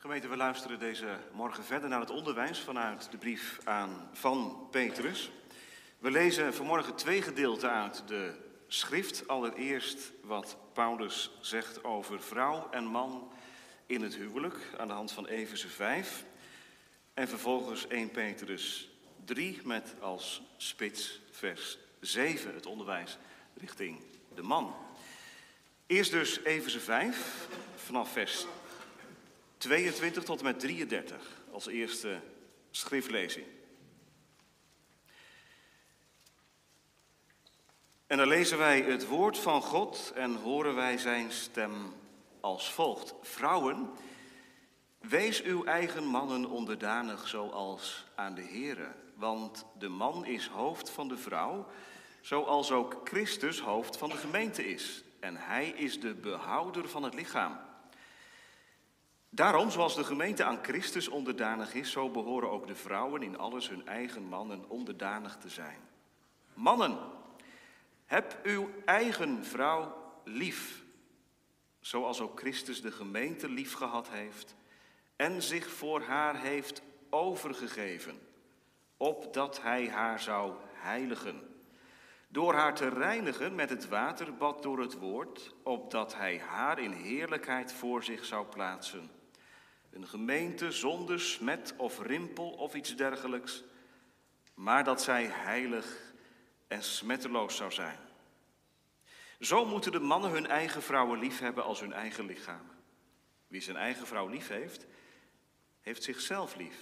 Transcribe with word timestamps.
Gemeente, 0.00 0.28
we 0.28 0.36
luisteren 0.36 0.78
deze 0.78 1.18
morgen 1.32 1.64
verder 1.64 1.88
naar 1.88 2.00
het 2.00 2.10
onderwijs 2.10 2.58
vanuit 2.58 3.10
de 3.10 3.16
brief 3.16 3.60
aan 3.64 4.08
van 4.12 4.68
Petrus. 4.70 5.30
We 5.98 6.10
lezen 6.10 6.54
vanmorgen 6.54 6.94
twee 6.94 7.22
gedeelten 7.22 7.70
uit 7.70 8.02
de 8.06 8.34
schrift. 8.66 9.28
Allereerst 9.28 10.12
wat 10.22 10.56
Paulus 10.72 11.30
zegt 11.40 11.84
over 11.84 12.22
vrouw 12.22 12.68
en 12.70 12.84
man 12.84 13.32
in 13.86 14.02
het 14.02 14.14
huwelijk 14.14 14.56
aan 14.78 14.86
de 14.86 14.92
hand 14.92 15.12
van 15.12 15.26
Efeze 15.26 15.68
5. 15.68 16.24
En 17.14 17.28
vervolgens 17.28 17.86
1 17.86 18.10
Petrus 18.10 18.90
3 19.24 19.60
met 19.64 19.94
als 20.00 20.42
spits 20.56 21.20
vers 21.30 21.78
7, 22.00 22.54
het 22.54 22.66
onderwijs 22.66 23.18
richting 23.54 24.00
de 24.34 24.42
man. 24.42 24.74
Eerst 25.86 26.10
dus 26.10 26.42
Efeze 26.44 26.80
5, 26.80 27.48
vanaf 27.76 28.12
vers 28.12 28.46
22 29.60 30.24
tot 30.24 30.38
en 30.38 30.44
met 30.44 30.60
33 30.60 31.42
als 31.52 31.66
eerste 31.66 32.20
schriftlezing. 32.70 33.46
En 38.06 38.16
dan 38.16 38.28
lezen 38.28 38.58
wij 38.58 38.80
het 38.80 39.06
woord 39.06 39.38
van 39.38 39.62
God 39.62 40.12
en 40.14 40.34
horen 40.34 40.74
wij 40.74 40.98
zijn 40.98 41.32
stem 41.32 41.94
als 42.40 42.72
volgt. 42.72 43.14
Vrouwen, 43.22 43.90
wees 44.98 45.42
uw 45.42 45.64
eigen 45.64 46.04
mannen 46.04 46.46
onderdanig 46.46 47.28
zoals 47.28 48.06
aan 48.14 48.34
de 48.34 48.44
Here. 48.44 48.92
Want 49.14 49.64
de 49.78 49.88
man 49.88 50.24
is 50.24 50.46
hoofd 50.46 50.90
van 50.90 51.08
de 51.08 51.18
vrouw, 51.18 51.66
zoals 52.20 52.70
ook 52.70 53.00
Christus 53.04 53.60
hoofd 53.60 53.96
van 53.96 54.08
de 54.08 54.16
gemeente 54.16 54.66
is. 54.66 55.02
En 55.18 55.36
hij 55.36 55.68
is 55.68 56.00
de 56.00 56.14
behouder 56.14 56.88
van 56.88 57.02
het 57.02 57.14
lichaam. 57.14 57.69
Daarom, 59.32 59.70
zoals 59.70 59.94
de 59.94 60.04
gemeente 60.04 60.44
aan 60.44 60.58
Christus 60.62 61.08
onderdanig 61.08 61.74
is, 61.74 61.90
zo 61.90 62.10
behoren 62.10 62.50
ook 62.50 62.66
de 62.66 62.74
vrouwen 62.74 63.22
in 63.22 63.38
alles 63.38 63.68
hun 63.68 63.86
eigen 63.86 64.22
mannen 64.22 64.64
onderdanig 64.68 65.36
te 65.36 65.48
zijn. 65.48 65.78
Mannen, 66.54 66.98
heb 68.06 68.38
uw 68.42 68.70
eigen 68.84 69.44
vrouw 69.44 70.12
lief, 70.24 70.82
zoals 71.80 72.20
ook 72.20 72.38
Christus 72.38 72.82
de 72.82 72.92
gemeente 72.92 73.48
lief 73.48 73.72
gehad 73.72 74.08
heeft 74.08 74.54
en 75.16 75.42
zich 75.42 75.70
voor 75.70 76.02
haar 76.02 76.40
heeft 76.40 76.82
overgegeven, 77.10 78.18
opdat 78.96 79.62
hij 79.62 79.88
haar 79.88 80.20
zou 80.20 80.54
heiligen. 80.72 81.48
Door 82.28 82.54
haar 82.54 82.74
te 82.74 82.88
reinigen 82.88 83.54
met 83.54 83.70
het 83.70 83.88
waterbad 83.88 84.62
door 84.62 84.80
het 84.80 84.98
woord, 84.98 85.54
opdat 85.62 86.14
hij 86.14 86.38
haar 86.38 86.78
in 86.78 86.92
heerlijkheid 86.92 87.72
voor 87.72 88.04
zich 88.04 88.24
zou 88.24 88.46
plaatsen. 88.46 89.19
Een 89.90 90.08
gemeente 90.08 90.72
zonder 90.72 91.20
smet 91.20 91.74
of 91.76 92.00
rimpel 92.02 92.50
of 92.50 92.74
iets 92.74 92.96
dergelijks, 92.96 93.64
maar 94.54 94.84
dat 94.84 95.02
zij 95.02 95.24
heilig 95.24 96.12
en 96.68 96.82
smetteloos 96.82 97.56
zou 97.56 97.72
zijn. 97.72 97.98
Zo 99.40 99.64
moeten 99.64 99.92
de 99.92 100.00
mannen 100.00 100.30
hun 100.30 100.46
eigen 100.46 100.82
vrouwen 100.82 101.18
lief 101.18 101.38
hebben 101.38 101.64
als 101.64 101.80
hun 101.80 101.92
eigen 101.92 102.26
lichamen. 102.26 102.78
Wie 103.46 103.60
zijn 103.60 103.76
eigen 103.76 104.06
vrouw 104.06 104.26
lief 104.28 104.48
heeft, 104.48 104.86
heeft 105.80 106.02
zichzelf 106.02 106.56
lief. 106.56 106.78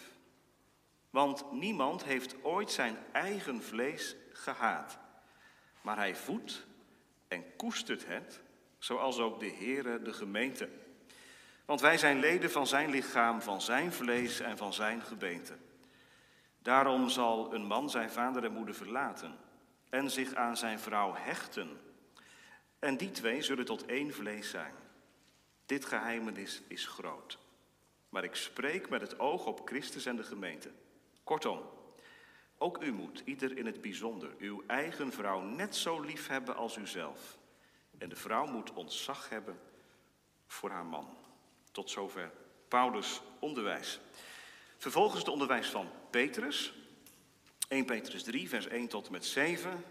Want 1.11 1.53
niemand 1.53 2.05
heeft 2.05 2.45
ooit 2.45 2.71
zijn 2.71 2.97
eigen 3.13 3.63
vlees 3.63 4.17
gehaat. 4.33 4.99
Maar 5.81 5.97
hij 5.97 6.17
voedt 6.17 6.67
en 7.29 7.57
koestert 7.57 8.07
het, 8.07 8.41
zoals 8.79 9.19
ook 9.19 9.41
de 9.41 9.51
Heere 9.51 10.03
de 10.03 10.13
gemeente. 10.13 10.69
Want 11.69 11.81
wij 11.81 11.99
zijn 11.99 12.19
leden 12.19 12.51
van 12.51 12.67
zijn 12.67 12.91
lichaam, 12.91 13.43
van 13.43 13.61
zijn 13.61 13.93
vlees 13.93 14.41
en 14.41 14.57
van 14.57 14.73
zijn 14.73 15.03
gebeente. 15.03 15.57
Daarom 16.59 17.09
zal 17.09 17.55
een 17.55 17.67
man 17.67 17.91
zijn 17.91 18.11
vader 18.11 18.45
en 18.45 18.53
moeder 18.53 18.75
verlaten 18.75 19.37
en 19.91 20.11
zich 20.11 20.35
aan 20.35 20.57
zijn 20.57 20.79
vrouw 20.79 21.15
hechten. 21.15 21.81
En 22.79 22.97
die 22.97 23.11
twee 23.11 23.43
zullen 23.43 23.65
tot 23.65 23.87
één 23.87 24.15
vlees 24.15 24.51
zijn. 24.51 24.75
Dit 25.67 25.85
geheimenis 25.85 26.63
is 26.69 26.87
groot. 26.87 27.39
Maar 28.09 28.25
ik 28.25 28.35
spreek 28.35 28.89
met 28.89 29.01
het 29.01 29.19
oog 29.19 29.47
op 29.47 29.61
Christus 29.65 30.07
en 30.07 30.17
de 30.17 30.25
gemeente. 30.25 30.71
Kortom, 31.25 31.63
ook 32.59 32.83
u 32.83 32.93
moet, 32.93 33.23
ieder 33.25 33.57
in 33.57 33.67
het 33.67 33.81
bijzonder, 33.81 34.31
uw 34.39 34.65
eigen 34.67 35.13
vrouw 35.13 35.41
net 35.41 35.77
zo 35.77 36.01
lief 36.01 36.27
hebben 36.27 36.57
als 36.57 36.77
uzelf. 36.77 37.39
En 37.99 38.09
de 38.09 38.17
vrouw 38.17 38.47
moet 38.47 38.73
ontzag 38.73 39.29
hebben 39.29 39.61
voor 40.47 40.71
haar 40.71 40.87
man. 40.87 41.27
Tot 41.71 41.91
zover 41.91 42.31
Paulus' 42.69 43.21
onderwijs. 43.39 44.01
Vervolgens 44.77 45.19
het 45.19 45.29
onderwijs 45.29 45.69
van 45.69 45.91
Petrus. 46.11 46.73
1 47.69 47.85
Petrus 47.85 48.23
3, 48.23 48.49
vers 48.49 48.67
1 48.67 48.89
tot 48.89 49.07
en 49.07 49.13
met 49.13 49.25
7. 49.25 49.71
Een 49.71 49.85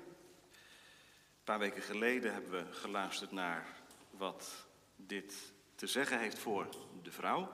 paar 1.43 1.59
weken 1.59 1.81
geleden 1.81 2.33
hebben 2.33 2.51
we 2.51 2.73
geluisterd 2.73 3.31
naar 3.31 3.67
wat 4.09 4.65
dit 4.95 5.33
te 5.75 5.87
zeggen 5.87 6.19
heeft 6.19 6.39
voor 6.39 6.69
de 7.03 7.11
vrouw. 7.11 7.51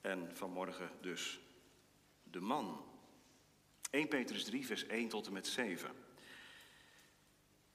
En 0.00 0.30
vanmorgen 0.36 0.90
dus 1.00 1.40
de 2.22 2.40
man. 2.40 2.84
1 3.90 4.08
Petrus 4.08 4.44
3, 4.44 4.66
vers 4.66 4.86
1 4.86 5.08
tot 5.08 5.26
en 5.26 5.32
met 5.32 5.46
7. 5.46 5.90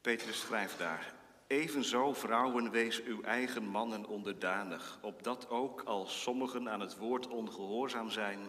Petrus 0.02 0.40
schrijft 0.40 0.78
daar. 0.78 1.19
Evenzo, 1.50 2.14
vrouwen, 2.14 2.72
wees 2.72 3.04
uw 3.04 3.22
eigen 3.22 3.64
mannen 3.64 4.06
onderdanig, 4.06 5.00
opdat 5.02 5.50
ook 5.50 5.82
als 5.82 6.22
sommigen 6.22 6.70
aan 6.70 6.80
het 6.80 6.98
woord 6.98 7.28
ongehoorzaam 7.28 8.10
zijn, 8.10 8.40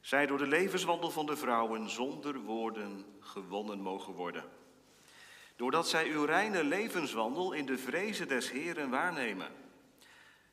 zij 0.00 0.26
door 0.26 0.38
de 0.38 0.46
levenswandel 0.46 1.10
van 1.10 1.26
de 1.26 1.36
vrouwen 1.36 1.90
zonder 1.90 2.38
woorden 2.38 3.04
gewonnen 3.20 3.80
mogen 3.80 4.12
worden. 4.12 4.44
Doordat 5.56 5.88
zij 5.88 6.08
uw 6.08 6.24
reine 6.24 6.64
levenswandel 6.64 7.52
in 7.52 7.66
de 7.66 7.78
vrezen 7.78 8.28
des 8.28 8.50
Heeren 8.50 8.90
waarnemen. 8.90 9.50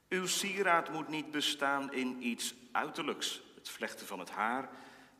Uw 0.09 0.25
sieraad 0.25 0.89
moet 0.89 1.07
niet 1.07 1.31
bestaan 1.31 1.93
in 1.93 2.27
iets 2.27 2.53
uiterlijks, 2.71 3.41
het 3.55 3.69
vlechten 3.69 4.07
van 4.07 4.19
het 4.19 4.29
haar, 4.29 4.69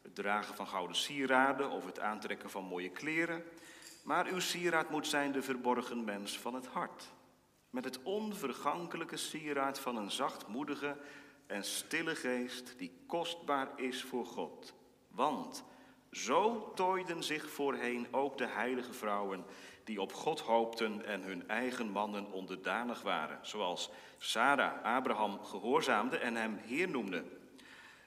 het 0.04 0.16
dragen 0.16 0.56
van 0.56 0.68
gouden 0.68 0.96
sieraden 0.96 1.70
of 1.70 1.86
het 1.86 2.00
aantrekken 2.00 2.50
van 2.50 2.64
mooie 2.64 2.90
kleren. 2.90 3.44
Maar 4.04 4.28
uw 4.28 4.40
sieraad 4.40 4.90
moet 4.90 5.08
zijn 5.08 5.32
de 5.32 5.42
verborgen 5.42 6.04
mens 6.04 6.40
van 6.40 6.54
het 6.54 6.68
hart. 6.68 7.12
Met 7.70 7.84
het 7.84 8.04
onvergankelijke 8.04 9.18
sieraad 9.18 9.80
van 9.80 9.98
een 9.98 10.12
zachtmoedige 10.12 10.98
en 11.48 11.64
stille 11.64 12.16
geest 12.16 12.74
die 12.78 13.04
kostbaar 13.08 13.68
is 13.76 14.04
voor 14.04 14.26
God. 14.26 14.74
Want 15.08 15.64
zo 16.12 16.72
tooiden 16.76 17.24
zich 17.24 17.50
voorheen 17.50 18.08
ook 18.12 18.38
de 18.38 18.48
heilige 18.48 18.94
vrouwen 18.94 19.46
die 19.84 20.02
op 20.02 20.14
God 20.14 20.40
hoopten 20.40 21.06
en 21.06 21.22
hun 21.22 21.48
eigen 21.48 21.90
mannen 21.90 22.32
onderdanig 22.32 23.02
waren. 23.02 23.40
Zoals 23.42 23.90
Sarah 24.18 24.84
Abraham 24.84 25.44
gehoorzaamde 25.44 26.18
en 26.18 26.36
hem 26.36 26.60
Heer 26.64 26.90
noemde. 26.90 27.24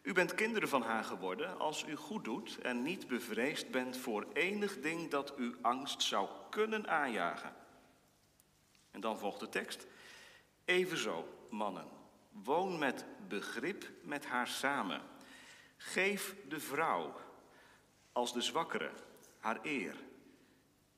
U 0.06 0.12
bent 0.12 0.34
kinderen 0.34 0.68
van 0.68 0.82
haar 0.82 1.04
geworden 1.04 1.58
als 1.58 1.84
u 1.88 1.96
goed 1.96 2.24
doet 2.24 2.58
en 2.58 2.82
niet 2.82 3.06
bevreesd 3.06 3.70
bent 3.70 3.96
voor 3.96 4.26
enig 4.32 4.80
ding 4.80 5.10
dat 5.10 5.32
u 5.38 5.54
angst 5.60 6.02
zou 6.02 6.28
kunnen 6.50 6.88
aanjagen. 6.88 7.54
En 8.90 9.00
dan 9.00 9.18
volgt 9.18 9.40
de 9.40 9.48
tekst. 9.48 9.86
Evenzo, 10.64 11.28
mannen, 11.50 11.88
woon 12.30 12.78
met 12.78 13.04
begrip 13.28 13.90
met 14.02 14.26
haar 14.26 14.48
samen. 14.48 15.02
Geef 15.76 16.34
de 16.48 16.60
vrouw 16.60 17.14
als 18.12 18.32
de 18.32 18.40
zwakkere 18.40 18.90
haar 19.38 19.58
eer. 19.62 19.96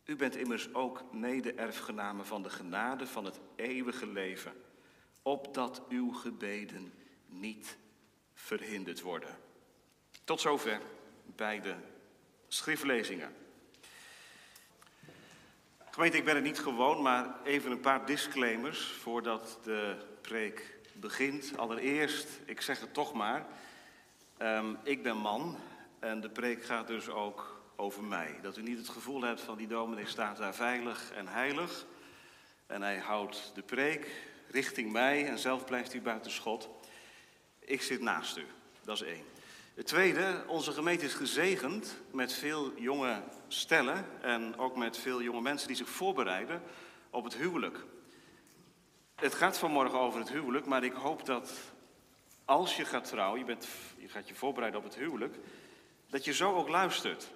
U 0.04 0.16
bent 0.16 0.36
immers 0.36 0.74
ook 0.74 1.12
mede-erfgenamen 1.12 2.26
van 2.26 2.42
de 2.42 2.50
genade 2.50 3.06
van 3.06 3.24
het 3.24 3.40
eeuwige 3.56 4.06
leven, 4.06 4.52
opdat 5.22 5.82
uw 5.88 6.12
gebeden 6.12 6.92
niet 7.26 7.78
verhinderd 8.44 9.00
worden. 9.00 9.38
Tot 10.24 10.40
zover 10.40 10.80
bij 11.24 11.60
de 11.60 11.74
schriftlezingen. 12.48 13.34
Gemeente, 15.90 16.16
ik 16.16 16.24
ben 16.24 16.34
het 16.34 16.44
niet 16.44 16.58
gewoon, 16.58 17.02
maar 17.02 17.42
even 17.44 17.70
een 17.70 17.80
paar 17.80 18.06
disclaimers 18.06 18.80
voordat 18.80 19.58
de 19.62 19.96
preek 20.20 20.76
begint. 20.92 21.52
Allereerst, 21.56 22.28
ik 22.44 22.60
zeg 22.60 22.80
het 22.80 22.94
toch 22.94 23.12
maar, 23.12 23.46
um, 24.38 24.78
ik 24.82 25.02
ben 25.02 25.16
man 25.16 25.58
en 25.98 26.20
de 26.20 26.30
preek 26.30 26.64
gaat 26.64 26.86
dus 26.86 27.08
ook 27.08 27.60
over 27.76 28.04
mij. 28.04 28.38
Dat 28.42 28.56
u 28.56 28.62
niet 28.62 28.78
het 28.78 28.88
gevoel 28.88 29.22
hebt 29.22 29.40
van 29.40 29.56
die 29.56 29.66
dominee 29.66 30.06
staat 30.06 30.36
daar 30.36 30.54
veilig 30.54 31.12
en 31.12 31.28
heilig 31.28 31.86
en 32.66 32.82
hij 32.82 32.98
houdt 32.98 33.52
de 33.54 33.62
preek 33.62 34.26
richting 34.50 34.92
mij 34.92 35.26
en 35.26 35.38
zelf 35.38 35.64
blijft 35.64 35.92
hij 35.92 36.02
buiten 36.02 36.30
schot. 36.30 36.68
Ik 37.68 37.82
zit 37.82 38.00
naast 38.00 38.36
u. 38.36 38.46
Dat 38.84 39.00
is 39.00 39.06
één. 39.06 39.24
Het 39.74 39.86
tweede, 39.86 40.44
onze 40.46 40.72
gemeente 40.72 41.04
is 41.04 41.14
gezegend 41.14 41.96
met 42.10 42.32
veel 42.32 42.72
jonge 42.76 43.22
stellen 43.48 44.22
en 44.22 44.58
ook 44.58 44.76
met 44.76 44.96
veel 44.96 45.22
jonge 45.22 45.40
mensen 45.40 45.68
die 45.68 45.76
zich 45.76 45.88
voorbereiden 45.88 46.62
op 47.10 47.24
het 47.24 47.36
huwelijk. 47.36 47.84
Het 49.14 49.34
gaat 49.34 49.58
vanmorgen 49.58 49.98
over 49.98 50.20
het 50.20 50.30
huwelijk, 50.30 50.66
maar 50.66 50.84
ik 50.84 50.92
hoop 50.92 51.26
dat 51.26 51.52
als 52.44 52.76
je 52.76 52.84
gaat 52.84 53.04
trouwen, 53.04 53.38
je, 53.38 53.44
bent, 53.44 53.68
je 53.96 54.08
gaat 54.08 54.28
je 54.28 54.34
voorbereiden 54.34 54.80
op 54.80 54.86
het 54.86 54.96
huwelijk, 54.96 55.36
dat 56.10 56.24
je 56.24 56.32
zo 56.32 56.54
ook 56.54 56.68
luistert. 56.68 57.28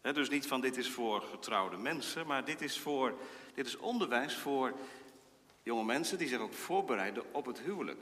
dus 0.00 0.30
niet 0.30 0.46
van 0.46 0.60
dit 0.60 0.76
is 0.76 0.90
voor 0.90 1.22
getrouwde 1.22 1.76
mensen, 1.76 2.26
maar 2.26 2.44
dit 2.44 2.60
is, 2.60 2.78
voor, 2.78 3.14
dit 3.54 3.66
is 3.66 3.76
onderwijs 3.76 4.36
voor 4.36 4.72
jonge 5.62 5.84
mensen 5.84 6.18
die 6.18 6.28
zich 6.28 6.40
ook 6.40 6.54
voorbereiden 6.54 7.34
op 7.34 7.46
het 7.46 7.60
huwelijk. 7.60 8.00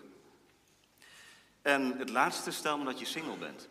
En 1.63 1.99
het 1.99 2.11
laatste, 2.11 2.51
stel 2.51 2.79
me 2.79 2.85
dat 2.85 2.99
je 2.99 3.05
single 3.05 3.37
bent. 3.37 3.69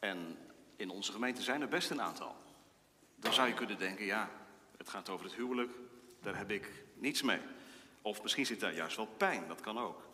En 0.00 0.38
in 0.76 0.90
onze 0.90 1.12
gemeente 1.12 1.42
zijn 1.42 1.60
er 1.60 1.68
best 1.68 1.90
een 1.90 2.02
aantal. 2.02 2.36
Dan 3.16 3.32
zou 3.32 3.48
je 3.48 3.54
kunnen 3.54 3.78
denken, 3.78 4.04
ja, 4.04 4.30
het 4.76 4.88
gaat 4.88 5.08
over 5.08 5.24
het 5.24 5.34
huwelijk, 5.34 5.72
daar 6.22 6.36
heb 6.36 6.50
ik 6.50 6.72
niets 6.94 7.22
mee. 7.22 7.40
Of 8.02 8.22
misschien 8.22 8.46
zit 8.46 8.60
daar 8.60 8.74
juist 8.74 8.96
wel 8.96 9.06
pijn, 9.16 9.48
dat 9.48 9.60
kan 9.60 9.78
ook. 9.78 10.08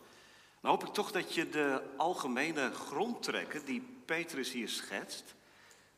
Dan 0.61 0.71
hoop 0.71 0.83
ik 0.83 0.93
toch 0.93 1.11
dat 1.11 1.33
je 1.33 1.49
de 1.49 1.81
algemene 1.97 2.71
grondtrekken 2.71 3.65
die 3.65 3.81
Petrus 4.05 4.51
hier 4.51 4.69
schetst, 4.69 5.35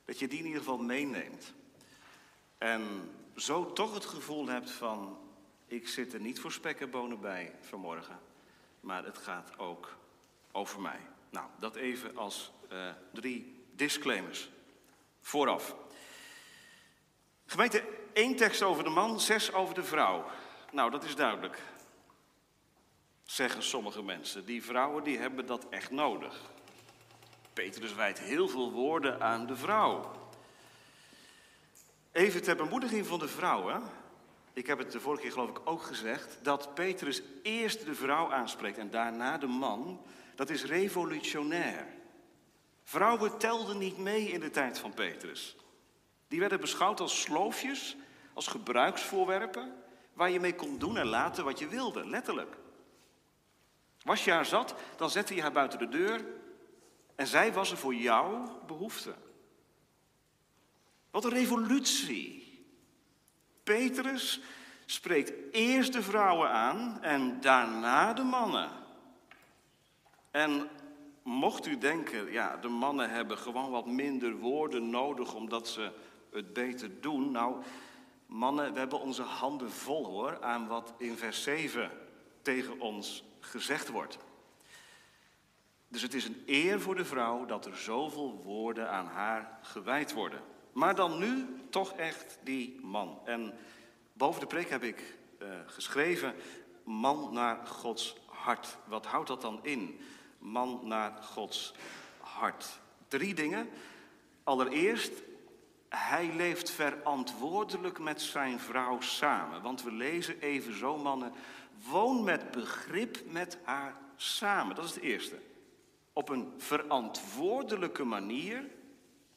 dat 0.06 0.19
je 0.19 0.28
die 0.28 0.40
in 0.40 0.46
ieder 0.46 0.60
geval 0.60 0.78
meeneemt. 0.78 1.54
En 2.57 3.12
zo 3.36 3.74
toch 3.74 3.94
het 3.94 4.06
gevoel 4.06 4.48
hebt 4.48 4.72
van, 4.72 5.18
ik 5.68 5.88
zit 5.88 6.13
er 6.13 6.19
niet 6.19 6.40
voor 6.40 6.51
spek 6.51 6.80
en 6.80 6.90
bonen 6.90 7.19
bij 7.19 7.56
vanmorgen, 7.62 8.19
maar 8.80 9.06
het 9.06 9.18
gaat 9.18 9.60
ook 9.60 9.98
over 10.51 10.81
mij. 10.81 11.00
Nou, 11.30 11.48
dat 11.60 11.75
even 11.75 12.18
als 12.18 12.51
uh, 12.72 12.90
drie 13.13 13.63
disclaimers 13.72 14.50
vooraf. 15.22 15.75
Gemeente, 17.46 17.84
één 18.13 18.36
tekst 18.36 18.62
over 18.62 18.84
de 18.84 18.90
man, 18.90 19.19
zes 19.19 19.54
over 19.54 19.75
de 19.75 19.84
vrouw. 19.84 20.25
Nou, 20.72 20.92
dat 20.92 21.04
is 21.04 21.16
duidelijk. 21.16 21.62
Zeggen 23.24 23.63
sommige 23.63 24.04
mensen. 24.04 24.46
Die 24.46 24.63
vrouwen 24.63 25.04
die 25.04 25.18
hebben 25.18 25.46
dat 25.46 25.69
echt 25.69 25.92
nodig. 25.92 26.42
Petrus 27.54 27.94
wijdt 27.94 28.19
heel 28.19 28.48
veel 28.48 28.72
woorden 28.72 29.22
aan 29.22 29.46
de 29.46 29.56
vrouw. 29.56 30.12
Even 32.12 32.42
ter 32.42 32.56
bemoediging 32.56 33.06
van 33.06 33.19
de 33.19 33.28
vrouwen. 33.28 33.81
Ik 34.54 34.68
heb 34.68 34.78
het 34.78 34.92
de 34.92 35.00
vorige 35.00 35.22
keer 35.22 35.31
geloof 35.31 35.50
ik 35.50 35.62
ook 35.63 35.81
gezegd. 35.81 36.38
Dat 36.42 36.74
Petrus 36.74 37.22
eerst 37.44 37.86
de 37.86 37.96
vrouw 37.96 38.31
aanspreekt 38.31 38.78
en 38.78 38.90
daarna 38.90 39.38
de 39.38 39.48
man. 39.48 40.01
Dat 40.39 40.50
is 40.50 40.63
revolutionair. 40.63 41.88
Vrouwen 42.83 43.38
telden 43.38 43.77
niet 43.77 43.97
mee 43.97 44.31
in 44.31 44.39
de 44.39 44.50
tijd 44.50 44.80
van 44.80 44.94
Petrus. 44.94 45.56
Die 46.27 46.39
werden 46.39 46.59
beschouwd 46.59 47.00
als 47.00 47.21
sloofjes, 47.21 47.95
als 48.33 48.47
gebruiksvoorwerpen, 48.47 49.74
waar 50.13 50.30
je 50.30 50.39
mee 50.39 50.56
kon 50.56 50.77
doen 50.77 50.97
en 50.97 51.06
laten 51.06 51.44
wat 51.44 51.59
je 51.59 51.68
wilde, 51.68 52.06
letterlijk. 52.06 52.57
Was 54.03 54.24
je 54.24 54.31
haar 54.31 54.45
zat, 54.45 54.75
dan 54.97 55.09
zette 55.09 55.36
je 55.36 55.41
haar 55.41 55.51
buiten 55.51 55.80
de 55.80 55.89
deur 55.89 56.25
en 57.15 57.27
zij 57.27 57.53
was 57.53 57.71
er 57.71 57.77
voor 57.77 57.95
jouw 57.95 58.62
behoefte. 58.68 59.15
Wat 61.12 61.24
een 61.24 61.31
revolutie. 61.31 62.63
Petrus 63.63 64.41
spreekt 64.86 65.31
eerst 65.51 65.94
de 65.94 66.01
vrouwen 66.01 66.50
aan 66.50 67.01
en 67.01 67.41
daarna 67.41 68.13
de 68.13 68.24
mannen. 68.24 68.88
En 70.31 70.70
mocht 71.24 71.66
u 71.66 71.78
denken, 71.78 72.31
ja, 72.31 72.58
de 72.58 72.68
mannen 72.68 73.10
hebben 73.10 73.38
gewoon 73.38 73.72
wat 73.72 73.86
minder 73.86 74.36
woorden 74.36 74.90
nodig 74.90 75.34
omdat 75.34 75.68
ze 75.68 75.92
het 76.31 76.54
beter 76.54 77.02
doen. 77.02 77.31
Nou, 77.31 77.64
mannen, 78.26 78.74
we 78.74 78.80
hebben 78.80 79.00
onze 79.00 79.22
handen 79.22 79.72
vol 79.72 80.06
hoor 80.06 80.42
aan 80.42 80.68
wat 80.68 80.94
in 80.98 81.18
vers 81.18 81.44
7 81.44 81.92
tegen 82.42 82.80
ons 82.80 83.24
gezegd 83.40 83.90
wordt. 83.90 84.18
Dus 85.88 86.02
het 86.02 86.14
is 86.14 86.26
een 86.26 86.44
eer 86.46 86.82
voor 86.82 86.96
de 86.96 87.06
vrouw 87.06 87.46
dat 87.46 87.66
er 87.66 87.78
zoveel 87.78 88.42
woorden 88.44 88.90
aan 88.90 89.08
haar 89.08 89.60
gewijd 89.62 90.14
worden. 90.14 90.42
Maar 90.74 90.96
dan 90.96 91.20
nu 91.20 91.46
toch 91.70 91.94
echt 91.94 92.40
die 92.44 92.80
man. 92.82 93.20
En 93.25 93.54
boven 94.14 94.42
de 94.42 94.48
preek 94.48 94.70
heb 94.70 94.84
ik 94.84 95.18
uh, 95.42 95.48
geschreven, 95.66 96.34
man 96.84 97.34
naar 97.34 97.68
Gods 97.68 98.16
hart. 98.25 98.78
Wat 98.86 99.06
houdt 99.06 99.28
dat 99.28 99.42
dan 99.42 99.60
in? 99.62 100.00
Man 100.39 100.80
naar 100.83 101.24
Gods 101.24 101.74
hart. 102.19 102.80
Drie 103.07 103.33
dingen. 103.33 103.69
Allereerst, 104.44 105.12
hij 105.89 106.33
leeft 106.36 106.71
verantwoordelijk 106.71 108.00
met 108.00 108.21
zijn 108.21 108.59
vrouw 108.59 109.01
samen. 109.01 109.62
Want 109.62 109.83
we 109.83 109.91
lezen 109.91 110.39
even 110.39 110.77
zo, 110.77 110.97
mannen, 110.97 111.33
woon 111.89 112.24
met 112.24 112.51
begrip 112.51 113.31
met 113.31 113.57
haar 113.63 113.95
samen. 114.15 114.75
Dat 114.75 114.86
is 114.86 114.94
het 114.94 115.03
eerste. 115.03 115.39
Op 116.13 116.30
een 116.30 116.53
verantwoordelijke 116.57 118.03
manier. 118.03 118.69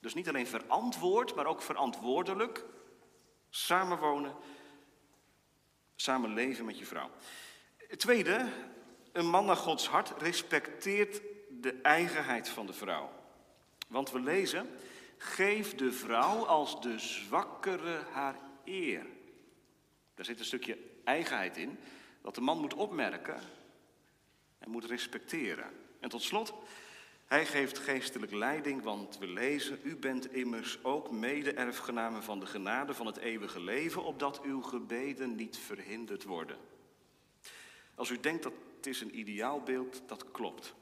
Dus 0.01 0.15
niet 0.15 0.29
alleen 0.29 0.47
verantwoord, 0.47 1.35
maar 1.35 1.47
ook 1.47 1.63
verantwoordelijk. 1.63 2.65
Samenwonen, 3.51 4.35
samen 5.97 6.35
leven 6.35 6.65
met 6.65 6.79
je 6.79 6.87
vrouw. 6.87 7.11
Tweede, 7.97 8.49
een 9.13 9.27
man 9.27 9.45
naar 9.45 9.57
Gods 9.57 9.89
hart 9.89 10.13
respecteert 10.19 11.21
de 11.61 11.73
eigenheid 11.83 12.49
van 12.49 12.67
de 12.67 12.73
vrouw. 12.73 13.11
Want 13.89 14.11
we 14.11 14.21
lezen, 14.21 14.69
Geef 15.23 15.75
de 15.75 15.93
vrouw 15.93 16.47
als 16.47 16.81
de 16.81 16.99
zwakkere 16.99 18.01
haar 18.13 18.37
eer. 18.65 19.07
Daar 20.15 20.25
zit 20.25 20.39
een 20.39 20.45
stukje 20.45 20.79
eigenheid 21.05 21.57
in, 21.57 21.79
dat 22.23 22.35
de 22.35 22.41
man 22.41 22.61
moet 22.61 22.75
opmerken 22.75 23.41
en 24.59 24.71
moet 24.71 24.85
respecteren. 24.85 25.67
En 26.01 26.09
tot 26.09 26.23
slot, 26.23 26.55
hij 27.27 27.47
geeft 27.47 27.79
geestelijk 27.79 28.33
leiding, 28.33 28.83
want 28.83 29.19
we 29.19 29.27
lezen, 29.27 29.79
u 29.83 29.97
bent 29.97 30.33
immers 30.33 30.85
ook 30.85 31.11
mede-erfgenamen 31.11 32.23
van 32.23 32.41
de 32.41 32.47
genade 32.47 32.95
van 32.95 33.07
het 33.07 33.17
eeuwige 33.17 33.61
leven, 33.61 34.05
opdat 34.05 34.43
uw 34.43 34.63
gebeden 34.63 35.35
niet 35.35 35.59
verhinderd 35.59 36.25
worden. 36.25 36.57
Als 37.95 38.11
u 38.11 38.21
denkt 38.21 38.43
dat 38.43 38.55
het 38.85 38.95
is 38.95 39.01
een 39.01 39.19
ideaalbeeld, 39.19 40.03
dat 40.07 40.31
klopt. 40.31 40.75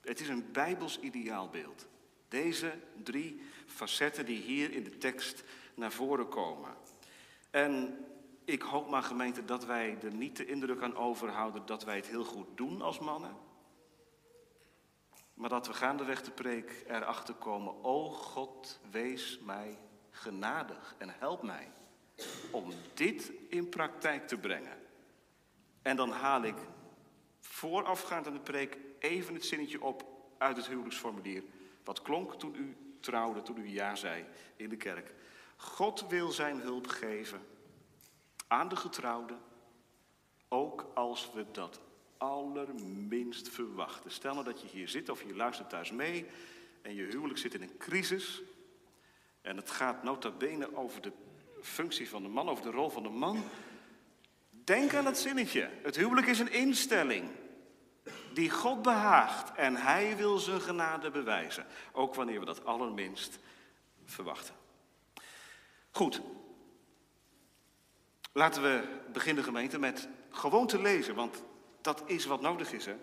Het 0.00 0.20
is 0.20 0.28
een 0.28 0.52
bijbels 0.52 1.00
ideaalbeeld. 1.00 1.86
Deze 2.28 2.72
drie 3.02 3.40
facetten 3.66 4.26
die 4.26 4.40
hier 4.40 4.72
in 4.72 4.84
de 4.84 4.98
tekst 4.98 5.44
naar 5.74 5.92
voren 5.92 6.28
komen. 6.28 6.74
En 7.50 8.04
ik 8.44 8.62
hoop 8.62 8.90
maar 8.90 9.02
gemeente 9.02 9.44
dat 9.44 9.64
wij 9.64 9.98
er 10.02 10.14
niet 10.14 10.36
de 10.36 10.46
indruk 10.46 10.82
aan 10.82 10.96
overhouden 10.96 11.66
dat 11.66 11.84
wij 11.84 11.96
het 11.96 12.06
heel 12.06 12.24
goed 12.24 12.46
doen 12.54 12.82
als 12.82 12.98
mannen. 12.98 13.36
Maar 15.34 15.48
dat 15.48 15.66
we 15.66 15.74
gaandeweg 15.74 16.22
de 16.22 16.30
preek 16.30 16.84
erachter 16.86 17.34
komen, 17.34 17.84
o 17.84 18.10
God, 18.10 18.80
wees 18.90 19.38
mij 19.44 19.78
genadig 20.10 20.94
en 20.98 21.14
help 21.18 21.42
mij 21.42 21.72
om 22.50 22.70
dit 22.94 23.32
in 23.48 23.68
praktijk 23.68 24.28
te 24.28 24.38
brengen. 24.38 24.78
En 25.82 25.96
dan 25.96 26.10
haal 26.10 26.42
ik 26.42 26.56
voorafgaand 27.58 28.26
aan 28.26 28.32
de 28.32 28.40
preek 28.40 28.78
even 28.98 29.34
het 29.34 29.44
zinnetje 29.44 29.82
op 29.82 30.04
uit 30.38 30.56
het 30.56 30.66
huwelijksformulier. 30.66 31.42
Wat 31.84 32.02
klonk 32.02 32.34
toen 32.34 32.54
u 32.54 32.76
trouwde, 33.00 33.42
toen 33.42 33.58
u 33.58 33.68
ja 33.68 33.94
zei 33.94 34.24
in 34.56 34.68
de 34.68 34.76
kerk. 34.76 35.12
God 35.56 36.06
wil 36.08 36.30
zijn 36.30 36.60
hulp 36.60 36.86
geven 36.86 37.40
aan 38.46 38.68
de 38.68 38.76
getrouwden, 38.76 39.40
ook 40.48 40.90
als 40.94 41.30
we 41.34 41.44
dat 41.52 41.80
allerminst 42.16 43.48
verwachten. 43.48 44.10
Stel 44.10 44.32
nou 44.32 44.44
dat 44.44 44.60
je 44.60 44.66
hier 44.66 44.88
zit 44.88 45.08
of 45.08 45.22
je 45.22 45.34
luistert 45.34 45.70
thuis 45.70 45.90
mee 45.90 46.26
en 46.82 46.94
je 46.94 47.02
huwelijk 47.02 47.38
zit 47.38 47.54
in 47.54 47.62
een 47.62 47.76
crisis. 47.78 48.42
En 49.40 49.56
het 49.56 49.70
gaat 49.70 50.02
nota 50.02 50.30
bene 50.30 50.76
over 50.76 51.02
de 51.02 51.12
functie 51.62 52.08
van 52.08 52.22
de 52.22 52.28
man, 52.28 52.48
over 52.48 52.64
de 52.64 52.70
rol 52.70 52.90
van 52.90 53.02
de 53.02 53.08
man. 53.08 53.44
Denk 54.50 54.94
aan 54.94 55.06
het 55.06 55.18
zinnetje. 55.18 55.70
Het 55.82 55.96
huwelijk 55.96 56.26
is 56.26 56.38
een 56.38 56.52
instelling 56.52 57.30
die 58.38 58.50
God 58.50 58.82
behaagt 58.82 59.54
en 59.54 59.76
hij 59.76 60.16
wil 60.16 60.38
zijn 60.38 60.60
genade 60.60 61.10
bewijzen, 61.10 61.66
ook 61.92 62.14
wanneer 62.14 62.40
we 62.40 62.46
dat 62.46 62.64
allerminst 62.64 63.38
verwachten. 64.04 64.54
Goed, 65.90 66.20
laten 68.32 68.62
we 68.62 69.00
beginnen 69.12 69.44
gemeente 69.44 69.78
met 69.78 70.08
gewoon 70.30 70.66
te 70.66 70.80
lezen, 70.80 71.14
want 71.14 71.42
dat 71.80 72.02
is 72.06 72.26
wat 72.26 72.40
nodig 72.40 72.72
is 72.72 72.86
hè. 72.86 72.96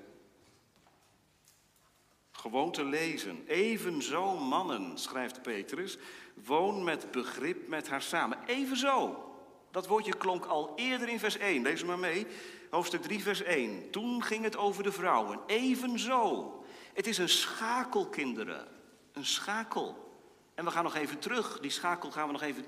Gewoon 2.31 2.71
te 2.71 2.85
lezen. 2.85 3.43
Evenzo 3.47 4.37
mannen, 4.37 4.97
schrijft 4.97 5.41
Petrus, 5.41 5.97
woon 6.33 6.83
met 6.83 7.11
begrip 7.11 7.67
met 7.67 7.89
haar 7.89 8.01
samen. 8.01 8.37
Evenzo. 8.45 9.29
Dat 9.71 9.87
woordje 9.87 10.17
klonk 10.17 10.45
al 10.45 10.73
eerder 10.75 11.09
in 11.09 11.19
vers 11.19 11.37
1. 11.37 11.61
Lees 11.61 11.83
maar 11.83 11.99
mee 11.99 12.27
hoofdstuk 12.69 13.01
3, 13.01 13.21
vers 13.21 13.41
1. 13.43 13.89
Toen 13.91 14.23
ging 14.23 14.43
het 14.43 14.57
over 14.57 14.83
de 14.83 14.91
vrouwen. 14.91 15.39
Evenzo. 15.47 16.63
Het 16.93 17.07
is 17.07 17.17
een 17.17 17.29
schakel, 17.29 18.07
kinderen. 18.07 18.67
Een 19.11 19.25
schakel. 19.25 20.13
En 20.53 20.65
we 20.65 20.71
gaan 20.71 20.83
nog 20.83 20.95
even 20.95 21.19
terug. 21.19 21.59
Die 21.59 21.71
schakel 21.71 22.11
gaan 22.11 22.25
we 22.25 22.31
nog 22.31 22.41
even 22.41 22.65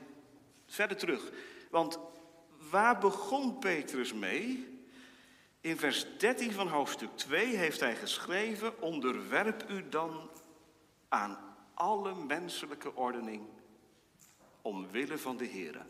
verder 0.66 0.98
terug. 0.98 1.32
Want 1.70 2.00
waar 2.70 2.98
begon 2.98 3.60
Petrus 3.60 4.14
mee? 4.14 4.76
In 5.62 5.78
vers 5.78 6.06
13 6.18 6.52
van 6.52 6.68
hoofdstuk 6.68 7.10
2 7.16 7.56
heeft 7.56 7.80
hij 7.80 7.96
geschreven: 7.96 8.82
Onderwerp 8.82 9.70
u 9.70 9.90
dan 9.90 10.30
aan 11.10 11.38
alle 11.74 12.16
menselijke 12.16 12.96
ordening 12.96 13.48
omwille 14.62 15.18
van 15.18 15.38
de 15.38 15.46
Heer. 15.46 15.86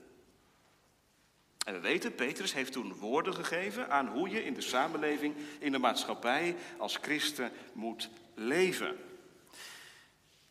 En 1.67 1.73
we 1.73 1.79
weten, 1.79 2.15
Petrus 2.15 2.53
heeft 2.53 2.71
toen 2.71 2.93
woorden 2.93 3.33
gegeven 3.33 3.89
aan 3.89 4.07
hoe 4.07 4.29
je 4.29 4.43
in 4.43 4.53
de 4.53 4.61
samenleving, 4.61 5.35
in 5.59 5.71
de 5.71 5.77
maatschappij 5.77 6.55
als 6.77 6.97
christen 7.01 7.51
moet 7.73 8.09
leven. 8.33 8.97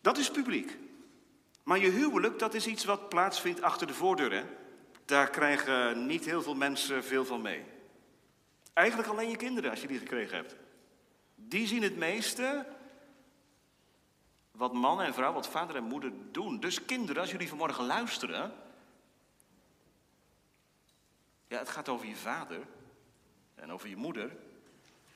Dat 0.00 0.18
is 0.18 0.30
publiek. 0.30 0.76
Maar 1.62 1.78
je 1.78 1.90
huwelijk, 1.90 2.38
dat 2.38 2.54
is 2.54 2.66
iets 2.66 2.84
wat 2.84 3.08
plaatsvindt 3.08 3.62
achter 3.62 3.86
de 3.86 3.94
voordeur. 3.94 4.32
Hè? 4.32 4.42
Daar 5.04 5.30
krijgen 5.30 6.06
niet 6.06 6.24
heel 6.24 6.42
veel 6.42 6.54
mensen 6.54 7.04
veel 7.04 7.24
van 7.24 7.42
mee. 7.42 7.64
Eigenlijk 8.72 9.08
alleen 9.08 9.30
je 9.30 9.36
kinderen, 9.36 9.70
als 9.70 9.80
je 9.80 9.86
die 9.86 9.98
gekregen 9.98 10.36
hebt. 10.36 10.56
Die 11.34 11.66
zien 11.66 11.82
het 11.82 11.96
meeste 11.96 12.66
wat 14.50 14.72
man 14.72 15.02
en 15.02 15.14
vrouw, 15.14 15.32
wat 15.32 15.48
vader 15.48 15.76
en 15.76 15.84
moeder 15.84 16.12
doen. 16.32 16.60
Dus 16.60 16.84
kinderen, 16.84 17.22
als 17.22 17.30
jullie 17.30 17.48
vanmorgen 17.48 17.86
luisteren. 17.86 18.52
Ja, 21.48 21.58
het 21.58 21.68
gaat 21.68 21.88
over 21.88 22.06
je 22.06 22.16
vader 22.16 22.60
en 23.54 23.72
over 23.72 23.88
je 23.88 23.96
moeder. 23.96 24.36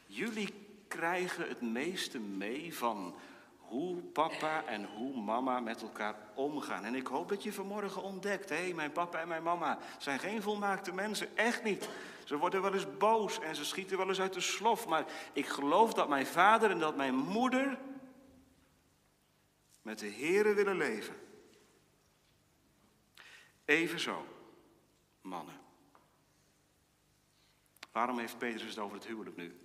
Jullie 0.06 0.54
krijgen 0.88 1.48
het 1.48 1.60
meeste 1.60 2.18
mee 2.18 2.74
van 2.74 3.14
hoe 3.56 4.02
papa 4.02 4.64
en 4.64 4.84
hoe 4.84 5.20
mama 5.20 5.60
met 5.60 5.82
elkaar 5.82 6.14
omgaan. 6.34 6.84
En 6.84 6.94
ik 6.94 7.06
hoop 7.06 7.28
dat 7.28 7.42
je 7.42 7.52
vanmorgen 7.52 8.02
ontdekt, 8.02 8.48
hé, 8.48 8.56
hey, 8.56 8.74
mijn 8.74 8.92
papa 8.92 9.20
en 9.20 9.28
mijn 9.28 9.42
mama 9.42 9.78
zijn 9.98 10.18
geen 10.18 10.42
volmaakte 10.42 10.92
mensen, 10.92 11.36
echt 11.36 11.62
niet. 11.62 11.88
Ze 12.24 12.36
worden 12.36 12.62
wel 12.62 12.74
eens 12.74 12.96
boos 12.96 13.40
en 13.40 13.56
ze 13.56 13.64
schieten 13.64 13.96
wel 13.96 14.08
eens 14.08 14.20
uit 14.20 14.32
de 14.32 14.40
slof, 14.40 14.86
maar 14.86 15.04
ik 15.32 15.46
geloof 15.46 15.94
dat 15.94 16.08
mijn 16.08 16.26
vader 16.26 16.70
en 16.70 16.78
dat 16.78 16.96
mijn 16.96 17.14
moeder 17.14 17.78
met 19.82 19.98
de 19.98 20.10
Here 20.10 20.54
willen 20.54 20.76
leven. 20.76 21.14
Evenzo, 23.64 24.26
mannen. 25.20 25.59
Waarom 28.00 28.18
heeft 28.18 28.38
Petrus 28.38 28.68
het 28.68 28.78
over 28.78 28.96
het 28.96 29.06
huwelijk 29.06 29.36
nu? 29.36 29.58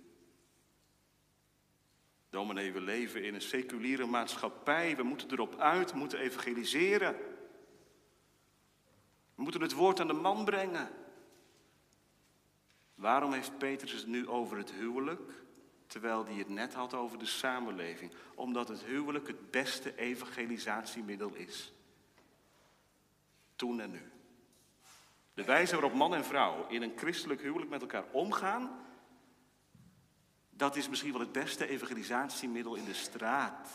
Dominee, 2.30 2.72
we 2.72 2.80
leven 2.80 3.24
in 3.24 3.34
een 3.34 3.42
seculiere 3.42 4.06
maatschappij. 4.06 4.96
We 4.96 5.02
moeten 5.02 5.30
erop 5.30 5.58
uit, 5.58 5.92
we 5.92 5.98
moeten 5.98 6.18
evangeliseren. 6.18 7.16
We 9.34 9.42
moeten 9.42 9.60
het 9.60 9.72
woord 9.72 10.00
aan 10.00 10.06
de 10.06 10.12
man 10.12 10.44
brengen. 10.44 10.88
Waarom 12.94 13.32
heeft 13.32 13.58
Petrus 13.58 13.92
het 13.92 14.06
nu 14.06 14.28
over 14.28 14.56
het 14.56 14.72
huwelijk, 14.72 15.32
terwijl 15.86 16.24
hij 16.24 16.34
het 16.34 16.48
net 16.48 16.74
had 16.74 16.94
over 16.94 17.18
de 17.18 17.26
samenleving? 17.26 18.12
Omdat 18.34 18.68
het 18.68 18.84
huwelijk 18.84 19.26
het 19.26 19.50
beste 19.50 19.96
evangelisatiemiddel 19.98 21.34
is. 21.34 21.72
Toen 23.54 23.80
en 23.80 23.90
nu. 23.90 24.15
De 25.36 25.44
wijze 25.44 25.72
waarop 25.72 25.94
man 25.94 26.14
en 26.14 26.24
vrouw 26.24 26.66
in 26.68 26.82
een 26.82 26.92
christelijk 26.96 27.40
huwelijk 27.40 27.70
met 27.70 27.80
elkaar 27.80 28.04
omgaan, 28.12 28.86
dat 30.50 30.76
is 30.76 30.88
misschien 30.88 31.12
wel 31.12 31.20
het 31.20 31.32
beste 31.32 31.68
evangelisatiemiddel 31.68 32.74
in 32.74 32.84
de 32.84 32.94
straat, 32.94 33.68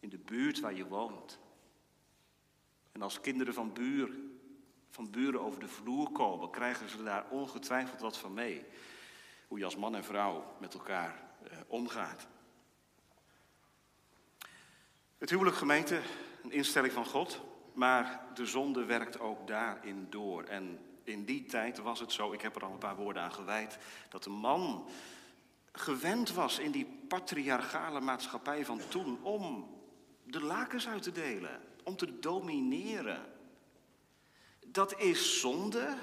in 0.00 0.08
de 0.08 0.18
buurt 0.18 0.60
waar 0.60 0.74
je 0.74 0.86
woont. 0.86 1.38
En 2.92 3.02
als 3.02 3.20
kinderen 3.20 3.54
van, 3.54 3.72
buur, 3.72 4.10
van 4.90 5.10
buren 5.10 5.40
over 5.40 5.60
de 5.60 5.68
vloer 5.68 6.10
komen, 6.10 6.50
krijgen 6.50 6.88
ze 6.88 7.02
daar 7.02 7.26
ongetwijfeld 7.30 8.00
wat 8.00 8.18
van 8.18 8.34
mee. 8.34 8.64
Hoe 9.48 9.58
je 9.58 9.64
als 9.64 9.76
man 9.76 9.96
en 9.96 10.04
vrouw 10.04 10.56
met 10.60 10.74
elkaar 10.74 11.30
eh, 11.42 11.58
omgaat. 11.66 12.26
Het 15.18 15.30
huwelijk 15.30 15.56
gemeente, 15.56 16.00
een 16.42 16.52
instelling 16.52 16.92
van 16.92 17.06
God, 17.06 17.40
maar 17.72 18.20
de 18.34 18.46
zonde 18.46 18.84
werkt 18.84 19.20
ook 19.20 19.46
daarin 19.46 20.06
door. 20.10 20.44
En 20.44 20.78
in 21.04 21.24
die 21.24 21.44
tijd 21.44 21.78
was 21.78 22.00
het 22.00 22.12
zo, 22.12 22.32
ik 22.32 22.40
heb 22.40 22.56
er 22.56 22.64
al 22.64 22.72
een 22.72 22.78
paar 22.78 22.96
woorden 22.96 23.22
aan 23.22 23.32
gewijd, 23.32 23.78
dat 24.08 24.24
de 24.24 24.30
man 24.30 24.88
gewend 25.72 26.32
was 26.32 26.58
in 26.58 26.70
die 26.70 27.04
patriarchale 27.08 28.00
maatschappij 28.00 28.64
van 28.64 28.80
toen 28.88 29.22
om 29.22 29.70
de 30.24 30.40
lakens 30.40 30.88
uit 30.88 31.02
te 31.02 31.12
delen, 31.12 31.60
om 31.84 31.96
te 31.96 32.18
domineren. 32.18 33.32
Dat 34.66 35.00
is 35.00 35.40
zonde 35.40 35.96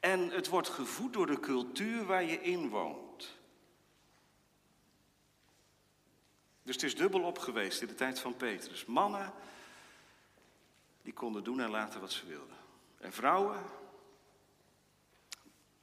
en 0.00 0.30
het 0.30 0.48
wordt 0.48 0.68
gevoed 0.68 1.12
door 1.12 1.26
de 1.26 1.40
cultuur 1.40 2.04
waar 2.04 2.24
je 2.24 2.40
in 2.40 2.68
woont. 2.68 3.36
Dus 6.62 6.74
het 6.74 6.84
is 6.84 6.96
dubbel 6.96 7.22
op 7.22 7.38
geweest 7.38 7.80
in 7.80 7.88
de 7.88 7.94
tijd 7.94 8.20
van 8.20 8.36
Petrus. 8.36 8.84
Mannen, 8.84 9.32
die 11.06 11.14
konden 11.14 11.44
doen 11.44 11.60
en 11.60 11.70
laten 11.70 12.00
wat 12.00 12.12
ze 12.12 12.26
wilden. 12.26 12.56
En 12.98 13.12
vrouwen, 13.12 13.62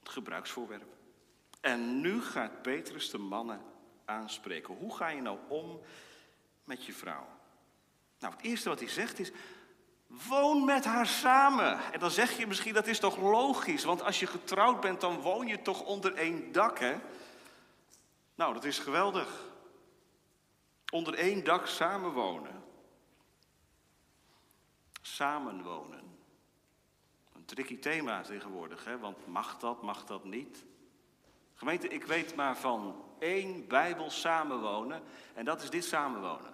gebruiksvoorwerp. 0.03 0.95
En 1.61 2.01
nu 2.01 2.21
gaat 2.21 2.61
Petrus 2.61 3.09
de 3.09 3.17
mannen 3.17 3.61
aanspreken. 4.05 4.73
Hoe 4.73 4.95
ga 4.95 5.07
je 5.07 5.21
nou 5.21 5.39
om 5.47 5.81
met 6.63 6.85
je 6.85 6.93
vrouw? 6.93 7.27
Nou, 8.19 8.33
het 8.33 8.43
eerste 8.43 8.69
wat 8.69 8.79
hij 8.79 8.89
zegt 8.89 9.19
is, 9.19 9.31
woon 10.07 10.65
met 10.65 10.85
haar 10.85 11.07
samen. 11.07 11.79
En 11.93 11.99
dan 11.99 12.11
zeg 12.11 12.37
je 12.37 12.47
misschien, 12.47 12.73
dat 12.73 12.87
is 12.87 12.99
toch 12.99 13.17
logisch, 13.17 13.83
want 13.83 14.03
als 14.03 14.19
je 14.19 14.27
getrouwd 14.27 14.79
bent, 14.79 15.01
dan 15.01 15.19
woon 15.19 15.47
je 15.47 15.61
toch 15.61 15.81
onder 15.81 16.13
één 16.13 16.51
dak, 16.51 16.79
hè? 16.79 16.95
Nou, 18.35 18.53
dat 18.53 18.63
is 18.63 18.79
geweldig. 18.79 19.51
Onder 20.91 21.13
één 21.13 21.43
dak 21.43 21.67
samenwonen. 21.67 22.62
Samenwonen. 25.05 26.17
Een 27.33 27.45
tricky 27.45 27.79
thema 27.79 28.21
tegenwoordig, 28.21 28.85
hè? 28.85 28.97
want 28.97 29.27
mag 29.27 29.57
dat, 29.57 29.81
mag 29.81 30.05
dat 30.05 30.23
niet? 30.23 30.65
Gemeente, 31.53 31.87
ik 31.87 32.03
weet 32.03 32.35
maar 32.35 32.57
van 32.57 33.05
één 33.19 33.67
Bijbel 33.67 34.09
samenwonen 34.09 35.03
en 35.33 35.45
dat 35.45 35.61
is 35.61 35.69
dit 35.69 35.85
samenwonen. 35.85 36.53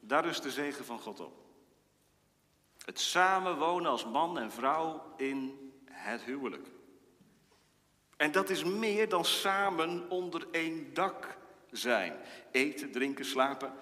Daar 0.00 0.24
rust 0.24 0.42
de 0.42 0.50
zegen 0.50 0.84
van 0.84 0.98
God 0.98 1.20
op. 1.20 1.44
Het 2.84 3.00
samenwonen 3.00 3.90
als 3.90 4.06
man 4.06 4.38
en 4.38 4.52
vrouw 4.52 5.14
in 5.16 5.72
het 5.84 6.22
huwelijk. 6.22 6.68
En 8.16 8.32
dat 8.32 8.50
is 8.50 8.64
meer 8.64 9.08
dan 9.08 9.24
samen 9.24 10.10
onder 10.10 10.46
één 10.50 10.94
dak 10.94 11.38
zijn. 11.70 12.16
Eten, 12.50 12.92
drinken, 12.92 13.24
slapen, 13.24 13.72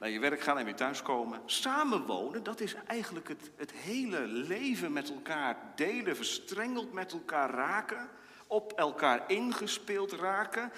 naar 0.00 0.10
je 0.10 0.18
werk 0.18 0.40
gaan 0.40 0.58
en 0.58 0.64
weer 0.64 0.76
thuiskomen. 0.76 1.40
Samenwonen, 1.44 2.42
dat 2.42 2.60
is 2.60 2.74
eigenlijk 2.86 3.28
het, 3.28 3.50
het 3.56 3.72
hele 3.72 4.26
leven 4.26 4.92
met 4.92 5.10
elkaar 5.10 5.56
delen, 5.74 6.16
verstrengeld 6.16 6.92
met 6.92 7.12
elkaar 7.12 7.50
raken, 7.50 8.08
op 8.46 8.72
elkaar 8.72 9.24
ingespeeld 9.26 10.12
raken. 10.12 10.72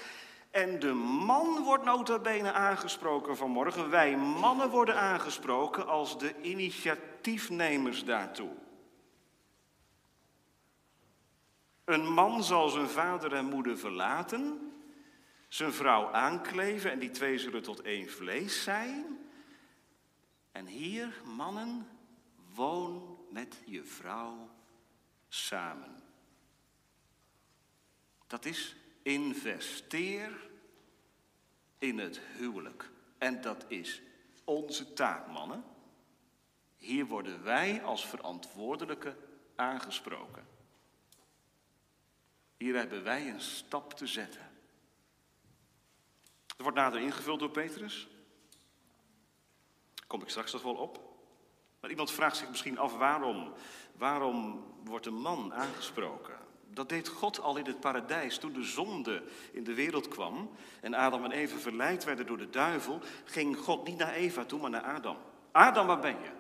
En 0.51 0.79
de 0.79 0.93
man 1.27 1.63
wordt 1.63 1.85
nota 1.85 2.19
bene 2.19 2.53
aangesproken 2.53 3.37
vanmorgen. 3.37 3.91
Wij 3.91 4.17
mannen 4.17 4.71
worden 4.71 4.97
aangesproken 4.97 5.87
als 5.87 6.19
de 6.19 6.35
initiatiefnemers 6.41 8.05
daartoe. 8.05 8.51
Een 11.85 12.13
man 12.13 12.45
zal 12.45 12.69
zijn 12.69 12.89
vader 12.89 13.33
en 13.33 13.45
moeder 13.45 13.79
verlaten 13.79 14.72
zijn 15.53 15.73
vrouw 15.73 16.13
aankleven 16.13 16.91
en 16.91 16.99
die 16.99 17.11
twee 17.11 17.39
zullen 17.39 17.63
tot 17.63 17.81
één 17.81 18.09
vlees 18.09 18.63
zijn. 18.63 19.19
En 20.53 20.67
hier, 20.67 21.23
mannen, 21.25 21.89
woon 22.55 23.19
met 23.31 23.63
je 23.65 23.85
vrouw 23.85 24.51
samen. 25.29 26.03
Dat 28.27 28.45
is 28.45 28.77
investeer 29.03 30.51
in 31.79 31.99
het 31.99 32.21
huwelijk. 32.37 32.91
En 33.19 33.41
dat 33.41 33.65
is 33.69 34.03
onze 34.45 34.93
taak, 34.93 35.27
mannen. 35.27 35.65
Hier 36.77 37.07
worden 37.07 37.43
wij 37.43 37.83
als 37.83 38.07
verantwoordelijke 38.07 39.17
aangesproken. 39.55 40.47
Hier 42.57 42.75
hebben 42.75 43.03
wij 43.03 43.31
een 43.31 43.41
stap 43.41 43.93
te 43.93 44.07
zetten. 44.07 44.52
Wordt 46.63 46.77
nader 46.77 47.01
ingevuld 47.01 47.39
door 47.39 47.51
Petrus. 47.51 48.09
Kom 50.07 50.23
ik 50.23 50.29
straks 50.29 50.53
nog 50.53 50.63
wel 50.63 50.75
op. 50.75 51.01
Maar 51.81 51.91
iemand 51.91 52.11
vraagt 52.11 52.37
zich 52.37 52.49
misschien 52.49 52.79
af 52.79 52.97
waarom. 52.97 53.53
Waarom 53.97 54.65
wordt 54.85 55.07
een 55.07 55.21
man 55.21 55.55
aangesproken? 55.55 56.35
Dat 56.69 56.89
deed 56.89 57.09
God 57.09 57.41
al 57.41 57.57
in 57.57 57.65
het 57.65 57.81
paradijs 57.81 58.39
toen 58.39 58.53
de 58.53 58.63
zonde 58.63 59.23
in 59.53 59.65
de 59.65 59.75
wereld 59.75 60.09
kwam 60.09 60.51
en 60.81 60.95
Adam 60.95 61.25
en 61.25 61.33
Eva 61.33 61.57
verleid 61.57 62.05
werden 62.05 62.27
door 62.27 62.39
de 62.39 62.51
duivel, 62.51 63.01
ging 63.25 63.57
God 63.57 63.87
niet 63.87 63.99
naar 63.99 64.13
Eva 64.13 64.45
toe, 64.45 64.61
maar 64.61 64.71
naar 64.71 64.83
Adam. 64.83 65.17
Adam, 65.53 65.87
waar 65.87 66.01
ben 66.01 66.17
je? 66.23 66.31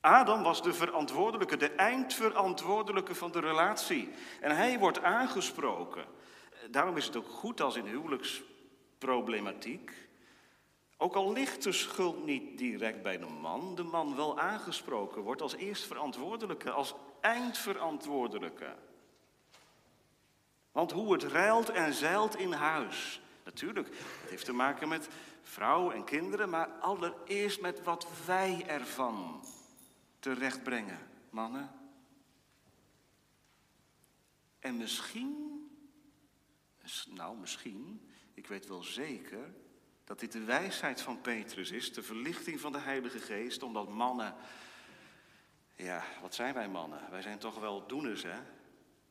Adam 0.00 0.42
was 0.42 0.62
de 0.62 0.72
verantwoordelijke, 0.72 1.56
de 1.56 1.70
eindverantwoordelijke 1.70 3.14
van 3.14 3.32
de 3.32 3.40
relatie. 3.40 4.08
En 4.40 4.56
hij 4.56 4.78
wordt 4.78 5.02
aangesproken. 5.02 6.04
Daarom 6.70 6.96
is 6.96 7.06
het 7.06 7.16
ook 7.16 7.28
goed 7.28 7.60
als 7.60 7.76
in 7.76 7.86
huwelijksproblematiek, 7.86 10.08
ook 10.96 11.14
al 11.14 11.32
ligt 11.32 11.62
de 11.62 11.72
schuld 11.72 12.24
niet 12.24 12.58
direct 12.58 13.02
bij 13.02 13.18
de 13.18 13.26
man, 13.26 13.74
de 13.74 13.82
man 13.82 14.16
wel 14.16 14.38
aangesproken 14.38 15.22
wordt 15.22 15.42
als 15.42 15.54
eerstverantwoordelijke, 15.54 16.70
als 16.70 16.94
eindverantwoordelijke. 17.20 18.74
Want 20.72 20.92
hoe 20.92 21.12
het 21.12 21.22
ruilt 21.22 21.68
en 21.68 21.92
zeilt 21.92 22.36
in 22.36 22.52
huis. 22.52 23.20
Natuurlijk, 23.44 23.88
het 23.88 24.30
heeft 24.30 24.44
te 24.44 24.52
maken 24.52 24.88
met 24.88 25.08
vrouw 25.42 25.90
en 25.90 26.04
kinderen, 26.04 26.50
maar 26.50 26.68
allereerst 26.68 27.60
met 27.60 27.82
wat 27.82 28.06
wij 28.26 28.64
ervan 28.66 29.44
terechtbrengen, 30.18 30.98
mannen. 31.30 31.70
En 34.58 34.76
misschien, 34.76 35.59
nou 37.10 37.36
misschien, 37.36 38.10
ik 38.34 38.46
weet 38.46 38.66
wel 38.66 38.82
zeker, 38.82 39.54
dat 40.04 40.20
dit 40.20 40.32
de 40.32 40.44
wijsheid 40.44 41.00
van 41.00 41.20
Petrus 41.20 41.70
is, 41.70 41.92
de 41.92 42.02
verlichting 42.02 42.60
van 42.60 42.72
de 42.72 42.78
Heilige 42.78 43.18
Geest, 43.18 43.62
omdat 43.62 43.88
mannen, 43.88 44.34
ja, 45.74 46.04
wat 46.20 46.34
zijn 46.34 46.54
wij 46.54 46.68
mannen? 46.68 47.10
Wij 47.10 47.22
zijn 47.22 47.38
toch 47.38 47.58
wel 47.58 47.86
doeners, 47.86 48.22
hè? 48.22 48.38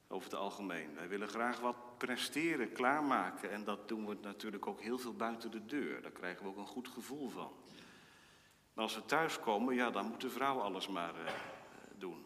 Over 0.07 0.29
het 0.29 0.39
algemeen. 0.39 0.95
Wij 0.95 1.07
willen 1.07 1.27
graag 1.27 1.59
wat 1.59 1.97
presteren, 1.97 2.71
klaarmaken. 2.71 3.51
En 3.51 3.63
dat 3.63 3.87
doen 3.87 4.05
we 4.07 4.17
natuurlijk 4.21 4.67
ook 4.67 4.81
heel 4.81 4.97
veel 4.97 5.13
buiten 5.13 5.51
de 5.51 5.65
deur. 5.65 6.01
Daar 6.01 6.11
krijgen 6.11 6.43
we 6.43 6.49
ook 6.49 6.57
een 6.57 6.65
goed 6.65 6.87
gevoel 6.87 7.29
van. 7.29 7.53
Maar 8.73 8.83
als 8.83 8.95
we 8.95 9.05
thuiskomen, 9.05 9.75
ja, 9.75 9.89
dan 9.89 10.05
moet 10.05 10.21
de 10.21 10.29
vrouw 10.29 10.59
alles 10.59 10.87
maar 10.87 11.13
uh, 11.21 11.31
doen. 11.97 12.25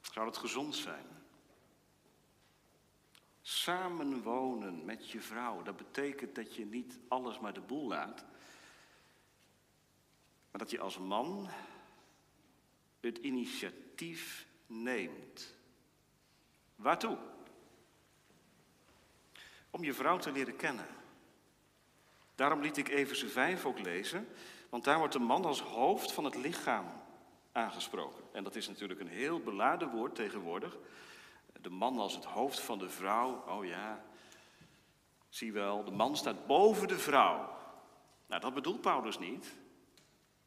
Zou 0.00 0.26
het 0.26 0.36
gezond 0.36 0.74
zijn? 0.74 1.06
Samenwonen 3.50 4.84
met 4.84 5.10
je 5.10 5.20
vrouw, 5.20 5.62
dat 5.62 5.76
betekent 5.76 6.34
dat 6.34 6.54
je 6.54 6.66
niet 6.66 6.98
alles 7.08 7.38
maar 7.38 7.52
de 7.52 7.60
boel 7.60 7.88
laat. 7.88 8.24
Maar 10.50 10.60
dat 10.60 10.70
je 10.70 10.80
als 10.80 10.98
man 10.98 11.48
het 13.00 13.18
initiatief 13.18 14.46
neemt. 14.66 15.56
Waartoe? 16.76 17.18
Om 19.70 19.84
je 19.84 19.94
vrouw 19.94 20.18
te 20.18 20.32
leren 20.32 20.56
kennen. 20.56 20.86
Daarom 22.34 22.60
liet 22.60 22.76
ik 22.76 22.88
Efeze 22.88 23.28
5 23.28 23.64
ook 23.64 23.78
lezen, 23.78 24.28
want 24.68 24.84
daar 24.84 24.98
wordt 24.98 25.12
de 25.12 25.18
man 25.18 25.44
als 25.44 25.60
hoofd 25.60 26.12
van 26.12 26.24
het 26.24 26.34
lichaam 26.34 26.86
aangesproken. 27.52 28.24
En 28.32 28.44
dat 28.44 28.56
is 28.56 28.68
natuurlijk 28.68 29.00
een 29.00 29.08
heel 29.08 29.40
beladen 29.40 29.90
woord 29.90 30.14
tegenwoordig. 30.14 30.78
De 31.62 31.70
man 31.70 31.98
als 31.98 32.14
het 32.14 32.24
hoofd 32.24 32.60
van 32.60 32.78
de 32.78 32.88
vrouw, 32.88 33.44
oh 33.48 33.64
ja, 33.64 34.04
zie 35.28 35.52
wel, 35.52 35.84
de 35.84 35.90
man 35.90 36.16
staat 36.16 36.46
boven 36.46 36.88
de 36.88 36.98
vrouw. 36.98 37.58
Nou, 38.26 38.40
dat 38.40 38.54
bedoelt 38.54 38.80
Paulus 38.80 39.18
niet. 39.18 39.46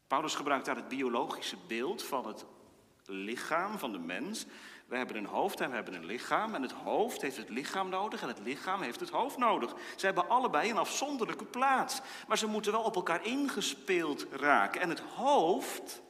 Paulus 0.06 0.34
gebruikt 0.34 0.66
daar 0.66 0.76
het 0.76 0.88
biologische 0.88 1.56
beeld 1.66 2.02
van 2.02 2.26
het 2.26 2.44
lichaam 3.06 3.78
van 3.78 3.92
de 3.92 3.98
mens. 3.98 4.46
We 4.86 4.96
hebben 4.96 5.16
een 5.16 5.26
hoofd 5.26 5.60
en 5.60 5.68
we 5.68 5.74
hebben 5.74 5.94
een 5.94 6.04
lichaam. 6.04 6.54
En 6.54 6.62
het 6.62 6.72
hoofd 6.72 7.22
heeft 7.22 7.36
het 7.36 7.48
lichaam 7.48 7.88
nodig 7.88 8.22
en 8.22 8.28
het 8.28 8.38
lichaam 8.38 8.82
heeft 8.82 9.00
het 9.00 9.10
hoofd 9.10 9.36
nodig. 9.36 9.74
Ze 9.96 10.06
hebben 10.06 10.28
allebei 10.28 10.70
een 10.70 10.76
afzonderlijke 10.76 11.44
plaats. 11.44 12.00
Maar 12.28 12.38
ze 12.38 12.46
moeten 12.46 12.72
wel 12.72 12.82
op 12.82 12.96
elkaar 12.96 13.24
ingespeeld 13.24 14.26
raken. 14.30 14.80
En 14.80 14.88
het 14.88 15.00
hoofd 15.00 16.02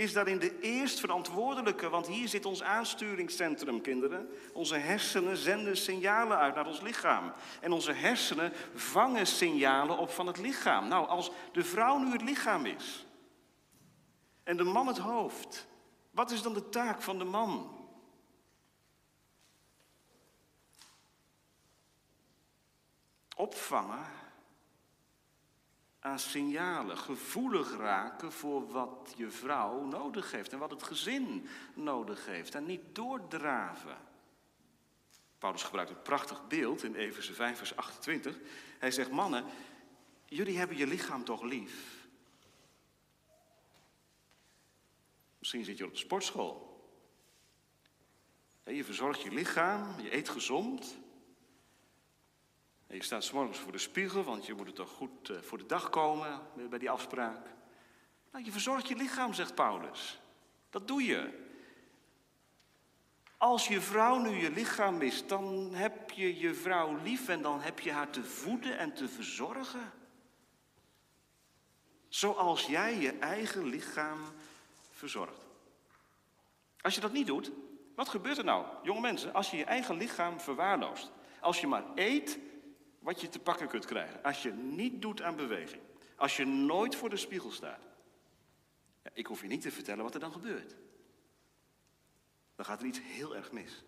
is 0.00 0.12
daarin 0.12 0.38
de 0.38 0.60
eerst 0.60 1.00
verantwoordelijke. 1.00 1.88
Want 1.88 2.06
hier 2.06 2.28
zit 2.28 2.44
ons 2.44 2.62
aansturingscentrum, 2.62 3.80
kinderen. 3.80 4.28
Onze 4.52 4.76
hersenen 4.76 5.36
zenden 5.36 5.76
signalen 5.76 6.38
uit 6.38 6.54
naar 6.54 6.66
ons 6.66 6.80
lichaam. 6.80 7.32
En 7.60 7.72
onze 7.72 7.92
hersenen 7.92 8.52
vangen 8.74 9.26
signalen 9.26 9.98
op 9.98 10.10
van 10.10 10.26
het 10.26 10.38
lichaam. 10.38 10.88
Nou, 10.88 11.08
als 11.08 11.30
de 11.52 11.64
vrouw 11.64 11.98
nu 11.98 12.12
het 12.12 12.22
lichaam 12.22 12.66
is 12.66 13.06
en 14.44 14.56
de 14.56 14.64
man 14.64 14.86
het 14.86 14.98
hoofd. 14.98 15.66
Wat 16.10 16.30
is 16.30 16.42
dan 16.42 16.54
de 16.54 16.68
taak 16.68 17.02
van 17.02 17.18
de 17.18 17.24
man? 17.24 17.78
opvangen 23.40 24.06
aan 26.00 26.18
signalen, 26.18 26.98
gevoelig 26.98 27.76
raken 27.76 28.32
voor 28.32 28.70
wat 28.70 29.14
je 29.16 29.30
vrouw 29.30 29.84
nodig 29.84 30.32
heeft 30.32 30.52
en 30.52 30.58
wat 30.58 30.70
het 30.70 30.82
gezin 30.82 31.48
nodig 31.74 32.26
heeft 32.26 32.54
en 32.54 32.66
niet 32.66 32.94
doordraven. 32.94 33.96
Paulus 35.38 35.62
gebruikt 35.62 35.90
een 35.90 36.02
prachtig 36.02 36.46
beeld 36.46 36.82
in 36.82 36.94
Efeze 36.94 37.34
5 37.34 37.58
vers 37.58 37.76
28. 37.76 38.38
Hij 38.78 38.90
zegt, 38.90 39.10
mannen, 39.10 39.44
jullie 40.24 40.58
hebben 40.58 40.76
je 40.76 40.86
lichaam 40.86 41.24
toch 41.24 41.42
lief? 41.42 42.06
Misschien 45.38 45.64
zit 45.64 45.78
je 45.78 45.84
op 45.84 45.92
de 45.92 45.98
sportschool. 45.98 46.68
Je 48.64 48.84
verzorgt 48.84 49.22
je 49.22 49.30
lichaam, 49.30 50.00
je 50.00 50.14
eet 50.14 50.28
gezond, 50.28 50.98
en 52.90 52.96
je 52.96 53.02
staat 53.02 53.24
s'morgens 53.24 53.58
voor 53.58 53.72
de 53.72 53.78
spiegel, 53.78 54.22
want 54.22 54.46
je 54.46 54.54
moet 54.54 54.66
er 54.66 54.72
toch 54.72 54.90
goed 54.90 55.30
eh, 55.30 55.36
voor 55.40 55.58
de 55.58 55.66
dag 55.66 55.90
komen 55.90 56.40
bij 56.68 56.78
die 56.78 56.90
afspraak. 56.90 57.46
Nou, 58.32 58.44
je 58.44 58.52
verzorgt 58.52 58.88
je 58.88 58.96
lichaam, 58.96 59.34
zegt 59.34 59.54
Paulus. 59.54 60.20
Dat 60.70 60.88
doe 60.88 61.04
je. 61.04 61.48
Als 63.36 63.68
je 63.68 63.80
vrouw 63.80 64.18
nu 64.18 64.30
je 64.30 64.50
lichaam 64.50 65.02
is, 65.02 65.26
dan 65.26 65.74
heb 65.74 66.10
je 66.10 66.38
je 66.38 66.54
vrouw 66.54 66.96
lief 67.02 67.28
en 67.28 67.42
dan 67.42 67.60
heb 67.60 67.80
je 67.80 67.92
haar 67.92 68.10
te 68.10 68.24
voeden 68.24 68.78
en 68.78 68.92
te 68.92 69.08
verzorgen. 69.08 69.92
Zoals 72.08 72.66
jij 72.66 72.96
je 72.96 73.12
eigen 73.12 73.64
lichaam 73.64 74.18
verzorgt. 74.90 75.46
Als 76.80 76.94
je 76.94 77.00
dat 77.00 77.12
niet 77.12 77.26
doet, 77.26 77.50
wat 77.94 78.08
gebeurt 78.08 78.38
er 78.38 78.44
nou, 78.44 78.66
jonge 78.82 79.00
mensen, 79.00 79.34
als 79.34 79.50
je 79.50 79.56
je 79.56 79.64
eigen 79.64 79.96
lichaam 79.96 80.40
verwaarloost? 80.40 81.10
Als 81.40 81.60
je 81.60 81.66
maar 81.66 81.84
eet 81.94 82.38
wat 83.00 83.20
je 83.20 83.28
te 83.28 83.38
pakken 83.38 83.68
kunt 83.68 83.84
krijgen. 83.84 84.22
Als 84.22 84.42
je 84.42 84.52
niet 84.52 85.02
doet 85.02 85.22
aan 85.22 85.36
beweging. 85.36 85.82
Als 86.16 86.36
je 86.36 86.44
nooit 86.44 86.96
voor 86.96 87.10
de 87.10 87.16
spiegel 87.16 87.50
staat. 87.50 87.88
Ik 89.12 89.26
hoef 89.26 89.40
je 89.40 89.48
niet 89.48 89.60
te 89.60 89.70
vertellen 89.70 90.04
wat 90.04 90.14
er 90.14 90.20
dan 90.20 90.32
gebeurt. 90.32 90.76
Dan 92.56 92.64
gaat 92.64 92.80
er 92.80 92.86
iets 92.86 93.00
heel 93.02 93.36
erg 93.36 93.52
mis. 93.52 93.84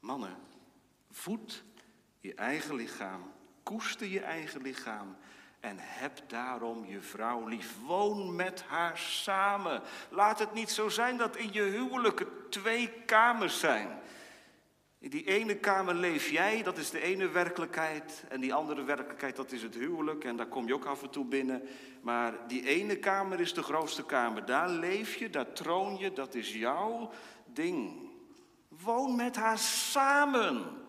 Mannen, 0.00 0.36
voed 1.10 1.64
je 2.20 2.34
eigen 2.34 2.74
lichaam, 2.74 3.32
koester 3.62 4.06
je 4.06 4.20
eigen 4.20 4.62
lichaam 4.62 5.16
en 5.60 5.76
heb 5.78 6.28
daarom 6.28 6.86
je 6.86 7.00
vrouw 7.00 7.46
lief. 7.46 7.74
Woon 7.86 8.36
met 8.36 8.62
haar 8.62 8.98
samen. 8.98 9.82
Laat 10.10 10.38
het 10.38 10.52
niet 10.52 10.70
zo 10.70 10.88
zijn 10.88 11.16
dat 11.16 11.36
in 11.36 11.52
je 11.52 11.62
huwelijk 11.62 12.26
twee 12.50 12.92
kamers 13.06 13.60
zijn. 13.60 14.00
In 14.98 15.10
die 15.10 15.24
ene 15.24 15.56
kamer 15.56 15.94
leef 15.94 16.30
jij, 16.30 16.62
dat 16.62 16.78
is 16.78 16.90
de 16.90 17.00
ene 17.00 17.28
werkelijkheid. 17.28 18.24
En 18.28 18.40
die 18.40 18.54
andere 18.54 18.82
werkelijkheid, 18.82 19.36
dat 19.36 19.52
is 19.52 19.62
het 19.62 19.74
huwelijk. 19.74 20.24
En 20.24 20.36
daar 20.36 20.46
kom 20.46 20.66
je 20.66 20.74
ook 20.74 20.84
af 20.84 21.02
en 21.02 21.10
toe 21.10 21.24
binnen. 21.24 21.62
Maar 22.02 22.48
die 22.48 22.66
ene 22.66 22.96
kamer 22.96 23.40
is 23.40 23.54
de 23.54 23.62
grootste 23.62 24.04
kamer. 24.04 24.46
Daar 24.46 24.68
leef 24.68 25.14
je, 25.14 25.30
daar 25.30 25.52
troon 25.52 25.98
je, 25.98 26.12
dat 26.12 26.34
is 26.34 26.52
jouw 26.54 27.10
ding. 27.46 28.10
Woon 28.68 29.16
met 29.16 29.36
haar 29.36 29.58
samen. 29.58 30.86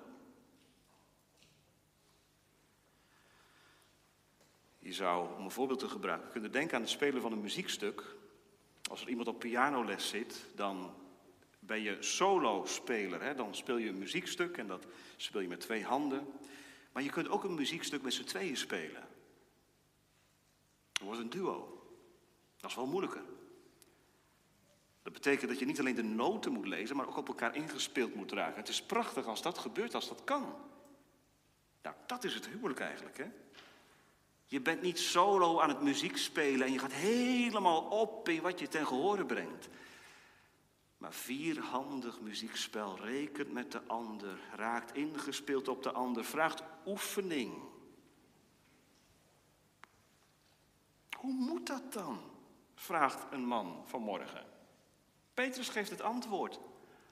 Je 4.80 4.94
zou, 4.94 5.36
om 5.38 5.44
een 5.44 5.52
voorbeeld 5.52 5.80
te 5.80 5.90
gebruiken, 5.90 6.32
kunnen 6.32 6.52
denken 6.52 6.76
aan 6.76 6.82
het 6.82 6.92
spelen 6.92 7.22
van 7.22 7.32
een 7.32 7.42
muziekstuk. 7.42 8.16
Als 8.90 9.02
er 9.02 9.10
iemand 9.10 9.28
op 9.28 9.40
pianoles 9.40 10.10
zit, 10.10 10.46
dan 10.56 10.94
ben 11.70 11.82
je 11.82 11.98
solo-speler. 12.00 13.36
Dan 13.36 13.56
speel 13.56 13.78
je 13.78 13.90
een 13.90 13.98
muziekstuk 13.98 14.58
en 14.58 14.68
dat 14.68 14.86
speel 15.18 15.42
je 15.42 15.48
met 15.48 15.60
twee 15.60 15.84
handen. 15.84 16.28
Maar 16.92 17.04
je 17.04 17.10
kunt 17.10 17.30
ook 17.30 17.44
een 17.44 17.56
muziekstuk 17.56 18.02
met 18.02 18.14
z'n 18.14 18.24
tweeën 18.24 18.58
spelen. 18.58 19.08
Het 20.94 21.02
wordt 21.02 21.20
een 21.20 21.30
duo. 21.30 21.84
Dat 22.58 22.70
is 22.70 22.76
wel 22.76 22.88
moeilijker. 22.88 23.24
Dat 25.04 25.14
betekent 25.14 25.50
dat 25.50 25.60
je 25.60 25.66
niet 25.66 25.80
alleen 25.80 25.96
de 25.96 26.04
noten 26.04 26.52
moet 26.52 26.68
lezen, 26.68 26.96
maar 26.96 27.08
ook 27.08 27.18
op 27.18 27.28
elkaar 27.28 27.56
ingespeeld 27.56 28.16
moet 28.16 28.32
raken. 28.32 28.60
Het 28.60 28.70
is 28.70 28.84
prachtig 28.84 29.26
als 29.26 29.42
dat 29.42 29.58
gebeurt, 29.58 29.96
als 29.96 30.08
dat 30.08 30.24
kan. 30.24 30.56
Nou, 31.82 31.96
dat 32.06 32.24
is 32.24 32.34
het 32.34 32.48
huwelijk 32.48 32.80
eigenlijk, 32.80 33.18
hè? 33.18 33.28
Je 34.46 34.62
bent 34.62 34.82
niet 34.82 35.00
solo 35.00 35.60
aan 35.60 35.70
het 35.70 35.82
muziek 35.82 36.18
spelen 36.18 36.68
en 36.68 36.74
je 36.74 36.80
gaat 36.80 36.94
helemaal 36.94 37.82
op 37.82 38.30
in 38.30 38.42
wat 38.42 38.60
je 38.60 38.68
ten 38.68 38.88
gehore 38.88 39.26
brengt. 39.26 39.70
Maar 41.00 41.14
vierhandig 41.14 42.22
muziekspel 42.22 42.98
rekent 43.00 43.52
met 43.52 43.72
de 43.72 43.82
ander, 43.88 44.40
raakt 44.56 44.96
ingespeeld 44.96 45.68
op 45.68 45.84
de 45.84 45.92
ander, 45.92 46.26
vraagt 46.26 46.64
oefening. 46.86 47.54
Hoe 51.18 51.34
moet 51.34 51.68
dat 51.68 51.94
dan? 51.94 52.20
vraagt 52.76 53.34
een 53.34 53.46
man 53.46 53.84
vanmorgen. 53.86 54.46
Petrus 55.34 55.70
geeft 55.70 55.90
het 55.90 56.02
antwoord. 56.02 56.60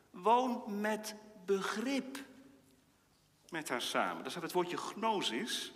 Woon 0.10 0.82
met 0.82 1.16
begrip 1.46 2.24
met 3.50 3.70
haar 3.70 3.82
samen. 3.82 4.22
Daar 4.22 4.32
staat 4.32 4.44
het 4.44 4.52
woordje 4.52 4.78
gnosis. 4.78 5.74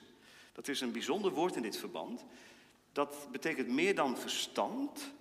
Dat 0.53 0.67
is 0.67 0.81
een 0.81 0.91
bijzonder 0.91 1.31
woord 1.31 1.55
in 1.55 1.61
dit 1.61 1.77
verband. 1.77 2.25
Dat 2.91 3.27
betekent 3.31 3.67
meer 3.67 3.95
dan 3.95 4.17
verstand. 4.17 5.13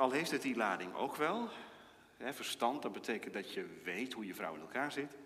Al 0.00 0.10
heeft 0.10 0.30
het 0.30 0.42
die 0.42 0.56
lading 0.56 0.94
ook 0.94 1.16
wel. 1.16 1.48
verstand, 2.18 2.82
dat 2.82 2.92
betekent 2.92 3.34
dat 3.34 3.52
je 3.52 3.80
weet 3.84 4.12
hoe 4.12 4.26
je 4.26 4.34
vrouw 4.34 4.54
in 4.54 4.60
elkaar 4.60 4.92
zit. 4.92 5.16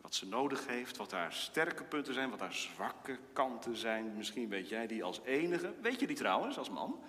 Wat 0.00 0.14
ze 0.14 0.26
nodig 0.26 0.66
heeft, 0.66 0.96
wat 0.96 1.10
haar 1.10 1.32
sterke 1.32 1.84
punten 1.84 2.14
zijn, 2.14 2.30
wat 2.30 2.40
haar 2.40 2.54
zwakke 2.54 3.18
kanten 3.32 3.76
zijn. 3.76 4.16
Misschien 4.16 4.48
weet 4.48 4.68
jij 4.68 4.86
die 4.86 5.04
als 5.04 5.20
enige. 5.24 5.74
Weet 5.80 6.00
je 6.00 6.06
die 6.06 6.16
trouwens 6.16 6.58
als 6.58 6.70
man? 6.70 7.02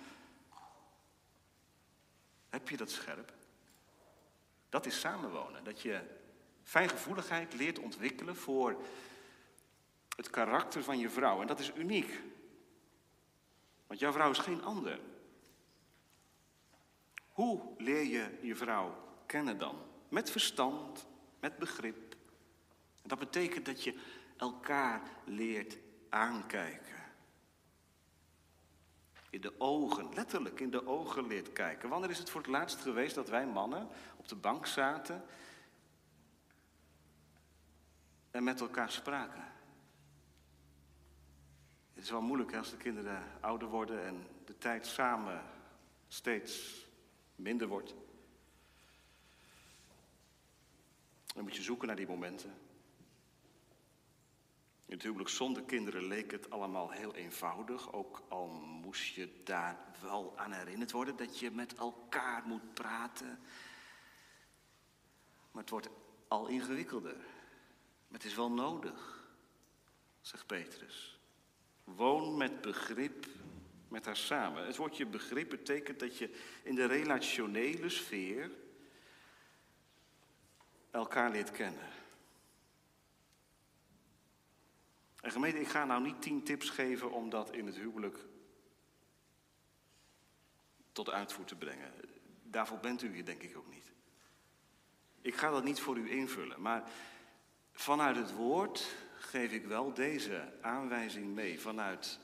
Heb 2.50 2.70
je 2.70 2.78
dat 2.78 2.92
scherp? 2.92 3.34
Dat 4.70 4.86
is 4.86 5.00
samenwonen. 5.00 5.64
Dat 5.64 5.82
je 5.82 6.02
fijngevoeligheid 6.64 7.54
leert 7.54 7.80
ontwikkelen 7.80 8.36
voor 8.36 8.82
het 10.16 10.30
karakter 10.30 10.84
van 10.84 11.00
je 11.00 11.10
vrouw. 11.10 11.42
En 11.42 11.48
dat 11.48 11.60
is 11.60 11.72
uniek. 11.76 12.22
Want 13.88 14.00
jouw 14.00 14.12
vrouw 14.12 14.30
is 14.30 14.38
geen 14.38 14.64
ander. 14.64 15.00
Hoe 17.42 17.62
leer 17.78 18.04
je 18.04 18.38
je 18.42 18.56
vrouw 18.56 18.96
kennen 19.26 19.58
dan? 19.58 19.76
Met 20.10 20.32
verstand, 20.32 21.08
met 21.40 21.58
begrip. 21.58 22.16
Dat 23.04 23.20
betekent 23.20 23.66
dat 23.66 23.84
je 23.84 24.00
elkaar 24.38 25.02
leert 25.26 25.78
aankijken. 26.10 27.04
In 29.30 29.42
de 29.42 29.60
ogen, 29.60 30.14
letterlijk 30.14 30.60
in 30.60 30.72
de 30.72 30.88
ogen 30.88 31.28
leert 31.28 31.54
kijken. 31.54 31.90
Wanneer 31.90 32.10
is 32.10 32.18
het 32.18 32.30
voor 32.30 32.42
het 32.42 32.50
laatst 32.50 32.82
geweest 32.82 33.16
dat 33.16 33.30
wij 33.30 33.48
mannen 33.48 33.88
op 34.18 34.28
de 34.28 34.36
bank 34.36 34.66
zaten 34.66 35.24
en 38.32 38.44
met 38.44 38.60
elkaar 38.60 38.92
spraken? 38.92 39.44
Het 41.94 42.04
is 42.04 42.10
wel 42.10 42.22
moeilijk 42.22 42.56
als 42.56 42.70
de 42.70 42.78
kinderen 42.78 43.24
ouder 43.40 43.68
worden 43.68 44.06
en 44.06 44.28
de 44.46 44.58
tijd 44.58 44.86
samen 44.86 45.44
steeds 46.08 46.90
minder 47.42 47.68
wordt. 47.68 47.94
Dan 51.34 51.44
moet 51.44 51.56
je 51.56 51.62
zoeken 51.62 51.88
naar 51.88 51.96
die 51.96 52.08
momenten. 52.08 52.54
In 54.86 55.00
het 55.18 55.30
zonder 55.30 55.64
kinderen 55.64 56.04
leek 56.04 56.32
het 56.32 56.50
allemaal 56.50 56.90
heel 56.90 57.16
eenvoudig. 57.16 57.94
Ook 57.94 58.22
al 58.28 58.48
moest 58.52 59.14
je 59.14 59.42
daar 59.44 59.78
wel 60.02 60.38
aan 60.38 60.52
herinnerd 60.52 60.92
worden 60.92 61.16
dat 61.16 61.40
je 61.40 61.52
met 61.52 61.74
elkaar 61.76 62.44
moet 62.46 62.74
praten. 62.74 63.40
Maar 65.52 65.62
het 65.62 65.70
wordt 65.70 65.90
al 66.28 66.48
ingewikkelder. 66.48 67.18
Maar 68.08 68.20
het 68.20 68.24
is 68.24 68.36
wel 68.36 68.52
nodig, 68.52 69.28
zegt 70.22 70.46
Petrus. 70.46 71.20
Woon 71.84 72.38
met 72.38 72.62
begrip 72.62 73.28
met 73.92 74.06
haar 74.06 74.18
samen. 74.18 74.66
Het 74.66 74.76
woordje 74.76 75.06
begrip 75.06 75.50
betekent 75.50 76.00
dat 76.00 76.18
je 76.18 76.30
in 76.64 76.76
de 76.76 76.86
relationele 76.86 77.90
sfeer 77.90 78.52
elkaar 80.92 81.32
leert 81.32 81.52
kennen. 81.52 81.90
En 85.22 85.32
gemeente, 85.32 85.60
ik 85.60 85.68
ga 85.68 85.86
nou 85.86 86.02
niet 86.02 86.22
tien 86.22 86.44
tips 86.44 86.70
geven 86.70 87.12
om 87.12 87.30
dat 87.30 87.52
in 87.52 87.66
het 87.66 87.76
huwelijk 87.76 88.18
tot 90.92 91.10
uitvoer 91.10 91.46
te 91.46 91.56
brengen. 91.56 91.94
Daarvoor 92.44 92.80
bent 92.80 93.02
u 93.02 93.14
hier 93.14 93.26
denk 93.26 93.44
ik 93.44 93.58
ook 93.58 93.70
niet. 93.70 93.92
Ik 95.22 95.36
ga 95.36 95.50
dat 95.50 95.64
niet 95.64 95.80
voor 95.80 95.98
u 95.98 96.12
invullen, 96.12 96.62
maar 96.62 96.92
vanuit 97.72 98.16
het 98.16 98.34
woord 98.34 98.96
geef 99.16 99.52
ik 99.52 99.66
wel 99.66 99.94
deze 99.94 100.54
aanwijzing 100.62 101.34
mee. 101.34 101.60
Vanuit 101.60 102.20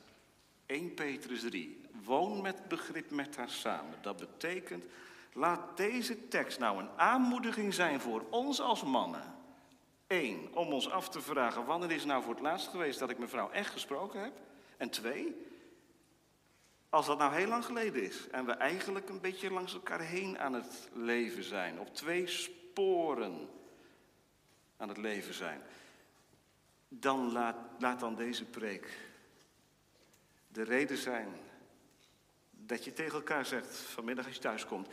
1 0.68 0.94
Petrus 0.94 1.42
3. 1.42 1.82
Woon 2.04 2.42
met 2.42 2.68
begrip 2.68 3.12
met 3.12 3.36
haar 3.36 3.50
samen. 3.50 3.98
Dat 4.02 4.18
betekent, 4.18 4.86
laat 5.34 5.78
deze 5.78 6.28
tekst 6.28 6.60
nou 6.60 6.80
een 6.80 6.90
aanmoediging 6.96 7.74
zijn 7.74 8.00
voor 8.00 8.26
ons 8.30 8.62
als 8.62 8.84
mannen. 8.84 9.36
Eén, 10.08 10.50
om 10.54 10.74
ons 10.74 10.90
af 10.90 11.10
te 11.10 11.22
vragen, 11.22 11.66
wanneer 11.66 11.92
is 11.92 12.06
nou 12.06 12.24
voor 12.24 12.34
het 12.34 12.44
laatst 12.44 12.68
geweest 12.68 13.00
dat 13.00 13.10
ik 13.10 13.18
mijn 13.18 13.30
vrouw 13.30 13.50
echt 13.50 13.72
gesproken 13.72 14.22
heb? 14.22 14.34
En 14.78 14.90
twee, 14.90 15.36
als 16.90 17.06
dat 17.06 17.18
nou 17.18 17.34
heel 17.34 17.48
lang 17.48 17.66
geleden 17.66 18.04
is 18.04 18.30
en 18.30 18.46
we 18.46 18.52
eigenlijk 18.52 19.10
een 19.10 19.22
beetje 19.22 19.52
langs 19.52 19.74
elkaar 19.74 20.00
heen 20.00 20.40
aan 20.40 20.54
het 20.54 20.90
leven 20.94 21.44
zijn, 21.44 21.80
op 21.80 21.96
twee 21.96 22.28
sporen 22.28 23.50
aan 24.78 24.90
het 24.90 24.98
leven 24.98 25.34
zijn, 25.34 25.62
dan 26.88 27.32
laat, 27.32 27.56
laat 27.80 28.00
dan 28.00 28.16
deze 28.16 28.46
preek 28.46 29.07
de 30.58 30.64
reden 30.64 30.98
zijn 30.98 31.28
dat 32.52 32.84
je 32.84 32.94
tegen 32.94 33.14
elkaar 33.14 33.46
zegt 33.46 33.78
vanmiddag 33.78 34.26
als 34.26 34.36
je 34.36 34.42
thuis 34.42 34.66
komt, 34.66 34.88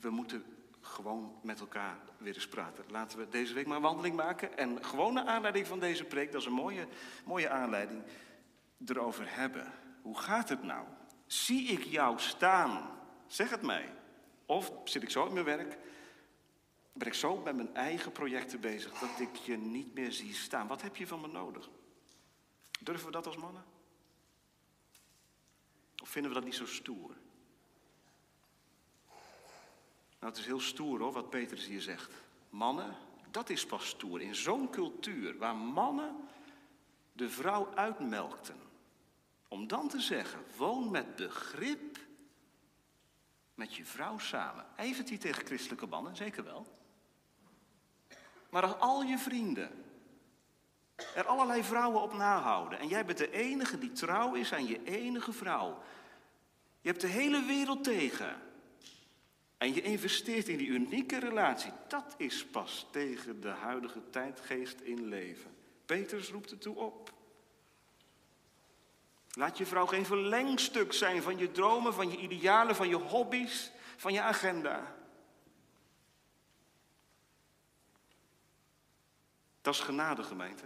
we 0.00 0.10
moeten 0.10 0.44
gewoon 0.80 1.38
met 1.42 1.60
elkaar 1.60 1.98
weer 2.18 2.34
eens 2.34 2.48
praten. 2.48 2.84
Laten 2.88 3.18
we 3.18 3.28
deze 3.28 3.54
week 3.54 3.66
maar 3.66 3.76
een 3.76 3.82
wandeling 3.82 4.16
maken 4.16 4.58
en 4.58 4.84
gewoon 4.84 5.14
naar 5.14 5.24
aanleiding 5.26 5.66
van 5.66 5.80
deze 5.80 6.04
preek, 6.04 6.32
dat 6.32 6.40
is 6.40 6.46
een 6.46 6.52
mooie, 6.52 6.86
mooie 7.24 7.48
aanleiding, 7.48 8.02
erover 8.86 9.36
hebben. 9.36 9.72
Hoe 10.02 10.18
gaat 10.18 10.48
het 10.48 10.62
nou? 10.62 10.86
Zie 11.26 11.66
ik 11.66 11.84
jou 11.84 12.18
staan? 12.18 12.90
Zeg 13.26 13.50
het 13.50 13.62
mij. 13.62 13.92
Of 14.46 14.72
zit 14.84 15.02
ik 15.02 15.10
zo 15.10 15.26
in 15.26 15.32
mijn 15.32 15.44
werk, 15.44 15.78
ben 16.92 17.06
ik 17.06 17.14
zo 17.14 17.36
met 17.36 17.56
mijn 17.56 17.74
eigen 17.74 18.12
projecten 18.12 18.60
bezig 18.60 18.98
dat 18.98 19.20
ik 19.20 19.36
je 19.36 19.56
niet 19.56 19.94
meer 19.94 20.12
zie 20.12 20.34
staan? 20.34 20.66
Wat 20.66 20.82
heb 20.82 20.96
je 20.96 21.06
van 21.06 21.20
me 21.20 21.28
nodig? 21.28 21.68
Durven 22.80 23.06
we 23.06 23.12
dat 23.12 23.26
als 23.26 23.36
mannen? 23.36 23.75
Vinden 26.06 26.30
we 26.30 26.36
dat 26.36 26.46
niet 26.46 26.54
zo 26.54 26.66
stoer? 26.66 27.16
Nou, 30.18 30.32
het 30.32 30.36
is 30.36 30.46
heel 30.46 30.60
stoer 30.60 31.00
hoor, 31.00 31.12
wat 31.12 31.30
Petrus 31.30 31.66
hier 31.66 31.80
zegt. 31.80 32.12
Mannen, 32.50 32.96
dat 33.30 33.50
is 33.50 33.66
pas 33.66 33.88
stoer. 33.88 34.20
In 34.20 34.34
zo'n 34.34 34.70
cultuur 34.70 35.38
waar 35.38 35.56
mannen 35.56 36.16
de 37.12 37.30
vrouw 37.30 37.74
uitmelkten. 37.74 38.56
Om 39.48 39.66
dan 39.66 39.88
te 39.88 40.00
zeggen, 40.00 40.44
woon 40.56 40.90
met 40.90 41.16
begrip 41.16 41.98
met 43.54 43.74
je 43.74 43.84
vrouw 43.84 44.18
samen. 44.18 44.66
Even 44.76 45.04
die 45.04 45.18
tegen 45.18 45.46
christelijke 45.46 45.86
mannen, 45.86 46.16
zeker 46.16 46.44
wel. 46.44 46.66
Maar 48.50 48.62
als 48.62 48.80
al 48.80 49.02
je 49.02 49.18
vrienden 49.18 49.85
er 51.14 51.24
allerlei 51.24 51.62
vrouwen 51.62 52.02
op 52.02 52.12
nahouden 52.12 52.78
en 52.78 52.88
jij 52.88 53.04
bent 53.04 53.18
de 53.18 53.30
enige 53.30 53.78
die 53.78 53.92
trouw 53.92 54.34
is 54.34 54.52
aan 54.52 54.66
je 54.66 54.84
enige 54.84 55.32
vrouw. 55.32 55.82
Je 56.80 56.88
hebt 56.88 57.00
de 57.00 57.06
hele 57.06 57.42
wereld 57.42 57.84
tegen. 57.84 58.42
En 59.58 59.74
je 59.74 59.82
investeert 59.82 60.48
in 60.48 60.56
die 60.56 60.66
unieke 60.66 61.18
relatie. 61.18 61.72
Dat 61.88 62.14
is 62.16 62.46
pas 62.46 62.86
tegen 62.90 63.40
de 63.40 63.48
huidige 63.48 64.10
tijdgeest 64.10 64.80
in 64.80 65.06
leven. 65.06 65.56
Petrus 65.86 66.30
roept 66.30 66.50
er 66.50 66.58
toe 66.58 66.76
op. 66.76 67.12
Laat 69.30 69.58
je 69.58 69.66
vrouw 69.66 69.86
geen 69.86 70.06
verlengstuk 70.06 70.92
zijn 70.92 71.22
van 71.22 71.38
je 71.38 71.50
dromen, 71.50 71.94
van 71.94 72.10
je 72.10 72.16
idealen, 72.16 72.76
van 72.76 72.88
je 72.88 72.94
hobby's, 72.94 73.70
van 73.96 74.12
je 74.12 74.20
agenda. 74.20 74.94
Dat 79.62 79.74
is 79.74 79.80
genade, 79.80 80.22
gemeente. 80.22 80.64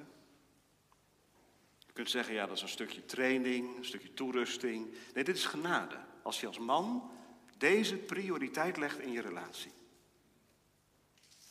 Kunt 2.01 2.13
zeggen, 2.13 2.35
ja, 2.35 2.47
dat 2.47 2.57
is 2.57 2.63
een 2.63 2.69
stukje 2.69 3.05
training, 3.05 3.77
een 3.77 3.85
stukje 3.85 4.15
toerusting. 4.15 4.95
Nee, 5.15 5.25
dit 5.25 5.37
is 5.37 5.45
genade. 5.45 5.99
Als 6.23 6.41
je 6.41 6.47
als 6.47 6.59
man 6.59 7.11
deze 7.57 7.97
prioriteit 7.97 8.77
legt 8.77 8.99
in 8.99 9.13
je 9.13 9.21
relatie. 9.21 9.73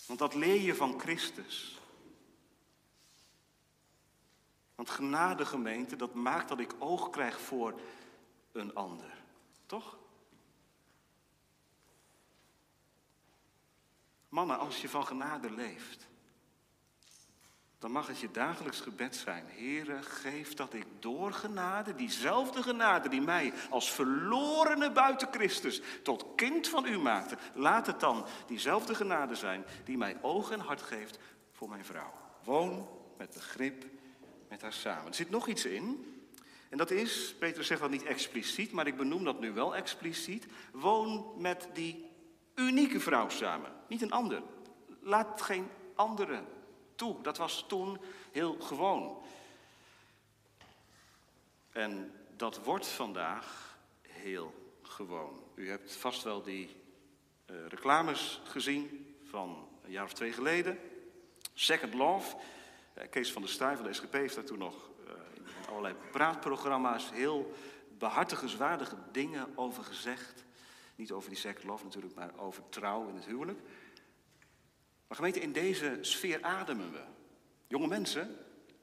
Want 0.05 0.19
dat 0.19 0.33
leer 0.33 0.61
je 0.61 0.75
van 0.75 0.99
Christus. 0.99 1.79
Want 4.75 4.89
genade 4.89 5.45
gemeente, 5.45 5.95
dat 5.95 6.13
maakt 6.13 6.49
dat 6.49 6.59
ik 6.59 6.73
oog 6.79 7.09
krijg 7.09 7.41
voor 7.41 7.79
een 8.51 8.75
ander. 8.75 9.13
Toch? 9.65 9.97
Mannen, 14.29 14.59
als 14.59 14.81
je 14.81 14.89
van 14.89 15.05
genade 15.05 15.51
leeft, 15.51 16.07
dan 17.79 17.91
mag 17.91 18.07
het 18.07 18.19
je 18.19 18.31
dagelijks 18.31 18.81
gebed 18.81 19.15
zijn. 19.15 19.45
Heere, 19.47 20.01
geef 20.01 20.53
dat 20.53 20.73
ik 20.73 20.85
door 20.99 21.33
genade, 21.33 21.95
diezelfde 21.95 22.63
genade 22.63 23.09
die 23.09 23.21
mij 23.21 23.53
als 23.69 23.91
verlorene 23.91 24.91
buiten 24.91 25.27
Christus 25.31 25.81
tot 26.03 26.25
kind 26.35 26.67
van 26.67 26.85
u 26.85 26.97
maakte, 26.97 27.37
laat 27.53 27.87
het 27.87 27.99
dan 27.99 28.25
diezelfde 28.47 28.95
genade 28.95 29.35
zijn 29.35 29.65
die 29.83 29.97
mij 29.97 30.17
oog 30.21 30.51
en 30.51 30.59
hart 30.59 30.81
geeft 30.81 31.19
voor 31.51 31.69
mijn 31.69 31.85
vrouw. 31.85 32.13
Woon 32.43 32.87
met 33.17 33.33
begrip 33.33 33.85
met 34.49 34.61
haar 34.61 34.73
samen. 34.73 35.07
Er 35.07 35.15
zit 35.15 35.29
nog 35.29 35.47
iets 35.47 35.65
in. 35.65 36.13
En 36.69 36.77
dat 36.77 36.91
is, 36.91 37.35
Petrus 37.39 37.67
zegt 37.67 37.81
dat 37.81 37.89
niet 37.89 38.03
expliciet, 38.03 38.71
maar 38.71 38.87
ik 38.87 38.97
benoem 38.97 39.23
dat 39.23 39.39
nu 39.39 39.51
wel 39.51 39.75
expliciet. 39.75 40.45
Woon 40.71 41.33
met 41.37 41.67
die 41.73 42.11
unieke 42.55 42.99
vrouw 42.99 43.29
samen, 43.29 43.71
niet 43.87 44.01
een 44.01 44.11
ander. 44.11 44.41
Laat 45.01 45.41
geen 45.41 45.67
andere 45.95 46.43
toe. 46.99 47.21
Dat 47.21 47.37
was 47.37 47.65
toen 47.67 47.97
heel 48.31 48.57
gewoon. 48.59 49.21
En 51.71 52.13
dat 52.35 52.63
wordt 52.63 52.87
vandaag 52.87 53.77
heel 54.01 54.77
gewoon. 54.81 55.43
U 55.55 55.69
hebt 55.69 55.95
vast 55.95 56.23
wel 56.23 56.41
die 56.41 56.69
uh, 57.45 57.67
reclames 57.67 58.41
gezien 58.43 59.15
van 59.23 59.67
een 59.83 59.91
jaar 59.91 60.03
of 60.03 60.13
twee 60.13 60.33
geleden. 60.33 60.79
Second 61.53 61.93
Love. 61.93 62.35
Uh, 62.97 63.03
Kees 63.09 63.31
van 63.31 63.41
der 63.41 63.51
Staaij 63.51 63.75
van 63.75 63.85
de 63.85 63.93
SGP 63.93 64.13
heeft 64.13 64.35
daar 64.35 64.43
toen 64.43 64.57
nog 64.57 64.89
uh, 65.05 65.11
in 65.33 65.67
allerlei 65.69 65.95
praatprogramma's 66.11 67.11
heel 67.11 67.53
behartigenswaardige 67.97 68.97
dingen 69.11 69.47
over 69.55 69.83
gezegd. 69.83 70.43
Niet 70.95 71.11
over 71.11 71.29
die 71.29 71.37
second 71.37 71.63
love 71.63 71.83
natuurlijk, 71.83 72.15
maar 72.15 72.31
over 72.37 72.63
trouw 72.69 73.07
in 73.07 73.15
het 73.15 73.25
huwelijk. 73.25 73.59
Maar 75.09 75.17
gemeente, 75.17 75.39
in 75.39 75.51
deze 75.51 75.97
sfeer 76.01 76.41
ademen 76.41 76.91
we. 76.91 77.01
Jonge 77.67 77.87
mensen, 77.87 78.37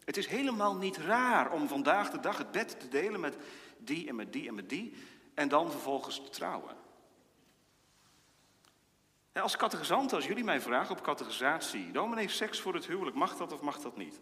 het 0.04 0.16
is 0.16 0.26
helemaal 0.26 0.76
niet 0.76 0.96
raar 0.96 1.52
om 1.52 1.68
vandaag 1.68 2.10
de 2.10 2.20
dag 2.20 2.38
het 2.38 2.50
bed 2.50 2.80
te 2.80 2.88
delen 2.88 3.20
met 3.20 3.36
die 3.78 4.08
en 4.08 4.14
met 4.14 4.32
die 4.32 4.48
en 4.48 4.54
met 4.54 4.68
die. 4.68 4.94
En 5.34 5.48
dan 5.48 5.70
vervolgens 5.70 6.24
te 6.24 6.30
trouwen. 6.30 6.76
als 9.32 9.56
catechisant, 9.56 10.12
als 10.12 10.26
jullie 10.26 10.44
mij 10.44 10.60
vragen 10.60 10.96
op 10.96 11.02
catechisatie, 11.02 11.90
dominee, 11.90 12.28
seks 12.28 12.60
voor 12.60 12.74
het 12.74 12.86
huwelijk, 12.86 13.16
mag 13.16 13.36
dat 13.36 13.52
of 13.52 13.60
mag 13.60 13.80
dat 13.80 13.96
niet? 13.96 14.20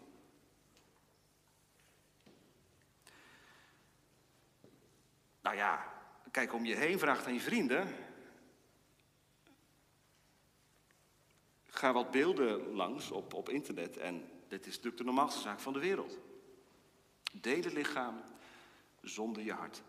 Nou 5.41 5.55
ja, 5.55 5.93
kijk 6.31 6.53
om 6.53 6.65
je 6.65 6.75
heen, 6.75 6.99
vraag 6.99 7.25
aan 7.25 7.33
je 7.33 7.39
vrienden. 7.39 8.04
Ga 11.75 11.93
wat 11.93 12.11
beelden 12.11 12.73
langs 12.73 13.11
op, 13.11 13.33
op 13.33 13.49
internet 13.49 13.97
en 13.97 14.29
dit 14.47 14.65
is 14.65 14.75
natuurlijk 14.75 14.97
de 14.97 15.03
normaalste 15.03 15.41
zaak 15.41 15.59
van 15.59 15.73
de 15.73 15.79
wereld. 15.79 16.17
Delen 17.31 17.73
lichaam 17.73 18.21
zonder 19.01 19.43
je 19.43 19.51
hart. 19.51 19.83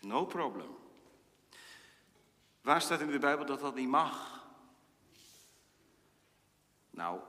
No 0.00 0.26
problem. 0.26 0.76
Waar 2.60 2.80
staat 2.80 3.00
in 3.00 3.10
de 3.10 3.18
Bijbel 3.18 3.46
dat 3.46 3.60
dat 3.60 3.74
niet 3.74 3.88
mag? 3.88 4.44
Nou, 6.90 7.20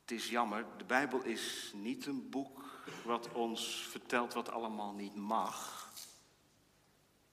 het 0.00 0.10
is 0.10 0.30
jammer, 0.30 0.66
de 0.76 0.84
Bijbel 0.84 1.22
is 1.22 1.72
niet 1.74 2.06
een 2.06 2.30
boek 2.30 2.64
wat 3.04 3.32
ons 3.32 3.86
vertelt 3.90 4.32
wat 4.32 4.50
allemaal 4.50 4.92
niet 4.92 5.14
mag. 5.14 5.88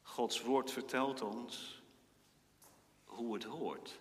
Gods 0.02 0.42
woord 0.42 0.72
vertelt 0.72 1.22
ons 1.22 1.82
hoe 3.06 3.34
het 3.34 3.44
hoort. 3.44 4.00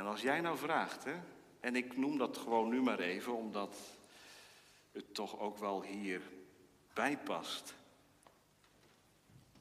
En 0.00 0.06
als 0.06 0.20
jij 0.22 0.40
nou 0.40 0.58
vraagt, 0.58 1.04
hè, 1.04 1.20
en 1.60 1.76
ik 1.76 1.96
noem 1.96 2.18
dat 2.18 2.36
gewoon 2.36 2.68
nu 2.68 2.82
maar 2.82 2.98
even, 2.98 3.36
omdat 3.36 3.76
het 4.92 5.14
toch 5.14 5.38
ook 5.38 5.58
wel 5.58 5.82
hier 5.82 6.22
bij 6.92 7.18
past. 7.18 7.74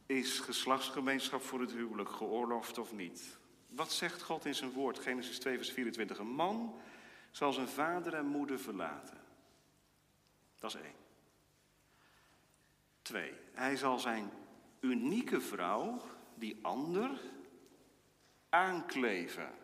Is 0.05 0.39
geslachtsgemeenschap 0.39 1.41
voor 1.41 1.59
het 1.59 1.71
huwelijk 1.71 2.09
geoorloofd 2.09 2.77
of 2.77 2.93
niet? 2.93 3.37
Wat 3.67 3.91
zegt 3.91 4.21
God 4.21 4.45
in 4.45 4.55
zijn 4.55 4.71
woord? 4.71 4.99
Genesis 4.99 5.39
2, 5.39 5.55
vers 5.55 5.71
24. 5.71 6.17
Een 6.17 6.27
man 6.27 6.81
zal 7.31 7.53
zijn 7.53 7.67
vader 7.67 8.13
en 8.13 8.25
moeder 8.25 8.59
verlaten. 8.59 9.17
Dat 10.59 10.75
is 10.75 10.81
één. 10.81 10.95
Twee. 13.01 13.33
Hij 13.53 13.75
zal 13.75 13.99
zijn 13.99 14.29
unieke 14.79 15.41
vrouw, 15.41 16.01
die 16.35 16.59
ander, 16.61 17.19
aankleven. 18.49 19.58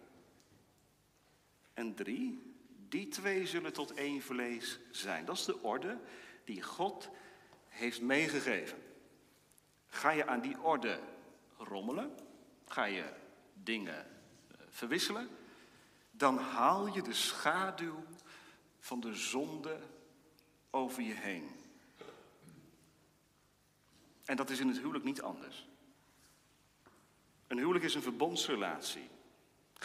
En 1.75 1.95
drie, 1.95 2.53
die 2.89 3.07
twee 3.07 3.47
zullen 3.47 3.73
tot 3.73 3.93
één 3.93 4.21
vlees 4.21 4.79
zijn. 4.91 5.25
Dat 5.25 5.35
is 5.35 5.45
de 5.45 5.61
orde 5.61 5.99
die 6.43 6.61
God 6.61 7.09
heeft 7.67 8.01
meegegeven. 8.01 8.77
Ga 9.87 10.09
je 10.09 10.27
aan 10.27 10.41
die 10.41 10.61
orde 10.61 10.99
rommelen, 11.57 12.17
ga 12.67 12.85
je 12.85 13.13
dingen 13.53 14.05
eh, 14.05 14.57
verwisselen, 14.69 15.29
dan 16.11 16.37
haal 16.37 16.87
je 16.87 17.01
de 17.01 17.13
schaduw 17.13 18.03
van 18.79 18.99
de 18.99 19.13
zonde 19.13 19.79
over 20.69 21.01
je 21.01 21.13
heen. 21.13 21.49
En 24.25 24.35
dat 24.35 24.49
is 24.49 24.59
in 24.59 24.67
het 24.67 24.77
huwelijk 24.77 25.03
niet 25.03 25.21
anders. 25.21 25.67
Een 27.47 27.57
huwelijk 27.57 27.85
is 27.85 27.95
een 27.95 28.01
verbondsrelatie. 28.01 29.09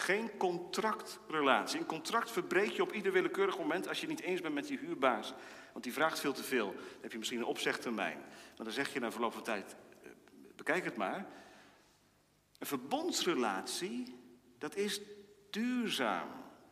Geen 0.01 0.37
contractrelatie. 0.37 1.79
Een 1.79 1.85
contract 1.85 2.31
verbreek 2.31 2.71
je 2.71 2.81
op 2.81 2.93
ieder 2.93 3.11
willekeurig 3.11 3.57
moment 3.57 3.87
als 3.87 4.01
je 4.01 4.07
niet 4.07 4.21
eens 4.21 4.41
bent 4.41 4.53
met 4.53 4.67
die 4.67 4.77
huurbaas. 4.77 5.33
Want 5.71 5.83
die 5.83 5.93
vraagt 5.93 6.19
veel 6.19 6.33
te 6.33 6.43
veel. 6.43 6.65
Dan 6.65 7.01
heb 7.01 7.11
je 7.11 7.17
misschien 7.17 7.39
een 7.39 7.45
opzegtermijn. 7.45 8.17
Maar 8.57 8.65
dan 8.65 8.71
zeg 8.71 8.93
je 8.93 8.99
na 8.99 9.11
verloop 9.11 9.33
van 9.33 9.43
tijd, 9.43 9.75
eh, 10.03 10.09
bekijk 10.55 10.83
het 10.85 10.95
maar. 10.95 11.25
Een 12.59 12.67
verbondsrelatie, 12.67 14.19
dat 14.57 14.75
is 14.75 15.01
duurzaam. 15.49 16.29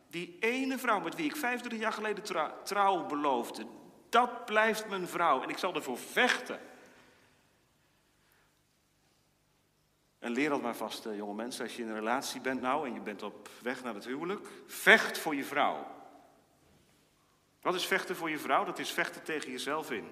Die 0.08 0.36
ene 0.40 0.78
vrouw 0.78 1.00
met 1.00 1.14
wie 1.14 1.24
ik 1.24 1.36
25 1.36 1.80
jaar 1.80 1.92
geleden 1.92 2.24
trouw 2.64 3.06
beloofde, 3.06 3.66
dat 4.08 4.44
blijft 4.44 4.88
mijn 4.88 5.08
vrouw. 5.08 5.42
En 5.42 5.48
ik 5.48 5.58
zal 5.58 5.74
ervoor 5.74 5.98
vechten. 5.98 6.60
En 10.20 10.32
leer 10.32 10.48
dat 10.48 10.62
maar 10.62 10.76
vast, 10.76 11.06
eh, 11.06 11.16
jonge 11.16 11.34
mensen, 11.34 11.64
als 11.64 11.76
je 11.76 11.82
in 11.82 11.88
een 11.88 11.94
relatie 11.94 12.40
bent 12.40 12.60
nou 12.60 12.86
en 12.86 12.94
je 12.94 13.00
bent 13.00 13.22
op 13.22 13.48
weg 13.62 13.82
naar 13.82 13.94
het 13.94 14.04
huwelijk. 14.04 14.46
Vecht 14.66 15.18
voor 15.18 15.34
je 15.34 15.44
vrouw. 15.44 15.86
Wat 17.60 17.74
is 17.74 17.86
vechten 17.86 18.16
voor 18.16 18.30
je 18.30 18.38
vrouw? 18.38 18.64
Dat 18.64 18.78
is 18.78 18.90
vechten 18.90 19.22
tegen 19.22 19.50
jezelf 19.50 19.90
in. 19.90 20.08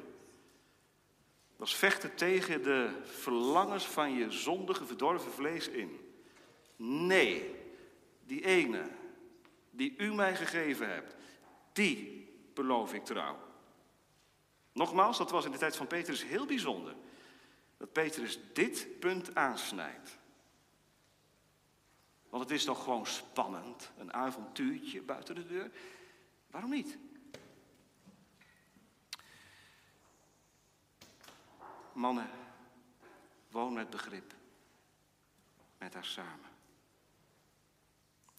Dat 1.57 1.67
is 1.67 1.75
vechten 1.75 2.15
tegen 2.15 2.63
de 2.63 2.91
verlangens 3.05 3.87
van 3.87 4.13
je 4.13 4.31
zondige, 4.31 4.87
verdorven 4.87 5.33
vlees 5.33 5.69
in. 5.69 6.13
Nee, 6.77 7.55
die 8.25 8.45
ene 8.45 8.89
die 9.71 9.95
u 9.97 10.15
mij 10.15 10.37
gegeven 10.37 10.89
hebt, 10.89 11.15
die 11.73 12.29
beloof 12.55 12.95
ik 12.95 13.05
trouw. 13.05 13.39
Nogmaals, 14.73 15.19
dat 15.19 15.31
was 15.31 15.45
in 15.45 15.51
de 15.51 15.59
tijd 15.59 15.77
van 15.77 15.87
Petrus 15.87 16.25
heel 16.25 16.47
bijzonder 16.47 16.95
dat 17.79 17.93
Petrus 17.93 18.39
dit 18.53 18.99
punt 18.99 19.35
aansnijdt. 19.35 20.19
Want 22.29 22.43
het 22.43 22.53
is 22.53 22.65
toch 22.65 22.85
gewoon 22.85 23.07
spannend, 23.07 23.91
een 23.97 24.13
avontuurtje 24.13 25.03
buiten 25.03 25.35
de 25.35 25.47
deur. 25.47 25.71
Waarom 26.51 26.71
niet? 26.71 26.99
Mannen, 31.93 32.31
woon 33.51 33.73
met 33.73 33.91
begrip 33.91 34.35
met 35.79 35.95
haar 35.95 36.05
samen. 36.05 36.49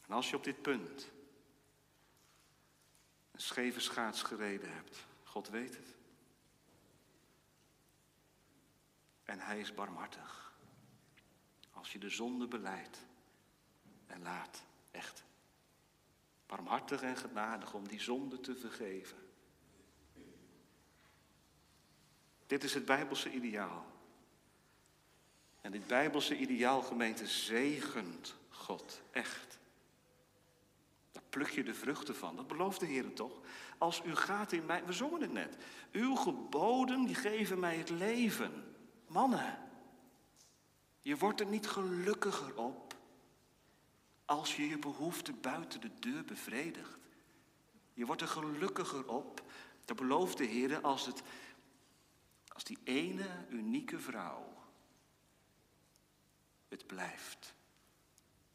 En 0.08 0.14
als 0.14 0.30
je 0.30 0.36
op 0.36 0.44
dit 0.44 0.62
punt 0.62 1.12
een 3.32 3.42
scheve 3.42 3.80
schaats 3.80 4.22
gereden 4.22 4.74
hebt, 4.74 5.06
God 5.24 5.50
weet 5.50 5.76
het. 5.76 5.99
En 9.30 9.40
hij 9.40 9.60
is 9.60 9.74
barmhartig. 9.74 10.54
Als 11.72 11.92
je 11.92 12.00
de 12.00 12.10
zonde 12.10 12.48
beleidt 12.48 12.98
en 14.08 14.22
laat, 14.22 14.64
echt. 14.92 15.24
Barmhartig 16.46 17.02
en 17.02 17.18
genadig 17.18 17.74
om 17.74 17.88
die 17.88 18.02
zonde 18.02 18.40
te 18.40 18.56
vergeven. 18.56 19.18
Dit 22.48 22.64
is 22.64 22.74
het 22.74 22.86
Bijbelse 22.86 23.32
ideaal. 23.32 23.86
En 25.62 25.72
dit 25.72 25.88
Bijbelse 25.88 26.38
ideaal, 26.38 26.82
gemeente, 26.82 27.28
zegent 27.28 28.36
God, 28.50 29.02
echt. 29.12 29.60
Daar 31.12 31.24
pluk 31.30 31.50
je 31.50 31.64
de 31.64 31.74
vruchten 31.74 32.16
van, 32.16 32.36
dat 32.36 32.48
belooft 32.48 32.80
de 32.80 32.86
Heer 32.86 33.14
toch? 33.14 33.40
Als 33.78 34.02
u 34.06 34.16
gaat 34.16 34.52
in 34.52 34.66
mij, 34.66 34.86
we 34.86 34.94
zongen 34.94 35.22
het 35.22 35.32
net. 35.32 35.58
Uw 35.92 36.16
geboden, 36.16 37.06
die 37.06 37.16
geven 37.16 37.60
mij 37.60 37.78
het 37.78 37.90
leven. 37.90 38.69
Mannen, 39.10 39.58
je 41.02 41.18
wordt 41.18 41.40
er 41.40 41.46
niet 41.46 41.68
gelukkiger 41.68 42.58
op 42.58 42.96
als 44.26 44.56
je 44.56 44.68
je 44.68 44.80
behoefte 44.80 45.34
buiten 45.34 45.82
de 45.82 46.00
deur 46.00 46.26
bevredigt. 46.26 46.98
Je 47.94 48.06
wordt 48.06 48.22
er 48.22 48.28
gelukkiger 48.28 49.08
op, 49.08 49.42
dat 49.86 49.98
belooft 49.98 50.38
de 50.38 50.46
Heer, 50.46 50.82
als, 50.82 51.06
het, 51.06 51.22
als 52.48 52.64
die 52.64 52.78
ene 52.84 53.46
unieke 53.50 54.00
vrouw 54.00 54.58
het 56.68 56.88
blijft. 56.88 57.54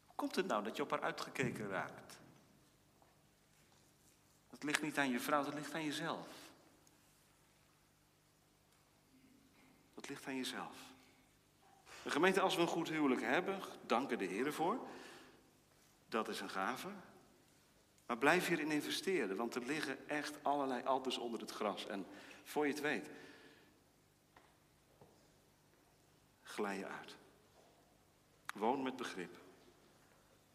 Hoe 0.05 0.15
komt 0.15 0.35
het 0.35 0.47
nou 0.47 0.63
dat 0.63 0.75
je 0.75 0.83
op 0.83 0.91
haar 0.91 1.01
uitgekeken 1.01 1.67
raakt? 1.67 2.19
Dat 4.49 4.63
ligt 4.63 4.81
niet 4.81 4.97
aan 4.97 5.09
je 5.09 5.19
vrouw, 5.19 5.43
dat 5.43 5.53
ligt 5.53 5.73
aan 5.73 5.83
jezelf. 5.83 6.27
Dat 10.05 10.13
ligt 10.13 10.27
aan 10.27 10.35
jezelf. 10.35 10.77
De 12.03 12.09
gemeente, 12.09 12.41
als 12.41 12.55
we 12.55 12.61
een 12.61 12.67
goed 12.67 12.89
huwelijk 12.89 13.21
hebben, 13.21 13.59
danken 13.85 14.17
de 14.17 14.25
Heer 14.25 14.45
ervoor. 14.45 14.87
Dat 16.09 16.27
is 16.27 16.39
een 16.39 16.49
gave. 16.49 16.87
Maar 18.05 18.17
blijf 18.17 18.47
hierin 18.47 18.71
investeren, 18.71 19.35
want 19.35 19.55
er 19.55 19.65
liggen 19.65 20.09
echt 20.09 20.43
allerlei 20.43 20.83
alters 20.83 21.17
onder 21.17 21.39
het 21.39 21.51
gras. 21.51 21.87
En 21.87 22.05
voor 22.43 22.67
je 22.67 22.71
het 22.71 22.81
weet, 22.81 23.09
glij 26.43 26.77
je 26.77 26.85
uit. 26.85 27.15
Woon 28.53 28.83
met 28.83 28.95
begrip. 28.95 29.37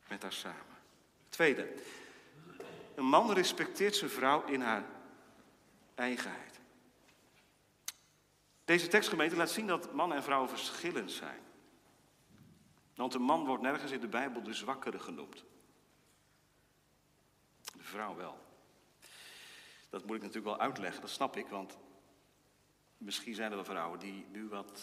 Met 0.09 0.23
haar 0.23 0.33
samen. 0.33 0.77
Tweede, 1.29 1.75
een 2.95 3.05
man 3.05 3.33
respecteert 3.33 3.97
zijn 3.97 4.11
vrouw 4.11 4.45
in 4.45 4.61
haar 4.61 4.85
eigenheid. 5.95 6.50
Deze 8.71 8.89
tekstgemeente 8.89 9.37
laat 9.37 9.51
zien 9.51 9.67
dat 9.67 9.93
man 9.93 10.13
en 10.13 10.23
vrouw 10.23 10.49
verschillend 10.49 11.11
zijn. 11.11 11.41
Want 12.95 13.15
een 13.15 13.23
man 13.23 13.45
wordt 13.47 13.63
nergens 13.63 13.93
in 13.93 14.01
de 14.01 14.09
Bijbel 14.09 14.43
de 14.43 14.55
zwakkere 14.55 14.99
genoemd. 14.99 15.45
De 17.61 17.83
vrouw 17.83 18.17
wel. 18.17 18.39
Dat 19.89 20.05
moet 20.05 20.17
ik 20.17 20.23
natuurlijk 20.23 20.57
wel 20.57 20.61
uitleggen, 20.61 21.01
dat 21.01 21.11
snap 21.11 21.37
ik, 21.37 21.47
want 21.47 21.79
misschien 22.99 23.35
zijn 23.35 23.51
er 23.51 23.57
wel 23.57 23.65
vrouwen 23.65 23.99
die 23.99 24.27
nu 24.29 24.49
wat 24.49 24.83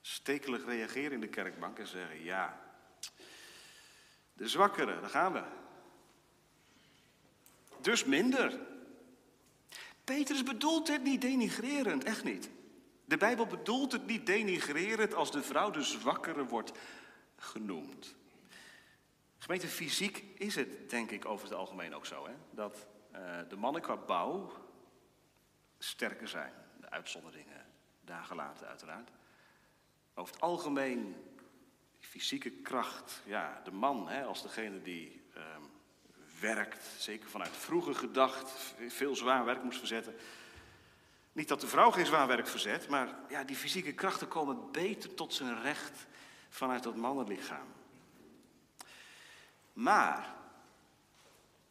stekelig 0.00 0.64
reageren 0.64 1.12
in 1.12 1.20
de 1.20 1.28
kerkbank 1.28 1.78
en 1.78 1.86
zeggen: 1.86 2.22
Ja, 2.22 2.60
de 4.32 4.48
zwakkere, 4.48 5.00
daar 5.00 5.10
gaan 5.10 5.32
we. 5.32 5.42
Dus 7.80 8.04
minder. 8.04 8.60
Petrus 10.04 10.42
bedoelt 10.42 10.88
het 10.88 11.02
niet 11.02 11.20
denigrerend, 11.20 12.04
echt 12.04 12.24
niet. 12.24 12.50
De 13.04 13.16
Bijbel 13.16 13.46
bedoelt 13.46 13.92
het 13.92 14.06
niet 14.06 14.26
denigrerend 14.26 15.14
als 15.14 15.30
de 15.30 15.42
vrouw 15.42 15.70
de 15.70 15.82
zwakkere 15.82 16.44
wordt 16.44 16.72
genoemd. 17.36 18.14
Gemeente 19.38 19.66
fysiek 19.66 20.24
is 20.34 20.54
het 20.54 20.90
denk 20.90 21.10
ik 21.10 21.24
over 21.24 21.48
het 21.48 21.56
algemeen 21.56 21.94
ook 21.94 22.06
zo. 22.06 22.26
Hè? 22.26 22.32
Dat 22.50 22.86
uh, 23.14 23.38
de 23.48 23.56
mannen 23.56 23.82
qua 23.82 23.96
bouw 23.96 24.52
sterker 25.78 26.28
zijn. 26.28 26.52
De 26.80 26.90
uitzonderingen 26.90 27.66
daar 28.00 28.24
gelaten 28.24 28.66
uiteraard. 28.66 29.10
Over 30.14 30.34
het 30.34 30.42
algemeen 30.42 31.16
fysieke 31.98 32.50
kracht. 32.50 33.22
Ja, 33.24 33.60
de 33.64 33.70
man 33.70 34.08
hè, 34.08 34.24
als 34.24 34.42
degene 34.42 34.82
die 34.82 35.22
ehm, 35.34 35.62
werkt, 36.40 36.86
zeker 36.98 37.28
vanuit 37.28 37.56
vroeger 37.56 37.94
gedacht, 37.94 38.50
veel 38.88 39.16
zwaar 39.16 39.44
werk 39.44 39.62
moest 39.62 39.78
verzetten. 39.78 40.14
Niet 41.34 41.48
dat 41.48 41.60
de 41.60 41.66
vrouw 41.66 41.90
geen 41.90 42.06
zwaar 42.06 42.26
werk 42.26 42.46
verzet, 42.46 42.88
maar 42.88 43.14
ja, 43.28 43.44
die 43.44 43.56
fysieke 43.56 43.92
krachten 43.92 44.28
komen 44.28 44.70
beter 44.72 45.14
tot 45.14 45.34
zijn 45.34 45.62
recht 45.62 46.06
vanuit 46.48 46.82
dat 46.82 46.96
mannenlichaam. 46.96 47.66
Maar 49.72 50.34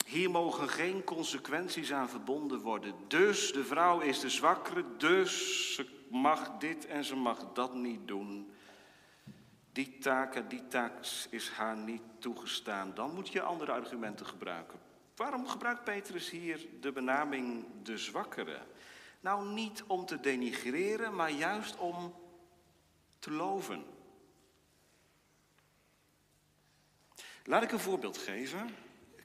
hier 0.06 0.30
mogen 0.30 0.70
geen 0.70 1.04
consequenties 1.04 1.94
aan 1.94 2.10
verbonden 2.10 2.60
worden. 2.60 2.96
Dus 3.08 3.54
de 3.54 3.64
vrouw 3.64 4.00
is 4.00 4.20
de 4.20 4.30
zwakkere, 4.30 4.84
dus 4.98 5.74
ze 5.76 5.88
mag 6.10 6.58
dit 6.58 6.86
en 6.86 7.04
ze 7.04 7.16
mag 7.16 7.54
dat 7.54 7.74
niet 7.74 8.08
doen. 8.08 8.54
Die 9.72 9.98
taak 9.98 10.36
en 10.36 10.48
die 10.48 10.68
taak 10.68 11.06
is 11.30 11.50
haar 11.50 11.78
niet 11.78 12.02
toegestaan. 12.20 12.94
Dan 12.94 13.14
moet 13.14 13.30
je 13.30 13.42
andere 13.42 13.72
argumenten 13.72 14.26
gebruiken. 14.26 14.80
Waarom 15.16 15.48
gebruikt 15.48 15.84
Petrus 15.84 16.30
hier 16.30 16.68
de 16.80 16.92
benaming 16.92 17.66
de 17.84 17.98
zwakkere? 17.98 18.62
Nou, 19.24 19.54
niet 19.54 19.84
om 19.88 20.06
te 20.06 20.20
denigreren, 20.20 21.16
maar 21.16 21.32
juist 21.32 21.78
om 21.78 22.16
te 23.20 23.32
loven. 23.32 23.86
Laat 27.44 27.64
ik 27.64 27.72
een 27.72 27.80
voorbeeld 27.80 28.18
geven. 28.18 28.76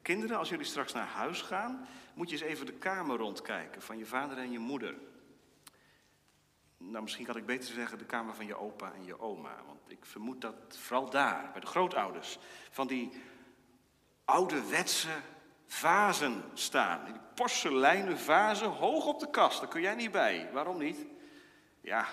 Kinderen, 0.03 0.39
als 0.39 0.49
jullie 0.49 0.65
straks 0.65 0.93
naar 0.93 1.07
huis 1.07 1.43
gaan, 1.43 1.89
moet 2.15 2.31
je 2.31 2.37
eens 2.37 2.45
even 2.45 2.67
de 2.67 2.73
kamer 2.73 3.17
rondkijken 3.17 3.83
van 3.83 3.99
je 3.99 4.07
vader 4.07 4.39
en 4.39 4.51
je 4.51 4.59
moeder. 4.59 4.95
Nou, 6.77 7.03
misschien 7.03 7.27
kan 7.27 7.37
ik 7.37 7.47
beter 7.47 7.75
zeggen 7.75 7.99
de 7.99 8.05
kamer 8.05 8.35
van 8.35 8.47
je 8.47 8.57
opa 8.57 8.93
en 8.93 9.05
je 9.05 9.21
oma. 9.21 9.63
Want 9.67 9.91
ik 9.91 10.05
vermoed 10.05 10.41
dat 10.41 10.77
vooral 10.79 11.11
daar, 11.11 11.51
bij 11.53 11.61
de 11.61 11.67
grootouders, 11.67 12.39
van 12.71 12.87
die 12.87 13.13
ouderwetse 14.25 15.21
vazen 15.69 16.45
staan. 16.55 17.05
Die 17.05 17.15
porseleinen 17.35 18.19
vazen 18.19 18.69
hoog 18.69 19.07
op 19.07 19.21
de 19.21 19.31
kast, 19.31 19.61
daar 19.61 19.69
kun 19.69 19.81
jij 19.81 19.95
niet 19.95 20.13
bij. 20.13 20.51
Waarom 20.53 20.79
niet? 20.79 21.07
Ja, 21.81 22.07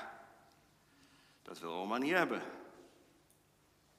dat 1.42 1.60
wil 1.60 1.72
oma 1.72 1.98
niet 1.98 2.14
hebben. 2.14 2.42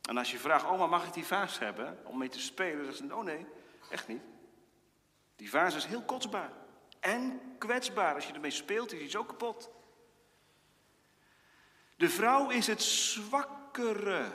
En 0.08 0.16
als 0.16 0.30
je 0.30 0.38
vraagt, 0.38 0.66
oma 0.66 0.86
mag 0.86 1.06
ik 1.06 1.12
die 1.12 1.26
vaas 1.26 1.58
hebben 1.58 1.98
om 2.04 2.18
mee 2.18 2.28
te 2.28 2.40
spelen? 2.40 2.84
Dan 2.84 2.94
zegt 2.94 3.08
ze, 3.08 3.16
oh 3.16 3.24
nee, 3.24 3.46
echt 3.90 4.08
niet. 4.08 4.22
Die 5.36 5.50
vaas 5.50 5.74
is 5.74 5.84
heel 5.84 6.02
kostbaar 6.02 6.50
en 7.00 7.40
kwetsbaar. 7.58 8.14
Als 8.14 8.26
je 8.26 8.32
ermee 8.32 8.50
speelt 8.50 8.92
is 8.92 9.00
iets 9.00 9.16
ook 9.16 9.28
kapot. 9.28 9.70
De 11.96 12.08
vrouw 12.08 12.50
is 12.50 12.66
het 12.66 12.82
zwakkere 12.82 14.32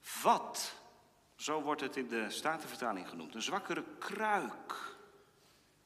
vat. 0.00 0.75
Zo 1.36 1.62
wordt 1.62 1.80
het 1.80 1.96
in 1.96 2.08
de 2.08 2.30
Statenvertaling 2.30 3.08
genoemd. 3.08 3.34
Een 3.34 3.42
zwakkere 3.42 3.84
kruik. 3.98 4.96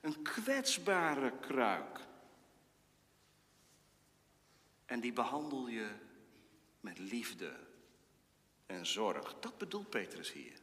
Een 0.00 0.22
kwetsbare 0.22 1.32
kruik. 1.40 1.98
En 4.86 5.00
die 5.00 5.12
behandel 5.12 5.68
je 5.68 5.88
met 6.80 6.98
liefde 6.98 7.56
en 8.66 8.86
zorg. 8.86 9.34
Dat 9.40 9.58
bedoelt 9.58 9.90
Petrus 9.90 10.32
hier. 10.32 10.58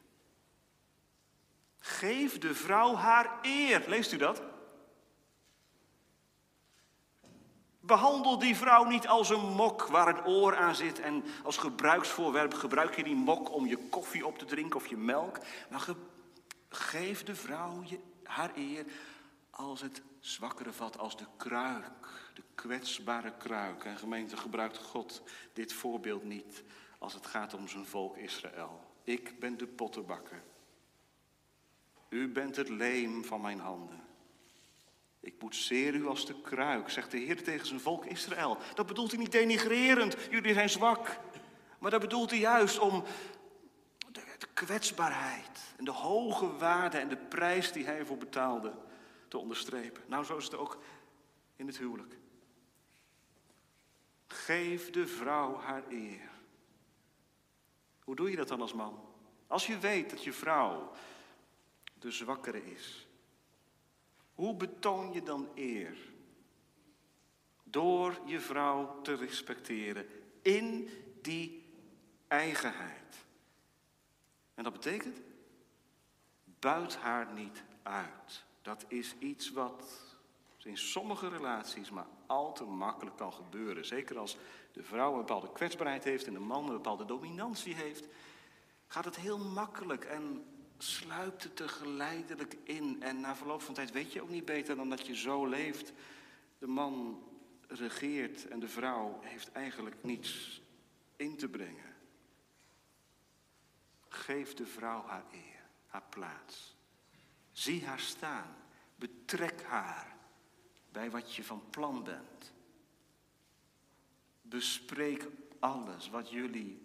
Geef 1.79 2.37
de 2.37 2.55
vrouw 2.55 2.95
haar 2.95 3.39
eer. 3.41 3.83
Leest 3.87 4.11
u 4.11 4.17
dat? 4.17 4.41
Behandel 7.87 8.39
die 8.39 8.55
vrouw 8.55 8.83
niet 8.83 9.07
als 9.07 9.29
een 9.29 9.53
mok 9.53 9.87
waar 9.87 10.07
een 10.07 10.25
oor 10.25 10.55
aan 10.55 10.75
zit 10.75 10.99
en 10.99 11.23
als 11.43 11.57
gebruiksvoorwerp 11.57 12.53
gebruik 12.53 12.95
je 12.95 13.03
die 13.03 13.15
mok 13.15 13.53
om 13.53 13.65
je 13.65 13.77
koffie 13.77 14.25
op 14.25 14.37
te 14.37 14.45
drinken 14.45 14.79
of 14.79 14.87
je 14.87 14.97
melk. 14.97 15.39
Maar 15.69 15.85
geef 16.69 17.23
de 17.23 17.35
vrouw 17.35 17.83
je, 17.85 17.99
haar 18.23 18.51
eer 18.55 18.85
als 19.49 19.81
het 19.81 20.01
zwakkere 20.19 20.71
vat, 20.71 20.97
als 20.97 21.17
de 21.17 21.25
kruik, 21.37 22.31
de 22.33 22.43
kwetsbare 22.55 23.33
kruik. 23.37 23.83
En 23.83 23.97
gemeente 23.97 24.37
gebruikt 24.37 24.77
God 24.77 25.21
dit 25.53 25.73
voorbeeld 25.73 26.23
niet 26.23 26.63
als 26.99 27.13
het 27.13 27.25
gaat 27.25 27.53
om 27.53 27.67
zijn 27.67 27.85
volk 27.85 28.17
Israël. 28.17 28.81
Ik 29.03 29.39
ben 29.39 29.57
de 29.57 29.67
pottenbakker. 29.67 30.43
U 32.09 32.27
bent 32.31 32.55
het 32.55 32.69
leem 32.69 33.25
van 33.25 33.41
mijn 33.41 33.59
handen. 33.59 34.06
Ik 35.27 35.39
boetseer 35.39 35.95
u 35.95 36.07
als 36.07 36.25
de 36.25 36.41
kruik, 36.41 36.89
zegt 36.89 37.11
de 37.11 37.17
Heer 37.17 37.43
tegen 37.43 37.67
zijn 37.67 37.79
volk 37.79 38.05
Israël. 38.05 38.57
Dat 38.73 38.85
bedoelt 38.85 39.11
hij 39.11 39.19
niet 39.19 39.31
denigrerend, 39.31 40.17
jullie 40.29 40.53
zijn 40.53 40.69
zwak. 40.69 41.19
Maar 41.79 41.91
dat 41.91 42.01
bedoelt 42.01 42.29
hij 42.29 42.39
juist 42.39 42.79
om 42.79 43.03
de, 44.11 44.21
kwetsbaarheid 44.53 45.59
en 45.77 45.85
de 45.85 45.91
hoge 45.91 46.57
waarde 46.57 46.97
en 46.97 47.09
de 47.09 47.17
prijs 47.17 47.71
die 47.71 47.85
hij 47.85 47.97
ervoor 47.97 48.17
betaalde 48.17 48.73
te 49.27 49.37
onderstrepen. 49.37 50.03
Nou, 50.05 50.23
zo 50.23 50.37
is 50.37 50.43
het 50.43 50.55
ook 50.55 50.79
in 51.55 51.67
het 51.67 51.77
huwelijk. 51.77 52.17
Geef 54.27 54.89
de 54.89 55.07
vrouw 55.07 55.59
haar 55.59 55.83
eer. 55.89 56.29
Hoe 58.03 58.15
doe 58.15 58.29
je 58.29 58.35
dat 58.35 58.47
dan 58.47 58.61
als 58.61 58.73
man? 58.73 58.99
Als 59.47 59.67
je 59.67 59.77
weet 59.77 60.09
dat 60.09 60.23
je 60.23 60.33
vrouw 60.33 60.91
de 61.93 62.11
zwakkere 62.11 62.71
is. 62.71 63.06
Hoe 64.37 64.55
betoon 64.55 65.13
je 65.13 65.23
dan 65.23 65.49
eer? 65.55 65.97
Door 67.63 68.19
je 68.25 68.39
vrouw 68.39 69.01
te 69.01 69.13
respecteren 69.13 70.05
in 70.41 70.89
die 71.21 71.73
eigenheid. 72.27 73.25
En 74.53 74.63
dat 74.63 74.73
betekent, 74.73 75.21
buit 76.59 76.95
haar 76.95 77.33
niet 77.33 77.63
uit. 77.83 78.43
Dat 78.61 78.85
is 78.87 79.15
iets 79.19 79.51
wat 79.51 80.07
in 80.67 80.77
sommige 80.77 81.27
relaties 81.27 81.89
maar 81.89 82.07
al 82.25 82.53
te 82.53 82.63
makkelijk 82.63 83.17
kan 83.17 83.33
gebeuren. 83.33 83.85
Zeker 83.85 84.17
als 84.17 84.37
de 84.71 84.83
vrouw 84.83 85.11
een 85.11 85.17
bepaalde 85.17 85.51
kwetsbaarheid 85.51 86.03
heeft 86.03 86.27
en 86.27 86.33
de 86.33 86.39
man 86.39 86.63
een 86.63 86.73
bepaalde 86.73 87.05
dominantie 87.05 87.73
heeft, 87.73 88.07
gaat 88.87 89.05
het 89.05 89.15
heel 89.15 89.37
makkelijk 89.37 90.05
en 90.05 90.45
sluipt 90.77 91.43
het 91.43 91.59
er 91.59 91.69
geleidelijk 91.69 92.57
in. 92.63 93.03
En 93.03 93.19
na 93.19 93.35
verloop 93.35 93.61
van 93.61 93.73
tijd 93.73 93.91
weet 93.91 94.13
je 94.13 94.21
ook 94.21 94.29
niet 94.29 94.45
beter 94.45 94.75
dan 94.75 94.89
dat 94.89 95.07
je 95.07 95.15
zo 95.15 95.45
leeft. 95.45 95.93
De 96.57 96.67
man 96.67 97.23
regeert 97.67 98.47
en 98.47 98.59
de 98.59 98.67
vrouw 98.67 99.19
heeft 99.21 99.51
eigenlijk 99.51 100.03
niets 100.03 100.61
in 101.15 101.37
te 101.37 101.47
brengen. 101.47 101.95
Geef 104.07 104.53
de 104.53 104.65
vrouw 104.65 105.03
haar 105.05 105.25
eer, 105.31 105.63
haar 105.85 106.03
plaats. 106.09 106.75
Zie 107.51 107.85
haar 107.85 107.99
staan. 107.99 108.55
Betrek 108.95 109.63
haar 109.63 110.17
bij 110.91 111.09
wat 111.09 111.35
je 111.35 111.43
van 111.43 111.63
plan 111.69 112.03
bent. 112.03 112.53
Bespreek 114.41 115.27
alles 115.59 116.09
wat 116.09 116.29
jullie 116.29 116.81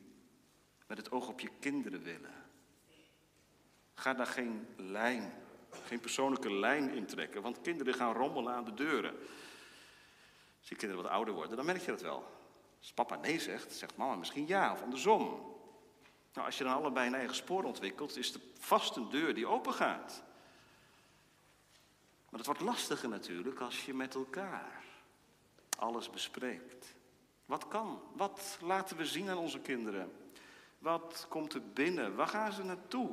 met 0.86 0.96
het 0.96 1.10
oog 1.10 1.28
op 1.28 1.40
je 1.40 1.50
kinderen 1.60 2.02
willen. 2.02 2.50
Ga 3.94 4.14
daar 4.14 4.26
geen 4.26 4.66
lijn, 4.76 5.32
geen 5.86 6.00
persoonlijke 6.00 6.52
lijn 6.52 6.90
in 6.90 7.06
trekken, 7.06 7.42
want 7.42 7.60
kinderen 7.60 7.94
gaan 7.94 8.14
rommelen 8.14 8.54
aan 8.54 8.64
de 8.64 8.74
deuren. 8.74 9.14
Als 10.58 10.68
je 10.68 10.76
kinderen 10.76 11.02
wat 11.04 11.12
ouder 11.12 11.34
worden, 11.34 11.56
dan 11.56 11.66
merk 11.66 11.80
je 11.80 11.90
dat 11.90 12.02
wel. 12.02 12.40
Als 12.78 12.92
papa 12.92 13.16
nee 13.16 13.40
zegt, 13.40 13.72
zegt 13.72 13.96
mama 13.96 14.14
misschien 14.14 14.46
ja 14.46 14.72
of 14.72 14.82
andersom. 14.82 15.50
Nou, 16.32 16.46
als 16.46 16.58
je 16.58 16.64
dan 16.64 16.72
allebei 16.72 17.06
een 17.06 17.14
eigen 17.14 17.34
spoor 17.34 17.64
ontwikkelt, 17.64 18.16
is 18.16 18.34
er 18.34 18.40
vast 18.58 18.96
een 18.96 19.10
deur 19.10 19.34
die 19.34 19.46
open 19.46 19.72
gaat. 19.72 20.22
Maar 22.28 22.38
het 22.38 22.46
wordt 22.46 22.60
lastiger 22.60 23.08
natuurlijk 23.08 23.60
als 23.60 23.84
je 23.84 23.94
met 23.94 24.14
elkaar 24.14 24.84
alles 25.78 26.10
bespreekt. 26.10 26.94
Wat 27.46 27.68
kan? 27.68 28.00
Wat 28.16 28.58
laten 28.60 28.96
we 28.96 29.06
zien 29.06 29.28
aan 29.28 29.38
onze 29.38 29.60
kinderen? 29.60 30.12
Wat 30.78 31.26
komt 31.28 31.54
er 31.54 31.62
binnen? 31.72 32.14
Waar 32.14 32.26
gaan 32.26 32.52
ze 32.52 32.64
naartoe? 32.64 33.10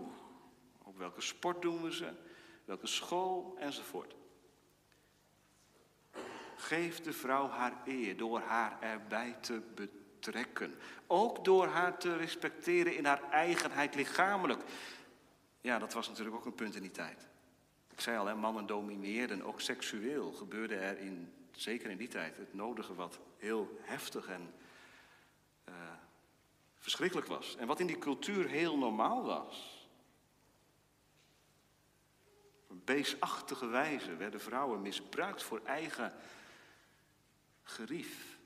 Welke 0.99 1.21
sport 1.21 1.61
doen 1.61 1.83
we 1.83 1.93
ze? 1.93 2.11
Welke 2.65 2.87
school? 2.87 3.55
Enzovoort. 3.59 4.15
Geef 6.55 7.01
de 7.01 7.13
vrouw 7.13 7.47
haar 7.47 7.81
eer 7.85 8.17
door 8.17 8.39
haar 8.39 8.81
erbij 8.81 9.37
te 9.41 9.61
betrekken. 9.75 10.75
Ook 11.07 11.45
door 11.45 11.67
haar 11.67 11.97
te 11.97 12.15
respecteren 12.15 12.95
in 12.95 13.05
haar 13.05 13.29
eigenheid 13.31 13.95
lichamelijk. 13.95 14.63
Ja, 15.61 15.79
dat 15.79 15.93
was 15.93 16.07
natuurlijk 16.07 16.35
ook 16.35 16.45
een 16.45 16.55
punt 16.55 16.75
in 16.75 16.81
die 16.81 16.91
tijd. 16.91 17.27
Ik 17.91 18.01
zei 18.01 18.17
al, 18.17 18.25
hè, 18.25 18.35
mannen 18.35 18.65
domineerden, 18.65 19.43
ook 19.43 19.61
seksueel 19.61 20.31
gebeurde 20.31 20.75
er 20.75 20.97
in, 20.97 21.33
zeker 21.51 21.89
in 21.89 21.97
die 21.97 22.07
tijd, 22.07 22.37
het 22.37 22.53
nodige 22.53 22.95
wat 22.95 23.19
heel 23.37 23.79
heftig 23.81 24.27
en 24.27 24.53
uh, 25.69 25.75
verschrikkelijk 26.77 27.27
was. 27.27 27.55
En 27.55 27.67
wat 27.67 27.79
in 27.79 27.87
die 27.87 27.97
cultuur 27.97 28.47
heel 28.47 28.77
normaal 28.77 29.23
was. 29.23 29.78
Een 32.69 32.81
beestachtige 32.85 33.67
wijze 33.67 34.15
werden 34.15 34.41
vrouwen 34.41 34.81
misbruikt 34.81 35.43
voor 35.43 35.61
eigen 35.65 36.13
gerief. 37.63 38.37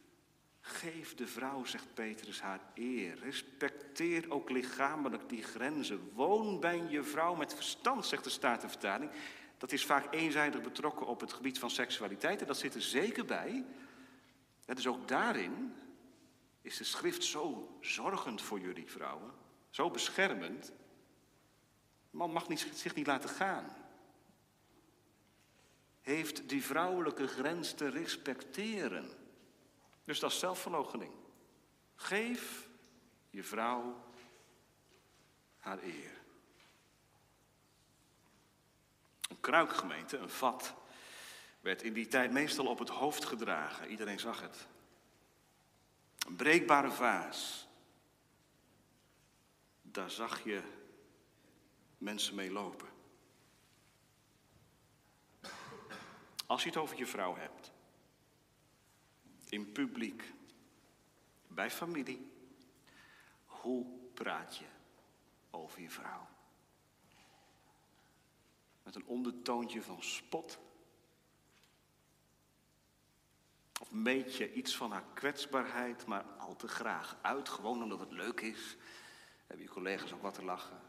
Geef 0.62 1.16
de 1.16 1.28
vrouw, 1.28 1.66
zegt 1.66 1.94
Petrus, 1.94 2.42
haar 2.42 2.60
eer. 2.74 3.20
Respecteer 3.20 4.32
ook 4.32 4.50
lichamelijk 4.50 5.30
die 5.30 5.44
grenzen. 5.44 6.12
Woon 6.14 6.60
bij 6.60 6.84
je 6.90 7.04
vrouw 7.04 7.36
met 7.36 7.54
verstand, 7.54 8.06
zegt 8.06 8.24
de 8.24 8.30
Statenvertaling. 8.30 9.12
Dat 9.58 9.72
is 9.72 9.86
vaak 9.86 10.14
eenzijdig 10.14 10.62
betrokken 10.62 11.08
op 11.08 11.20
het 11.20 11.34
gebied 11.34 11.60
van 11.60 11.70
seksualiteit. 11.70 12.42
En 12.42 12.48
dat 12.48 12.58
zit 12.58 12.76
er 12.76 12.82
zeker 12.82 13.26
bij. 13.26 13.66
dus 14.66 14.88
ook 14.88 15.08
daarin 15.08 15.74
is 16.62 16.78
de 16.78 16.84
schrift 16.84 17.24
zo 17.24 17.78
zorgend 17.82 18.42
voor 18.42 18.60
jullie 18.60 18.92
vrouwen. 18.92 19.32
Zo 19.70 19.90
beschermend. 19.90 20.72
Man 22.10 22.32
mag 22.32 22.48
niet, 22.48 22.68
zich 22.74 22.96
niet 22.96 23.08
laten 23.08 23.30
gaan. 23.30 23.83
Heeft 26.04 26.50
die 26.50 26.64
vrouwelijke 26.64 27.28
grens 27.28 27.74
te 27.74 27.90
respecteren. 27.90 29.10
Dus 30.04 30.20
dat 30.20 30.32
is 30.32 30.40
zelfverloochening. 30.40 31.14
Geef 31.96 32.68
je 33.30 33.44
vrouw 33.44 34.04
haar 35.60 35.84
eer. 35.84 36.22
Een 39.30 39.40
kruikgemeente, 39.40 40.18
een 40.18 40.30
vat, 40.30 40.74
werd 41.62 41.82
in 41.82 41.94
die 41.94 42.08
tijd 42.08 42.32
meestal 42.32 42.66
op 42.66 42.80
het 42.80 42.90
hoofd 42.90 43.26
gedragen. 43.26 43.90
Iedereen 43.90 44.20
zag 44.20 44.42
het. 44.42 44.68
Een 46.28 46.36
breekbare 46.36 46.92
vaas. 46.92 47.68
Daar 49.82 50.10
zag 50.10 50.44
je 50.44 50.62
mensen 51.98 52.36
mee 52.36 52.52
lopen. 52.52 52.93
Als 56.54 56.64
je 56.64 56.70
het 56.70 56.78
over 56.78 56.98
je 56.98 57.06
vrouw 57.06 57.36
hebt, 57.36 57.72
in 59.50 59.72
publiek, 59.72 60.34
bij 61.48 61.72
familie, 61.72 62.32
hoe 63.46 63.86
praat 64.14 64.58
je 64.58 64.66
over 65.52 65.82
je 65.82 65.90
vrouw? 65.90 66.28
Met 68.84 68.96
een 68.96 69.06
ondertoontje 69.06 69.82
van 69.82 70.04
spot? 70.04 70.60
Of 73.82 73.92
meet 73.92 74.36
je 74.36 74.54
iets 74.54 74.76
van 74.76 74.92
haar 74.92 75.06
kwetsbaarheid, 75.14 76.06
maar 76.06 76.24
al 76.24 76.56
te 76.56 76.68
graag 76.68 77.18
uit, 77.22 77.50
gewoon 77.50 77.84
omdat 77.84 78.00
het 78.00 78.12
leuk 78.12 78.42
is? 78.42 78.78
Hebben 79.48 79.66
je 79.66 79.72
collega's 79.72 80.14
ook 80.14 80.22
wat 80.22 80.34
te 80.34 80.44
lachen? 80.44 80.83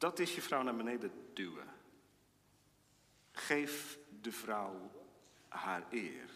Dat 0.00 0.18
is 0.18 0.34
je 0.34 0.42
vrouw 0.42 0.62
naar 0.62 0.76
beneden 0.76 1.12
duwen. 1.34 1.68
Geef 3.32 3.98
de 4.20 4.32
vrouw 4.32 4.90
haar 5.48 5.86
eer. 5.90 6.30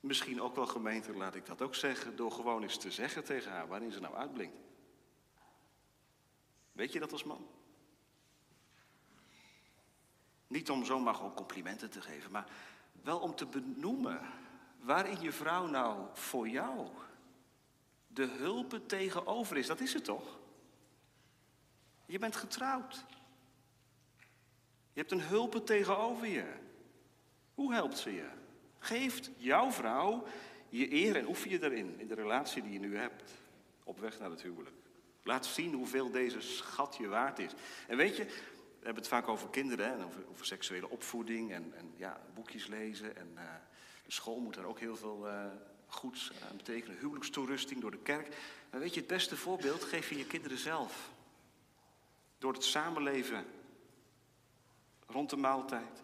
Misschien 0.00 0.40
ook 0.40 0.54
wel 0.54 0.66
gemeente, 0.66 1.16
laat 1.16 1.34
ik 1.34 1.46
dat 1.46 1.62
ook 1.62 1.74
zeggen, 1.74 2.16
door 2.16 2.32
gewoon 2.32 2.62
eens 2.62 2.76
te 2.76 2.90
zeggen 2.90 3.24
tegen 3.24 3.50
haar 3.50 3.68
waarin 3.68 3.92
ze 3.92 4.00
nou 4.00 4.14
uitblinkt. 4.14 4.56
Weet 6.72 6.92
je 6.92 6.98
dat 6.98 7.12
als 7.12 7.24
man? 7.24 7.46
Niet 10.46 10.70
om 10.70 10.84
zomaar 10.84 11.14
gewoon 11.14 11.34
complimenten 11.34 11.90
te 11.90 12.00
geven, 12.00 12.30
maar 12.30 12.50
wel 13.02 13.18
om 13.18 13.34
te 13.34 13.46
benoemen 13.46 14.20
waarin 14.80 15.20
je 15.20 15.32
vrouw 15.32 15.66
nou 15.66 16.08
voor 16.12 16.48
jou 16.48 16.88
de 18.06 18.26
hulpen 18.26 18.86
tegenover 18.86 19.56
is. 19.56 19.66
Dat 19.66 19.80
is 19.80 19.92
het 19.92 20.04
toch? 20.04 20.40
Je 22.06 22.18
bent 22.18 22.36
getrouwd. 22.36 23.04
Je 24.92 25.00
hebt 25.00 25.10
een 25.10 25.22
hulpen 25.22 25.64
tegenover 25.64 26.26
je. 26.26 26.46
Hoe 27.54 27.74
helpt 27.74 27.98
ze 27.98 28.14
je? 28.14 28.28
Geeft 28.78 29.30
jouw 29.36 29.70
vrouw 29.70 30.26
je 30.68 30.92
eer 30.92 31.16
en 31.16 31.26
oefen 31.26 31.50
je 31.50 31.58
daarin, 31.58 32.00
in 32.00 32.06
de 32.06 32.14
relatie 32.14 32.62
die 32.62 32.72
je 32.72 32.78
nu 32.78 32.96
hebt, 32.96 33.32
op 33.84 34.00
weg 34.00 34.18
naar 34.18 34.30
het 34.30 34.42
huwelijk. 34.42 34.76
Laat 35.22 35.46
zien 35.46 35.72
hoeveel 35.72 36.10
deze 36.10 36.40
schat 36.40 36.96
je 36.96 37.08
waard 37.08 37.38
is. 37.38 37.52
En 37.88 37.96
weet 37.96 38.16
je, 38.16 38.24
we 38.24 38.88
hebben 38.88 39.02
het 39.02 39.12
vaak 39.12 39.28
over 39.28 39.48
kinderen 39.48 39.92
en 39.92 40.04
over, 40.04 40.22
over, 40.30 40.46
seksuele 40.46 40.90
opvoeding 40.90 41.52
en, 41.52 41.72
en 41.76 41.92
ja, 41.96 42.20
boekjes 42.34 42.66
lezen. 42.66 43.16
En 43.16 43.30
uh, 43.34 43.42
de 44.04 44.12
school 44.12 44.40
moet 44.40 44.54
daar 44.54 44.64
ook 44.64 44.78
heel 44.78 44.96
veel 44.96 45.28
uh, 45.28 45.44
goeds 45.86 46.32
aan 46.50 46.56
betekenen. 46.56 46.98
Huwelijkstoerusting 46.98 47.80
door 47.80 47.90
de 47.90 48.02
kerk. 48.02 48.36
Maar 48.70 48.80
weet 48.80 48.94
je, 48.94 49.00
het 49.00 49.08
beste 49.08 49.36
voorbeeld 49.36 49.84
geef 49.84 50.08
je 50.08 50.18
je 50.18 50.26
kinderen 50.26 50.58
zelf. 50.58 51.10
Door 52.42 52.52
het 52.52 52.64
samenleven 52.64 53.46
rond 55.06 55.30
de 55.30 55.36
maaltijd. 55.36 56.02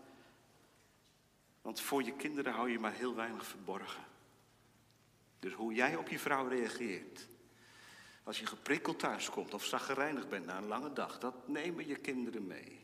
Want 1.62 1.80
voor 1.80 2.02
je 2.02 2.12
kinderen 2.12 2.52
hou 2.52 2.70
je 2.70 2.78
maar 2.78 2.92
heel 2.92 3.14
weinig 3.14 3.46
verborgen. 3.46 4.04
Dus 5.38 5.52
hoe 5.52 5.74
jij 5.74 5.96
op 5.96 6.08
je 6.08 6.18
vrouw 6.18 6.48
reageert. 6.48 7.28
Als 8.22 8.38
je 8.38 8.46
geprikkeld 8.46 8.98
thuis 8.98 9.30
komt 9.30 9.54
of 9.54 9.64
zaggerijnig 9.64 10.28
bent 10.28 10.46
na 10.46 10.56
een 10.56 10.66
lange 10.66 10.92
dag, 10.92 11.18
dat 11.18 11.48
nemen 11.48 11.86
je 11.86 11.96
kinderen 11.96 12.46
mee. 12.46 12.80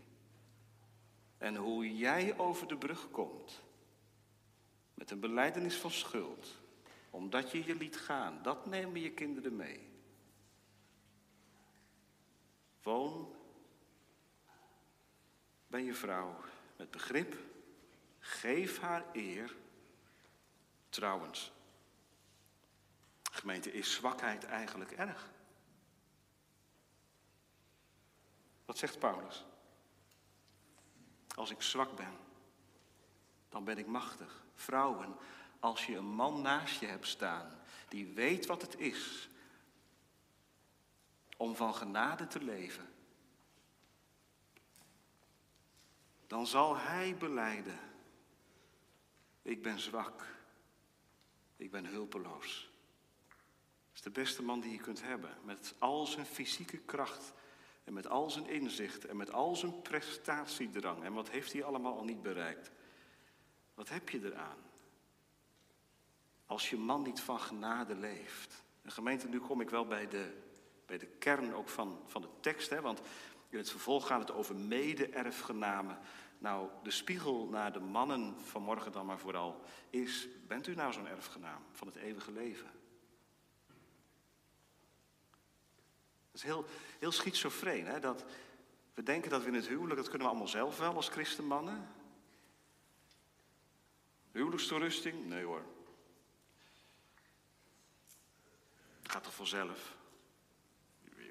En 1.39 1.57
hoe 1.57 1.97
jij 1.97 2.39
over 2.39 2.69
de 2.69 2.77
brug 2.77 3.11
komt 3.11 3.63
met 4.95 5.11
een 5.11 5.21
beleidenis 5.21 5.77
van 5.77 5.91
schuld, 5.91 6.61
omdat 7.11 7.51
je 7.51 7.65
je 7.65 7.75
liet 7.75 7.97
gaan, 7.97 8.43
dat 8.43 8.67
nemen 8.67 9.01
je 9.01 9.11
kinderen 9.11 9.57
mee. 9.57 9.89
Woon 12.83 13.34
bij 15.75 15.85
je 15.85 15.95
vrouw 15.95 16.41
met 16.77 16.91
begrip. 16.91 17.37
Geef 18.19 18.81
haar 18.81 19.05
eer. 19.13 19.55
Trouwens, 20.89 21.53
gemeente, 23.33 23.73
is 23.73 23.93
zwakheid 23.93 24.45
eigenlijk 24.45 24.91
erg? 24.91 25.31
Wat 28.65 28.79
zegt 28.79 28.99
Paulus? 28.99 29.45
Als 31.35 31.51
ik 31.51 31.63
zwak 31.63 31.97
ben, 31.97 32.17
dan 33.49 33.65
ben 33.65 33.79
ik 33.79 33.87
machtig. 33.87 34.45
Vrouwen, 34.55 35.17
als 35.61 35.87
je 35.87 35.97
een 35.97 36.15
man 36.15 36.43
naast 36.43 36.81
je 36.81 36.87
hebt 36.87 37.07
staan 37.07 37.61
die 37.89 38.15
weet 38.15 38.47
wat 38.47 38.63
het 38.63 38.79
is 38.79 39.29
om 41.37 41.57
van 41.57 41.75
genade 41.75 42.27
te 42.27 42.43
leven, 42.45 42.94
dan 46.27 46.47
zal 46.47 46.77
hij 46.77 47.17
beleiden, 47.17 47.79
ik 49.43 49.63
ben 49.63 49.79
zwak, 49.79 50.25
ik 51.57 51.71
ben 51.71 51.87
hulpeloos. 51.87 52.71
Dat 53.29 53.95
is 53.95 54.01
de 54.01 54.11
beste 54.11 54.43
man 54.43 54.61
die 54.61 54.73
je 54.73 54.81
kunt 54.81 55.03
hebben, 55.03 55.37
met 55.45 55.75
al 55.79 56.07
zijn 56.07 56.27
fysieke 56.27 56.79
kracht 56.79 57.33
en 57.85 57.93
met 57.93 58.07
al 58.07 58.31
zijn 58.31 58.47
inzicht 58.47 59.05
en 59.05 59.17
met 59.17 59.33
al 59.33 59.57
zijn 59.57 59.83
prestatiedrang. 59.83 61.05
En 61.05 61.13
wat 61.13 61.31
heeft 61.31 61.53
hij 61.53 61.65
allemaal 61.65 61.97
al 61.97 62.05
niet 62.05 62.23
bereikt? 62.23 62.71
Wat 63.75 63.89
heb 63.89 64.09
je 64.09 64.25
eraan? 64.25 64.73
als 66.47 66.71
je 66.71 66.77
man 66.77 67.03
niet 67.03 67.21
van 67.21 67.41
genade 67.41 67.95
leeft. 67.95 68.65
En 68.83 68.93
gemeente, 68.93 69.29
nu 69.29 69.41
kom 69.41 69.61
ik 69.61 69.71
wel 69.71 69.87
bij 69.87 70.09
de, 70.09 70.33
bij 70.87 70.99
de 70.99 71.07
kern 71.07 71.55
ook 71.55 71.69
van, 71.69 72.01
van 72.07 72.23
de 72.23 72.29
tekst, 72.41 72.71
hè, 72.71 72.81
want 72.81 73.01
in 73.55 73.61
het 73.61 73.71
vervolg 73.71 74.07
gaat 74.07 74.21
het 74.21 74.33
over 74.33 74.57
mede-erfgenamen. 74.57 75.99
Nou, 76.39 76.69
de 76.83 76.91
spiegel 76.91 77.49
naar 77.49 77.73
de 77.73 77.81
mannen 77.81 78.41
vanmorgen 78.41 78.93
dan 78.93 79.07
maar 79.07 79.19
vooral 79.19 79.65
is, 79.91 80.29
bent 80.47 80.67
u 80.67 80.75
nou 80.75 80.93
zo'n 80.93 81.09
erfgenaam 81.09 81.63
van 81.73 81.87
het 81.87 81.97
eeuwige 81.97 82.33
leven? 82.33 82.67
Het 86.27 86.43
is 86.43 86.43
heel, 86.43 86.67
heel 86.99 87.13
schizofreen, 87.13 87.87
hè? 87.87 88.01
dat 88.01 88.25
we 88.95 89.03
denken 89.03 89.31
dat 89.31 89.43
we 89.43 89.49
in 89.49 89.55
het 89.55 89.69
huwelijk, 89.69 89.97
dat 89.97 90.09
kunnen 90.09 90.27
we 90.27 90.33
allemaal 90.33 90.49
zelf 90.49 90.79
wel 90.79 90.95
als 90.95 91.09
christenmannen. 91.09 91.89
Huwelijkstoerusting? 94.33 95.27
Nee 95.27 95.45
hoor. 95.45 95.63
Het 99.03 99.13
gaat 99.13 99.25
toch 99.25 99.35
vanzelf. 99.35 99.97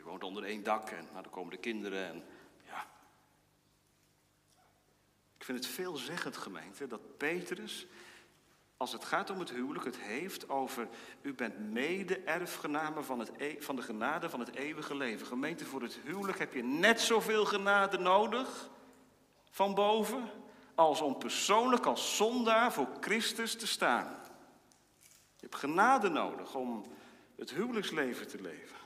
Je 0.04 0.10
woont 0.10 0.24
onder 0.24 0.44
één 0.44 0.64
dak 0.64 0.90
en 0.90 1.08
nou, 1.12 1.24
dan 1.24 1.32
komen 1.32 1.52
de 1.52 1.58
kinderen 1.58 2.08
en 2.08 2.24
ja. 2.66 2.86
Ik 5.38 5.44
vind 5.44 5.58
het 5.58 5.68
veelzeggend 5.68 6.38
gemeente 6.38 6.88
dat 6.88 7.18
Petrus, 7.18 7.88
als 8.78 8.92
het 8.92 9.06
gaat 9.06 9.30
om 9.30 9.40
het 9.40 9.50
huwelijk, 9.50 9.86
het 9.86 9.98
heeft 9.98 10.50
over 10.50 10.88
u 11.22 11.34
bent 11.34 11.60
mede-erfgename 11.72 13.04
van, 13.04 13.20
het, 13.20 13.32
e- 13.38 13.62
van 13.62 13.76
de 13.76 13.82
genade 13.82 14.30
van 14.30 14.40
het 14.40 14.56
eeuwige 14.56 14.96
leven. 14.96 15.28
Gemeente, 15.28 15.66
voor 15.66 15.82
het 15.82 16.00
huwelijk 16.04 16.40
heb 16.40 16.54
je 16.54 16.64
net 16.64 17.02
zoveel 17.02 17.46
genade 17.46 17.98
nodig 17.98 18.70
van 19.50 19.74
boven 19.74 20.30
als 20.76 21.02
om 21.02 21.18
persoonlijk 21.18 21.86
als 21.86 22.16
zondaar 22.16 22.74
voor 22.74 22.88
Christus 23.00 23.56
te 23.56 23.68
staan. 23.68 24.20
Je 25.36 25.50
hebt 25.50 25.56
genade 25.56 26.10
nodig 26.10 26.56
om 26.56 26.86
het 27.36 27.50
huwelijksleven 27.50 28.28
te 28.28 28.42
leven. 28.42 28.83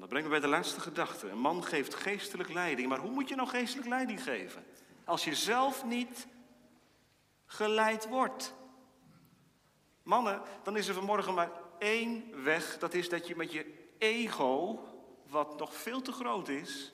En 0.00 0.06
dat 0.06 0.14
brengen 0.14 0.34
we 0.34 0.40
bij 0.40 0.50
de 0.50 0.56
laatste 0.56 0.80
gedachte. 0.80 1.28
Een 1.28 1.38
man 1.38 1.64
geeft 1.64 1.94
geestelijk 1.94 2.52
leiding. 2.52 2.88
Maar 2.88 2.98
hoe 2.98 3.10
moet 3.10 3.28
je 3.28 3.34
nou 3.34 3.48
geestelijk 3.48 3.88
leiding 3.88 4.22
geven? 4.22 4.64
Als 5.04 5.24
je 5.24 5.34
zelf 5.34 5.84
niet 5.84 6.26
geleid 7.46 8.08
wordt. 8.08 8.54
Mannen, 10.02 10.42
dan 10.62 10.76
is 10.76 10.88
er 10.88 10.94
vanmorgen 10.94 11.34
maar 11.34 11.50
één 11.78 12.42
weg. 12.44 12.78
Dat 12.78 12.94
is 12.94 13.08
dat 13.08 13.26
je 13.26 13.36
met 13.36 13.52
je 13.52 13.88
ego, 13.98 14.84
wat 15.26 15.58
nog 15.58 15.74
veel 15.74 16.02
te 16.02 16.12
groot 16.12 16.48
is, 16.48 16.92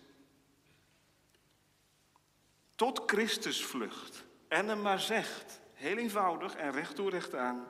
tot 2.75 3.03
Christus 3.07 3.65
vlucht. 3.65 4.25
En 4.49 4.69
hem 4.69 4.83
maar 4.83 5.01
zegt, 5.01 5.61
heel 5.73 5.97
eenvoudig 5.97 6.55
en 6.55 6.73
recht 6.73 6.95
toe 6.95 7.11
recht 7.11 7.35
aan. 7.35 7.67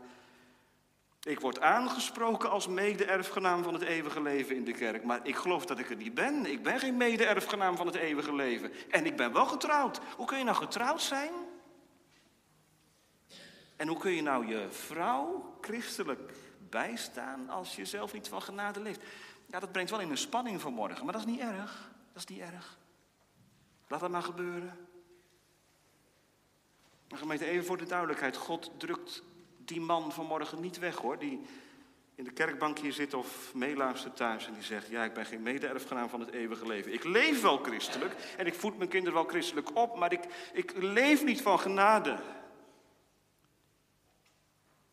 Ik 1.26 1.40
word 1.40 1.60
aangesproken 1.60 2.50
als 2.50 2.68
mede-erfgenaam 2.68 3.62
van 3.62 3.74
het 3.74 3.82
eeuwige 3.82 4.22
leven 4.22 4.56
in 4.56 4.64
de 4.64 4.72
kerk. 4.72 5.04
Maar 5.04 5.20
ik 5.22 5.36
geloof 5.36 5.66
dat 5.66 5.78
ik 5.78 5.90
er 5.90 5.96
niet 5.96 6.14
ben. 6.14 6.46
Ik 6.46 6.62
ben 6.62 6.78
geen 6.78 6.96
mede-erfgenaam 6.96 7.76
van 7.76 7.86
het 7.86 7.94
eeuwige 7.94 8.34
leven. 8.34 8.72
En 8.90 9.06
ik 9.06 9.16
ben 9.16 9.32
wel 9.32 9.46
getrouwd. 9.46 10.00
Hoe 10.16 10.26
kun 10.26 10.38
je 10.38 10.44
nou 10.44 10.56
getrouwd 10.56 11.02
zijn? 11.02 11.32
En 13.76 13.88
hoe 13.88 13.98
kun 13.98 14.10
je 14.10 14.22
nou 14.22 14.46
je 14.46 14.66
vrouw 14.70 15.56
christelijk 15.60 16.32
bijstaan 16.70 17.48
als 17.48 17.76
je 17.76 17.84
zelf 17.84 18.12
niet 18.12 18.28
van 18.28 18.42
genade 18.42 18.80
leeft? 18.80 19.00
Ja, 19.46 19.60
dat 19.60 19.72
brengt 19.72 19.90
wel 19.90 20.00
in 20.00 20.10
een 20.10 20.18
spanning 20.18 20.60
vanmorgen. 20.60 21.04
Maar 21.04 21.12
dat 21.12 21.26
is 21.26 21.32
niet 21.32 21.40
erg. 21.40 21.90
Dat 22.12 22.28
is 22.28 22.36
niet 22.36 22.52
erg. 22.52 22.78
Laat 23.88 24.00
dat 24.00 24.10
maar 24.10 24.22
gebeuren. 24.22 24.88
Maar 27.08 27.18
gemeente, 27.18 27.44
even 27.44 27.66
voor 27.66 27.78
de 27.78 27.86
duidelijkheid. 27.86 28.36
God 28.36 28.70
drukt 28.76 29.22
die 29.66 29.80
man 29.80 30.12
vanmorgen 30.12 30.60
niet 30.60 30.78
weg 30.78 30.96
hoor. 30.96 31.18
Die 31.18 31.40
in 32.14 32.24
de 32.24 32.30
kerkbank 32.30 32.78
hier 32.78 32.92
zit 32.92 33.14
of 33.14 33.54
meeluistert 33.54 34.16
thuis 34.16 34.46
en 34.46 34.54
die 34.54 34.62
zegt: 34.62 34.88
Ja, 34.88 35.04
ik 35.04 35.12
ben 35.12 35.26
geen 35.26 35.42
mede-erfgenaam 35.42 36.08
van 36.08 36.20
het 36.20 36.30
eeuwige 36.30 36.66
leven. 36.66 36.92
Ik 36.92 37.04
leef 37.04 37.42
wel 37.42 37.56
christelijk 37.58 38.34
en 38.36 38.46
ik 38.46 38.54
voed 38.54 38.76
mijn 38.76 38.90
kinderen 38.90 39.14
wel 39.14 39.28
christelijk 39.28 39.76
op, 39.76 39.96
maar 39.96 40.12
ik, 40.12 40.24
ik 40.52 40.72
leef 40.76 41.24
niet 41.24 41.42
van 41.42 41.58
genade. 41.58 42.16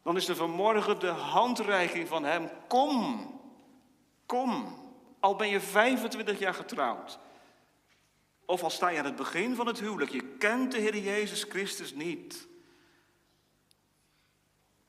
Dan 0.02 0.16
is 0.16 0.28
er 0.28 0.36
vanmorgen 0.36 1.00
de 1.00 1.08
handreiking 1.08 2.08
van 2.08 2.24
hem: 2.24 2.50
Kom, 2.68 3.32
kom. 4.26 4.82
Al 5.20 5.36
ben 5.36 5.48
je 5.48 5.60
25 5.60 6.40
jaar 6.40 6.54
getrouwd. 6.54 7.20
Of 8.46 8.64
al 8.64 8.70
sta 8.70 8.90
je 8.90 9.00
aan 9.00 9.06
het 9.06 9.16
begin 9.16 9.56
van 9.56 9.68
het 9.68 9.80
huwelijk, 9.80 10.12
je 10.12 10.24
kent 10.38 10.72
de 10.72 10.78
Heer 10.78 10.98
Jezus 10.98 11.44
Christus 11.44 11.94
niet. 11.94 12.48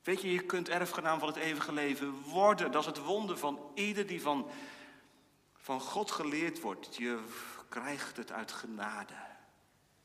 Weet 0.05 0.21
je, 0.21 0.31
je 0.31 0.43
kunt 0.43 0.69
erfgenaam 0.69 1.19
van 1.19 1.27
het 1.27 1.37
eeuwige 1.37 1.73
leven 1.73 2.21
worden. 2.21 2.71
Dat 2.71 2.81
is 2.81 2.87
het 2.87 2.97
wonder 2.97 3.37
van 3.37 3.71
ieder 3.73 4.07
die 4.07 4.21
van, 4.21 4.49
van 5.55 5.79
God 5.79 6.11
geleerd 6.11 6.61
wordt. 6.61 6.95
Je 6.95 7.23
krijgt 7.69 8.17
het 8.17 8.31
uit 8.31 8.51
genade. 8.51 9.13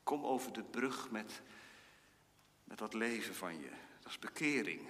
Kom 0.03 0.25
over 0.25 0.53
de 0.53 0.63
brug 0.63 1.11
met, 1.11 1.41
met 2.63 2.77
dat 2.77 2.93
leven 2.93 3.35
van 3.35 3.59
je. 3.59 3.69
Dat 3.99 4.11
is 4.11 4.19
bekering. 4.19 4.87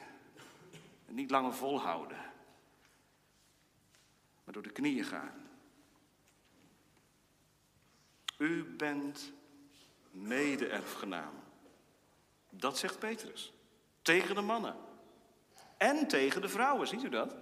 En 1.07 1.15
niet 1.15 1.31
langer 1.31 1.53
volhouden. 1.53 2.31
Maar 4.43 4.53
door 4.53 4.63
de 4.63 4.71
knieën 4.71 5.05
gaan. 5.05 5.49
U 8.37 8.63
bent 8.63 9.31
mede-erfgenaam. 10.11 11.33
Dat 12.49 12.77
zegt 12.77 12.99
Petrus. 12.99 13.53
Tegen 14.01 14.35
de 14.35 14.41
mannen. 14.41 14.89
En 15.81 16.07
tegen 16.07 16.41
de 16.41 16.49
vrouwen, 16.49 16.87
ziet 16.87 17.03
u 17.03 17.09
dat? 17.09 17.35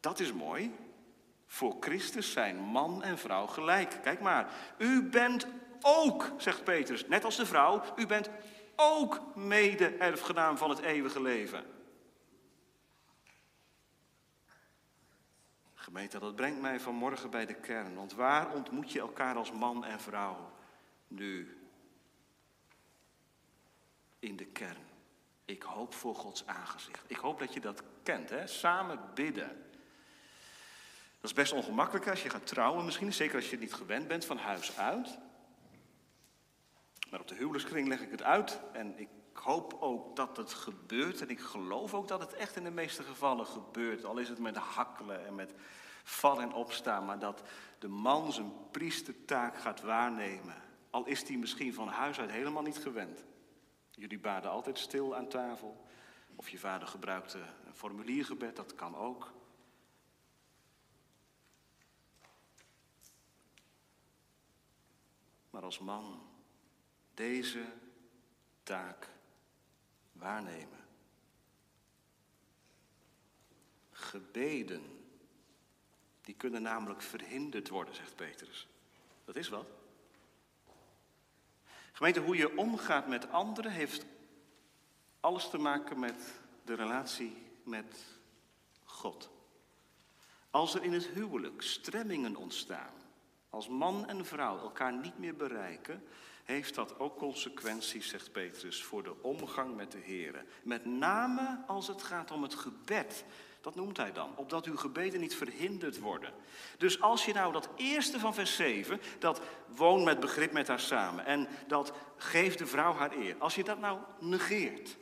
Dat 0.00 0.20
is 0.20 0.32
mooi. 0.32 0.76
Voor 1.46 1.76
Christus 1.80 2.32
zijn 2.32 2.56
man 2.56 3.02
en 3.02 3.18
vrouw 3.18 3.46
gelijk. 3.46 3.98
Kijk 4.02 4.20
maar. 4.20 4.52
U 4.78 5.02
bent 5.02 5.46
ook, 5.80 6.32
zegt 6.36 6.64
Petrus, 6.64 7.06
net 7.06 7.24
als 7.24 7.36
de 7.36 7.46
vrouw, 7.46 7.82
u 7.96 8.06
bent 8.06 8.30
ook 8.76 9.36
mede-erfgenaam 9.36 10.56
van 10.56 10.70
het 10.70 10.78
eeuwige 10.78 11.22
leven. 11.22 11.64
Gemeente, 15.74 16.18
dat 16.18 16.36
brengt 16.36 16.60
mij 16.60 16.80
vanmorgen 16.80 17.30
bij 17.30 17.46
de 17.46 17.54
kern. 17.54 17.94
Want 17.94 18.12
waar 18.12 18.54
ontmoet 18.54 18.92
je 18.92 19.00
elkaar 19.00 19.36
als 19.36 19.52
man 19.52 19.84
en 19.84 20.00
vrouw 20.00 20.52
nu? 21.06 21.58
In 24.18 24.36
de 24.36 24.46
kern. 24.46 24.87
Ik 25.48 25.62
hoop 25.62 25.94
voor 25.94 26.14
Gods 26.14 26.46
aangezicht. 26.46 27.04
Ik 27.06 27.16
hoop 27.16 27.38
dat 27.38 27.54
je 27.54 27.60
dat 27.60 27.82
kent, 28.02 28.30
hè? 28.30 28.46
samen 28.46 29.00
bidden. 29.14 29.48
Dat 31.20 31.30
is 31.30 31.32
best 31.32 31.52
ongemakkelijk 31.52 32.08
als 32.08 32.22
je 32.22 32.30
gaat 32.30 32.46
trouwen, 32.46 32.84
misschien 32.84 33.12
zeker 33.12 33.36
als 33.36 33.50
je 33.50 33.58
niet 33.58 33.74
gewend 33.74 34.08
bent 34.08 34.24
van 34.24 34.38
huis 34.38 34.78
uit. 34.78 35.18
Maar 37.10 37.20
op 37.20 37.28
de 37.28 37.34
huwelijkskring 37.34 37.88
leg 37.88 38.00
ik 38.00 38.10
het 38.10 38.22
uit 38.22 38.60
en 38.72 38.98
ik 38.98 39.08
hoop 39.32 39.76
ook 39.80 40.16
dat 40.16 40.36
het 40.36 40.52
gebeurt 40.52 41.20
en 41.20 41.30
ik 41.30 41.40
geloof 41.40 41.94
ook 41.94 42.08
dat 42.08 42.20
het 42.20 42.34
echt 42.34 42.56
in 42.56 42.64
de 42.64 42.70
meeste 42.70 43.02
gevallen 43.02 43.46
gebeurt. 43.46 44.04
Al 44.04 44.18
is 44.18 44.28
het 44.28 44.38
met 44.38 44.56
hakkelen 44.56 45.26
en 45.26 45.34
met 45.34 45.54
vallen 46.04 46.42
en 46.42 46.52
opstaan, 46.52 47.04
maar 47.04 47.18
dat 47.18 47.42
de 47.78 47.88
man 47.88 48.32
zijn 48.32 48.52
priestertaak 48.70 49.58
gaat 49.58 49.80
waarnemen. 49.80 50.62
Al 50.90 51.06
is 51.06 51.24
die 51.24 51.38
misschien 51.38 51.74
van 51.74 51.88
huis 51.88 52.20
uit 52.20 52.30
helemaal 52.30 52.62
niet 52.62 52.78
gewend. 52.78 53.24
Jullie 53.98 54.18
baden 54.18 54.50
altijd 54.50 54.78
stil 54.78 55.16
aan 55.16 55.28
tafel. 55.28 55.86
Of 56.34 56.48
je 56.48 56.58
vader 56.58 56.88
gebruikte 56.88 57.38
een 57.66 57.74
formuliergebed, 57.74 58.56
dat 58.56 58.74
kan 58.74 58.96
ook. 58.96 59.32
Maar 65.50 65.62
als 65.62 65.78
man 65.78 66.22
deze 67.14 67.64
taak 68.62 69.08
waarnemen. 70.12 70.86
Gebeden, 73.90 74.82
die 76.20 76.34
kunnen 76.34 76.62
namelijk 76.62 77.02
verhinderd 77.02 77.68
worden, 77.68 77.94
zegt 77.94 78.16
Petrus. 78.16 78.68
Dat 79.24 79.36
is 79.36 79.48
wat. 79.48 79.77
Gemeente, 81.98 82.20
hoe 82.20 82.36
je 82.36 82.56
omgaat 82.56 83.06
met 83.06 83.30
anderen 83.30 83.72
heeft 83.72 84.06
alles 85.20 85.50
te 85.50 85.58
maken 85.58 85.98
met 85.98 86.40
de 86.64 86.74
relatie 86.74 87.36
met 87.64 88.04
God. 88.84 89.30
Als 90.50 90.74
er 90.74 90.82
in 90.82 90.92
het 90.92 91.06
huwelijk 91.06 91.62
stremmingen 91.62 92.36
ontstaan, 92.36 92.92
als 93.50 93.68
man 93.68 94.08
en 94.08 94.26
vrouw 94.26 94.58
elkaar 94.58 94.92
niet 94.92 95.18
meer 95.18 95.36
bereiken, 95.36 96.02
heeft 96.44 96.74
dat 96.74 96.98
ook 96.98 97.16
consequenties, 97.16 98.08
zegt 98.08 98.32
Petrus, 98.32 98.82
voor 98.82 99.02
de 99.02 99.22
omgang 99.22 99.76
met 99.76 99.92
de 99.92 99.98
Heer. 99.98 100.44
Met 100.62 100.84
name 100.84 101.64
als 101.66 101.86
het 101.86 102.02
gaat 102.02 102.30
om 102.30 102.42
het 102.42 102.54
gebed. 102.54 103.24
Dat 103.60 103.74
noemt 103.74 103.96
hij 103.96 104.12
dan. 104.12 104.32
Opdat 104.34 104.64
uw 104.64 104.76
gebeden 104.76 105.20
niet 105.20 105.36
verhinderd 105.36 105.98
worden. 105.98 106.32
Dus 106.78 107.00
als 107.00 107.24
je 107.24 107.32
nou 107.32 107.52
dat 107.52 107.68
eerste 107.76 108.18
van 108.18 108.34
vers 108.34 108.56
7, 108.56 109.00
dat 109.18 109.40
woon 109.74 110.04
met 110.04 110.20
begrip 110.20 110.52
met 110.52 110.68
haar 110.68 110.80
samen. 110.80 111.26
En 111.26 111.48
dat 111.66 111.92
geeft 112.16 112.58
de 112.58 112.66
vrouw 112.66 112.94
haar 112.94 113.12
eer. 113.12 113.34
Als 113.38 113.54
je 113.54 113.64
dat 113.64 113.78
nou 113.78 113.98
negeert. 114.18 114.96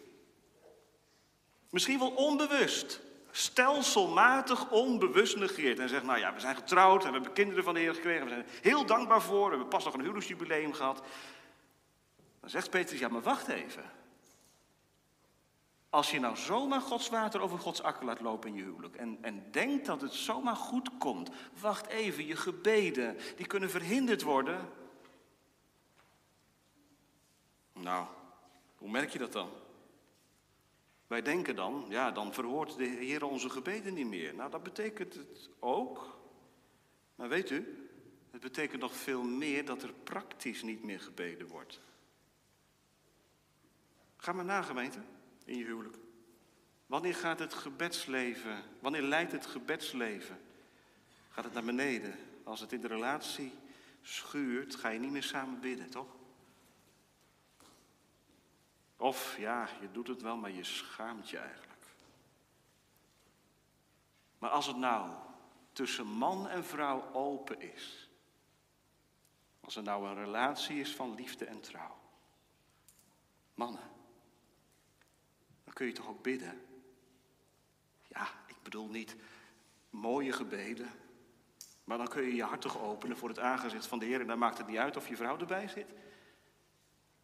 Misschien 1.70 1.98
wel 1.98 2.11
onbewust. 2.11 3.00
Stelselmatig 3.30 4.70
onbewust 4.70 5.36
negeert. 5.36 5.78
En 5.78 5.88
zegt, 5.88 6.04
nou 6.04 6.18
ja, 6.18 6.34
we 6.34 6.40
zijn 6.40 6.57
getrouwd 6.57 7.02
en 7.02 7.09
we 7.09 7.14
hebben 7.14 7.32
kinderen 7.32 7.64
van 7.64 7.74
de 7.74 7.80
Heer 7.80 7.94
gekregen. 7.94 8.24
We 8.24 8.28
zijn 8.28 8.44
er 8.44 8.50
heel 8.62 8.86
dankbaar 8.86 9.22
voor. 9.22 9.44
We 9.44 9.50
hebben 9.50 9.68
pas 9.68 9.84
nog 9.84 9.94
een 9.94 10.00
huwelijksjubileum 10.00 10.72
gehad. 10.72 11.02
Dan 12.40 12.50
zegt 12.50 12.70
Petrus, 12.70 12.98
ja 12.98 13.09
maar 13.09 13.22
wacht 13.22 13.48
even. 13.48 13.95
Als 15.91 16.11
je 16.11 16.20
nou 16.20 16.37
zomaar 16.37 16.80
Gods 16.80 17.09
water 17.09 17.41
over 17.41 17.59
Gods 17.59 17.82
akker 17.82 18.05
laat 18.05 18.20
lopen 18.20 18.49
in 18.49 18.57
je 18.57 18.62
huwelijk 18.62 18.97
en, 18.97 19.18
en 19.20 19.51
denkt 19.51 19.87
dat 19.87 20.01
het 20.01 20.12
zomaar 20.12 20.57
goed 20.57 20.99
komt, 20.99 21.30
wacht 21.61 21.87
even, 21.87 22.26
je 22.26 22.37
gebeden, 22.37 23.16
die 23.37 23.47
kunnen 23.47 23.70
verhinderd 23.70 24.22
worden. 24.22 24.68
Nou, 27.72 28.07
hoe 28.76 28.91
merk 28.91 29.11
je 29.11 29.18
dat 29.18 29.32
dan? 29.32 29.51
Wij 31.07 31.22
denken 31.22 31.57
dan, 31.57 31.87
ja, 31.89 32.11
dan 32.11 32.34
verhoort 32.34 32.76
de 32.76 32.84
Heer 32.84 33.24
onze 33.24 33.51
gebeden 33.51 33.95
niet 33.95 34.07
meer. 34.07 34.34
Nou, 34.34 34.51
dat 34.51 34.62
betekent 34.62 35.14
het 35.14 35.51
ook. 35.59 36.18
Maar 37.14 37.28
weet 37.28 37.51
u, 37.51 37.89
het 38.30 38.41
betekent 38.41 38.80
nog 38.80 38.97
veel 38.97 39.22
meer 39.22 39.64
dat 39.64 39.82
er 39.82 39.93
praktisch 39.93 40.62
niet 40.62 40.82
meer 40.82 41.01
gebeden 41.01 41.47
wordt. 41.47 41.80
Ga 44.16 44.32
maar 44.32 44.45
na, 44.45 44.62
gemeente 44.62 45.01
in 45.47 45.57
je 45.59 45.64
huwelijk? 45.64 45.97
Wanneer 46.86 47.14
gaat 47.14 47.38
het 47.38 47.55
gebedsleven, 47.55 48.62
wanneer 48.80 49.03
leidt 49.03 49.32
het 49.32 49.47
gebedsleven? 49.47 50.40
Gaat 51.28 51.44
het 51.44 51.53
naar 51.53 51.64
beneden? 51.64 52.14
Als 52.44 52.61
het 52.61 52.72
in 52.72 52.80
de 52.80 52.88
relatie 52.88 53.53
schuurt, 54.03 54.74
ga 54.74 54.88
je 54.88 54.99
niet 54.99 55.11
meer 55.11 55.22
samen 55.22 55.61
bidden, 55.61 55.90
toch? 55.90 56.16
Of 58.97 59.36
ja, 59.38 59.68
je 59.80 59.90
doet 59.92 60.09
het 60.09 60.22
wel, 60.22 60.36
maar 60.36 60.51
je 60.51 60.64
schaamt 60.64 61.30
je 61.30 61.38
eigenlijk. 61.38 61.86
Maar 64.38 64.51
als 64.51 64.66
het 64.66 64.76
nou 64.76 65.11
tussen 65.72 66.07
man 66.07 66.49
en 66.49 66.64
vrouw 66.64 67.12
open 67.12 67.61
is, 67.61 68.11
als 69.61 69.76
er 69.76 69.82
nou 69.82 70.09
een 70.09 70.14
relatie 70.14 70.80
is 70.80 70.94
van 70.94 71.14
liefde 71.14 71.44
en 71.44 71.61
trouw, 71.61 71.99
mannen, 73.55 73.95
kun 75.76 75.86
je 75.86 75.92
toch 75.92 76.08
ook 76.08 76.22
bidden? 76.22 76.60
Ja, 78.08 78.28
ik 78.46 78.62
bedoel 78.62 78.88
niet 78.88 79.16
mooie 79.90 80.32
gebeden. 80.32 80.90
Maar 81.84 81.98
dan 81.98 82.08
kun 82.08 82.22
je 82.22 82.34
je 82.34 82.42
hart 82.42 82.60
toch 82.60 82.82
openen 82.82 83.16
voor 83.16 83.28
het 83.28 83.38
aangezicht 83.38 83.86
van 83.86 83.98
de 83.98 84.04
Heer. 84.04 84.20
En 84.20 84.26
dan 84.26 84.38
maakt 84.38 84.58
het 84.58 84.66
niet 84.66 84.76
uit 84.76 84.96
of 84.96 85.08
je 85.08 85.16
vrouw 85.16 85.38
erbij 85.38 85.68
zit. 85.68 85.86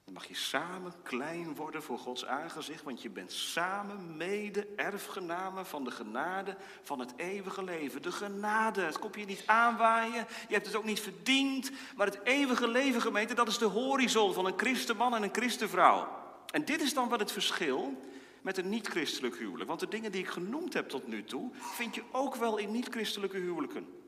Dan 0.05 0.14
mag 0.14 0.24
je 0.24 0.34
samen 0.34 0.92
klein 1.03 1.55
worden 1.55 1.82
voor 1.82 1.98
Gods 1.98 2.26
aangezicht. 2.26 2.82
Want 2.82 3.03
je 3.03 3.11
bent 3.11 3.32
samen 3.32 4.16
mede 4.16 4.66
erfgenamen 4.76 5.66
van 5.66 5.84
de 5.84 5.90
genade 5.90 6.57
van 6.82 6.98
het 6.98 7.12
eeuwige 7.16 7.64
leven. 7.64 8.03
De 8.03 8.12
genade, 8.12 8.80
het 8.80 8.98
komt 8.98 9.14
je 9.14 9.24
niet 9.24 9.46
aanwaaien. 9.46 10.26
Je 10.48 10.55
hebt 10.55 10.66
het 10.66 10.76
ook 10.76 10.84
niet 10.84 11.00
verdiend. 11.00 11.70
Maar 11.96 12.07
het 12.07 12.20
eeuwige 12.24 12.68
leven, 12.68 13.00
gemeente, 13.00 13.34
dat 13.34 13.48
is 13.48 13.59
de 13.59 13.64
horizon 13.64 14.34
van 14.34 14.46
een 14.46 14.59
christenman 14.59 15.14
en 15.14 15.22
een 15.22 15.34
christenvrouw. 15.34 16.20
En 16.50 16.64
dit 16.64 16.80
is 16.80 16.94
dan 16.94 17.09
wat 17.09 17.20
het 17.20 17.32
verschil 17.32 18.11
met 18.43 18.57
een 18.57 18.68
niet-christelijk 18.68 19.36
huwelijk. 19.36 19.68
Want 19.68 19.80
de 19.80 19.88
dingen 19.88 20.12
die 20.12 20.20
ik 20.20 20.28
genoemd 20.28 20.74
heb 20.74 20.88
tot 20.88 21.07
nu 21.07 21.24
toe, 21.24 21.51
vind 21.55 21.95
je 21.95 22.03
ook 22.12 22.36
wel 22.36 22.57
in 22.57 22.70
niet-christelijke 22.70 23.36
huwelijken. 23.36 24.01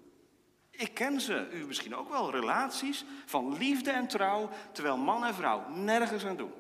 Ik 0.70 0.94
ken 0.94 1.20
ze, 1.20 1.50
u 1.52 1.66
misschien 1.66 1.94
ook 1.96 2.08
wel, 2.08 2.30
relaties 2.30 3.04
van 3.24 3.56
liefde 3.56 3.90
en 3.90 4.08
trouw, 4.08 4.50
terwijl 4.72 4.96
man 4.96 5.24
en 5.24 5.34
vrouw 5.34 5.68
nergens 5.68 6.24
aan 6.24 6.36
doen. 6.36 6.52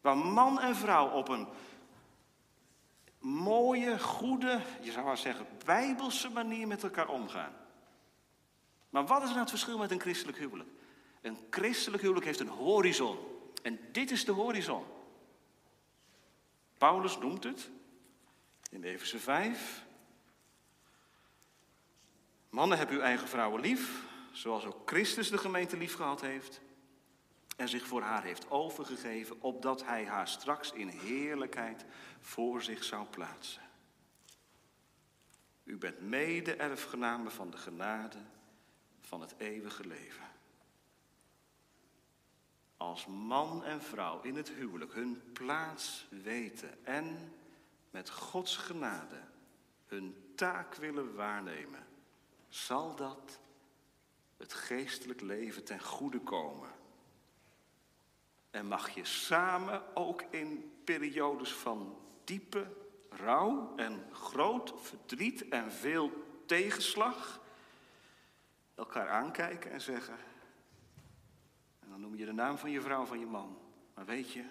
Waar 0.00 0.18
man 0.18 0.60
en 0.60 0.76
vrouw 0.76 1.08
op 1.08 1.28
een 1.28 1.48
mooie, 3.18 3.98
goede, 3.98 4.60
je 4.80 4.92
zou 4.92 5.04
maar 5.04 5.18
zeggen, 5.18 5.46
bijbelse 5.64 6.30
manier 6.30 6.66
met 6.66 6.82
elkaar 6.82 7.08
omgaan. 7.08 7.52
Maar 8.90 9.06
wat 9.06 9.22
is 9.22 9.28
nou 9.28 9.40
het 9.40 9.50
verschil 9.50 9.78
met 9.78 9.90
een 9.90 10.00
christelijk 10.00 10.38
huwelijk? 10.38 10.68
Een 11.20 11.38
christelijk 11.50 12.02
huwelijk 12.02 12.26
heeft 12.26 12.40
een 12.40 12.48
horizon. 12.48 13.18
En 13.62 13.78
dit 13.92 14.10
is 14.10 14.24
de 14.24 14.32
horizon. 14.32 14.84
Paulus 16.80 17.18
noemt 17.18 17.44
het 17.44 17.70
in 18.70 18.82
Efeze 18.82 19.18
5. 19.18 19.84
Mannen, 22.50 22.78
heb 22.78 22.90
uw 22.90 23.00
eigen 23.00 23.28
vrouwen 23.28 23.60
lief, 23.60 24.06
zoals 24.32 24.64
ook 24.64 24.88
Christus 24.88 25.30
de 25.30 25.38
gemeente 25.38 25.76
lief 25.76 25.94
gehad 25.94 26.20
heeft 26.20 26.60
en 27.56 27.68
zich 27.68 27.86
voor 27.86 28.02
haar 28.02 28.22
heeft 28.22 28.50
overgegeven, 28.50 29.42
opdat 29.42 29.84
hij 29.84 30.04
haar 30.04 30.28
straks 30.28 30.72
in 30.72 30.88
heerlijkheid 30.88 31.84
voor 32.20 32.62
zich 32.62 32.84
zou 32.84 33.06
plaatsen. 33.06 33.62
U 35.64 35.76
bent 35.76 36.00
mede-erfgename 36.00 37.30
van 37.30 37.50
de 37.50 37.56
genade 37.56 38.18
van 39.00 39.20
het 39.20 39.34
eeuwige 39.38 39.86
leven 39.86 40.29
als 42.80 43.06
man 43.06 43.64
en 43.64 43.82
vrouw 43.82 44.20
in 44.22 44.36
het 44.36 44.48
huwelijk 44.48 44.94
hun 44.94 45.22
plaats 45.32 46.06
weten 46.22 46.84
en 46.86 47.34
met 47.90 48.10
Gods 48.10 48.56
genade 48.56 49.20
hun 49.86 50.32
taak 50.34 50.74
willen 50.74 51.14
waarnemen, 51.14 51.86
zal 52.48 52.94
dat 52.94 53.40
het 54.36 54.52
geestelijk 54.52 55.20
leven 55.20 55.64
ten 55.64 55.80
goede 55.80 56.20
komen. 56.20 56.70
En 58.50 58.66
mag 58.66 58.90
je 58.90 59.04
samen 59.04 59.96
ook 59.96 60.22
in 60.22 60.72
periodes 60.84 61.52
van 61.52 61.98
diepe 62.24 62.76
rouw 63.08 63.72
en 63.76 64.04
groot 64.12 64.72
verdriet 64.76 65.48
en 65.48 65.72
veel 65.72 66.12
tegenslag 66.46 67.40
elkaar 68.74 69.08
aankijken 69.08 69.70
en 69.70 69.80
zeggen: 69.80 70.29
dan 72.00 72.10
noem 72.10 72.18
je 72.18 72.26
de 72.26 72.32
naam 72.32 72.58
van 72.58 72.70
je 72.70 72.80
vrouw, 72.80 73.04
van 73.04 73.18
je 73.18 73.26
man. 73.26 73.58
Maar 73.94 74.04
weet 74.04 74.32
je, 74.32 74.44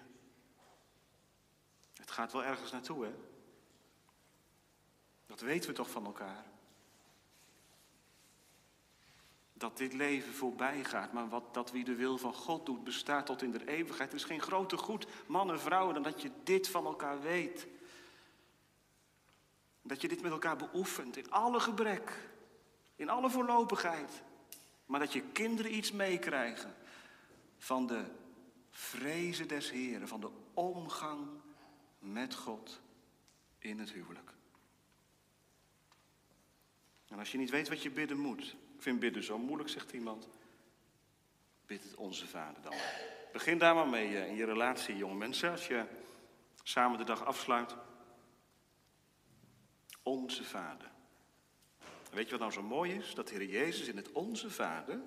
het 1.93 2.12
gaat 2.12 2.32
wel 2.32 2.43
ergens 2.43 2.72
naartoe, 2.72 3.06
hè? 3.06 3.14
Dat 5.26 5.39
weten 5.39 5.70
we 5.70 5.76
toch 5.76 5.89
van 5.89 6.06
elkaar. 6.06 6.45
Dat 9.54 9.78
dit 9.78 9.93
leven 9.93 10.34
voorbij 10.34 10.84
gaat, 10.84 11.14
maar 11.14 11.30
wat, 11.30 11.54
dat 11.54 11.72
wie 11.72 11.84
de 11.84 11.95
wil 11.95 12.18
van 12.18 12.34
God 12.34 12.66
doet, 12.66 12.84
bestaat 12.84 13.26
tot 13.26 13.41
in 13.41 13.52
de 13.52 13.68
eeuwigheid. 13.68 14.10
Er 14.10 14.16
is 14.16 14.24
geen 14.24 14.41
groter 14.41 14.78
goed, 14.78 15.08
man 15.28 15.52
en 15.52 15.60
vrouw, 15.60 15.91
dan 15.91 16.04
dat 16.04 16.22
je 16.22 16.32
dit 16.43 16.68
van 16.70 16.86
elkaar 16.86 17.22
weet. 17.22 17.68
Dat 19.82 20.02
je 20.02 20.08
dit 20.08 20.22
met 20.22 20.32
elkaar 20.32 20.56
beoefent, 20.56 21.18
in 21.18 21.32
alle 21.32 21.60
gebrek, 21.60 22.30
in 22.95 23.10
alle 23.10 23.30
voorlopigheid. 23.30 24.22
Maar 24.86 25.00
dat 25.00 25.14
je 25.14 25.22
kinderen 25.22 25.76
iets 25.76 25.91
meekrijgen 25.91 26.76
van 27.60 27.88
de 27.88 28.05
vrezen 28.70 29.47
des 29.47 29.72
Heren, 29.72 30.07
van 30.07 30.20
de 30.20 30.32
omgang 30.53 31.28
met 31.99 32.36
God 32.36 32.82
in 33.57 33.80
het 33.80 33.91
huwelijk. 33.91 34.34
En 37.07 37.20
als 37.20 37.32
je 37.32 37.38
niet 37.38 37.49
weet 37.49 37.70
wat 37.70 37.84
je 37.84 37.91
bidden 37.91 38.20
moet, 38.20 38.55
ik 38.76 38.82
vind 38.82 38.99
bidden 38.99 39.24
zo 39.24 39.38
moeilijk, 39.38 39.70
zegt 39.70 39.91
iemand, 39.91 40.28
bid 41.66 41.84
het 41.84 41.95
onze 41.95 42.28
Vader 42.28 42.62
dan. 42.62 42.74
Begin 43.32 43.57
daar 43.57 43.76
maar 43.76 43.88
mee 43.88 44.18
eh, 44.18 44.28
in 44.28 44.36
je 44.36 44.45
relatie, 44.45 44.97
jonge 44.97 45.16
mensen, 45.16 45.51
als 45.51 45.68
je 45.68 45.86
samen 46.64 46.97
de 46.97 47.03
dag 47.03 47.26
afsluit. 47.26 47.76
Onze 50.03 50.43
Vader. 50.43 50.91
weet 52.12 52.26
je 52.26 52.32
wat 52.32 52.39
nou 52.39 52.51
zo 52.51 52.62
mooi 52.62 52.93
is? 52.93 53.14
Dat 53.14 53.30
Heer 53.30 53.45
Jezus 53.45 53.88
in 53.88 53.97
het 53.97 54.12
Onze 54.12 54.49
Vader 54.49 55.01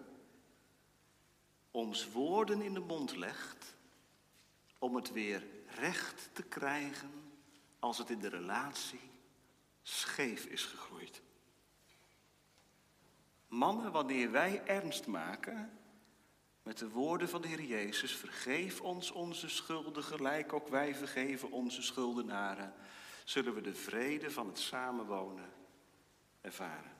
ons 1.73 2.12
woorden 2.12 2.62
in 2.62 2.75
de 2.75 2.81
mond 2.81 3.16
legt 3.16 3.77
om 4.79 4.95
het 4.95 5.12
weer 5.12 5.47
recht 5.66 6.31
te 6.33 6.43
krijgen 6.43 7.11
als 7.79 7.99
het 7.99 8.11
in 8.11 8.18
de 8.18 8.29
relatie 8.29 9.11
scheef 9.83 10.45
is 10.45 10.64
gegroeid. 10.64 11.23
Mannen, 13.49 13.93
wanneer 13.93 14.31
wij 14.31 14.62
ernst 14.64 15.07
maken 15.07 15.79
met 16.62 16.79
de 16.79 16.89
woorden 16.89 17.29
van 17.29 17.43
de 17.43 17.49
Heer 17.49 17.62
Jezus, 17.62 18.16
vergeef 18.16 18.81
ons 18.81 19.11
onze 19.11 19.49
schulden 19.49 20.05
gelijk 20.05 20.53
ook 20.53 20.68
wij 20.68 20.95
vergeven 20.95 21.51
onze 21.51 21.83
schuldenaren, 21.83 22.75
zullen 23.25 23.55
we 23.55 23.61
de 23.61 23.75
vrede 23.75 24.31
van 24.31 24.47
het 24.47 24.59
samenwonen 24.59 25.53
ervaren. 26.41 26.91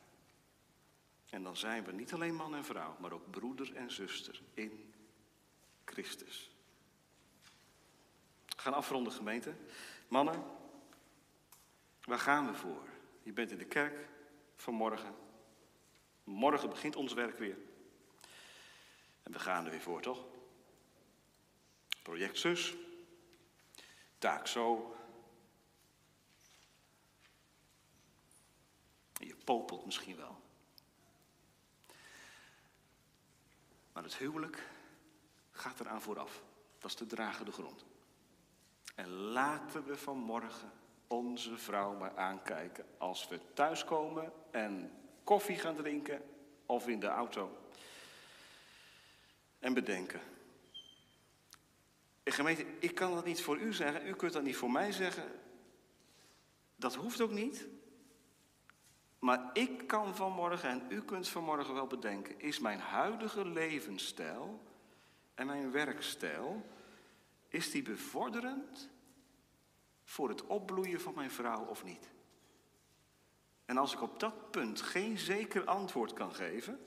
En 1.33 1.43
dan 1.43 1.57
zijn 1.57 1.85
we 1.85 1.93
niet 1.93 2.13
alleen 2.13 2.35
man 2.35 2.55
en 2.55 2.65
vrouw, 2.65 2.97
maar 2.99 3.13
ook 3.13 3.31
broeder 3.31 3.75
en 3.75 3.91
zuster 3.91 4.41
in 4.55 4.95
Christus. 5.85 6.51
We 8.47 8.61
gaan 8.69 8.75
afronden, 8.75 9.13
gemeente. 9.13 9.55
Mannen, 10.09 10.45
Waar 12.05 12.19
gaan 12.19 12.47
we 12.47 12.55
voor? 12.55 12.89
Je 13.23 13.33
bent 13.33 13.51
in 13.51 13.59
de 13.59 13.65
kerk 13.65 14.09
vanmorgen. 14.57 15.15
Morgen 16.25 16.69
begint 16.69 16.97
ons 16.97 17.13
werk 17.13 17.39
weer. 17.39 17.59
En 19.23 19.33
we 19.33 19.39
gaan 19.39 19.65
er 19.65 19.71
weer 19.71 19.81
voor, 19.81 20.03
toch? 20.03 20.25
Project 22.03 22.39
zus. 22.39 22.75
Taak 24.19 24.47
zo. 24.47 24.97
Je 29.13 29.37
popelt 29.45 29.85
misschien 29.85 30.17
wel. 30.17 30.42
Maar 34.03 34.11
het 34.11 34.21
huwelijk 34.21 34.63
gaat 35.51 35.81
eraan 35.81 36.03
vooraf. 36.03 36.43
Dat 36.79 36.91
is 36.91 36.97
de 36.97 37.07
dragende 37.07 37.53
grond. 37.53 37.85
En 38.95 39.09
laten 39.09 39.85
we 39.85 39.97
vanmorgen 39.97 40.73
onze 41.07 41.59
vrouw 41.59 41.95
maar 41.95 42.17
aankijken 42.17 42.85
als 42.99 43.29
we 43.29 43.41
thuiskomen 43.55 44.33
en 44.51 44.93
koffie 45.25 45.57
gaan 45.57 45.75
drinken 45.75 46.23
of 46.67 46.89
in 46.89 47.01
de 47.01 47.07
auto. 47.07 47.59
En 49.59 49.75
bedenken. 49.75 50.21
Gemeente, 52.25 52.67
ik 52.79 52.95
kan 52.95 53.15
dat 53.15 53.25
niet 53.25 53.43
voor 53.43 53.59
u 53.59 53.73
zeggen, 53.73 54.07
u 54.07 54.15
kunt 54.15 54.33
dat 54.33 54.43
niet 54.43 54.57
voor 54.57 54.71
mij 54.71 54.93
zeggen. 54.93 55.41
Dat 56.77 56.95
hoeft 56.95 57.21
ook 57.21 57.31
niet. 57.31 57.67
Maar 59.23 59.51
ik 59.53 59.87
kan 59.87 60.17
vanmorgen 60.17 60.69
en 60.69 60.83
u 60.89 61.03
kunt 61.03 61.29
vanmorgen 61.29 61.75
wel 61.75 61.87
bedenken, 61.87 62.41
is 62.41 62.59
mijn 62.59 62.79
huidige 62.79 63.45
levensstijl 63.47 64.63
en 65.35 65.47
mijn 65.47 65.71
werkstijl, 65.71 66.67
is 67.49 67.71
die 67.71 67.83
bevorderend 67.83 68.89
voor 70.05 70.29
het 70.29 70.47
opbloeien 70.47 71.01
van 71.01 71.15
mijn 71.15 71.31
vrouw 71.31 71.65
of 71.65 71.85
niet? 71.85 72.11
En 73.65 73.77
als 73.77 73.93
ik 73.93 74.03
op 74.03 74.21
dat 74.21 74.51
punt 74.51 74.81
geen 74.81 75.19
zeker 75.19 75.65
antwoord 75.65 76.13
kan 76.13 76.35
geven, 76.35 76.85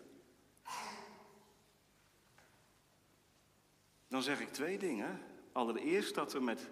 dan 4.08 4.24
zeg 4.24 4.40
ik 4.40 4.54
twee 4.54 4.78
dingen. 4.78 5.22
Allereerst 5.52 6.16
dat 6.16 6.34
we 6.34 6.40
met 6.40 6.70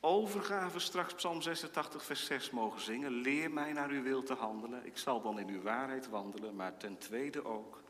overgave 0.00 0.78
straks 0.78 1.14
Psalm 1.14 1.42
86, 1.42 2.04
vers 2.04 2.24
6 2.24 2.50
mogen 2.50 2.80
zingen. 2.80 3.10
Leer 3.10 3.50
mij 3.50 3.72
naar 3.72 3.90
uw 3.90 4.02
wil 4.02 4.22
te 4.22 4.34
handelen. 4.34 4.86
Ik 4.86 4.98
zal 4.98 5.20
dan 5.20 5.38
in 5.38 5.48
uw 5.48 5.62
waarheid 5.62 6.08
wandelen. 6.08 6.56
Maar 6.56 6.76
ten 6.76 6.98
tweede 6.98 7.44
ook 7.44 7.82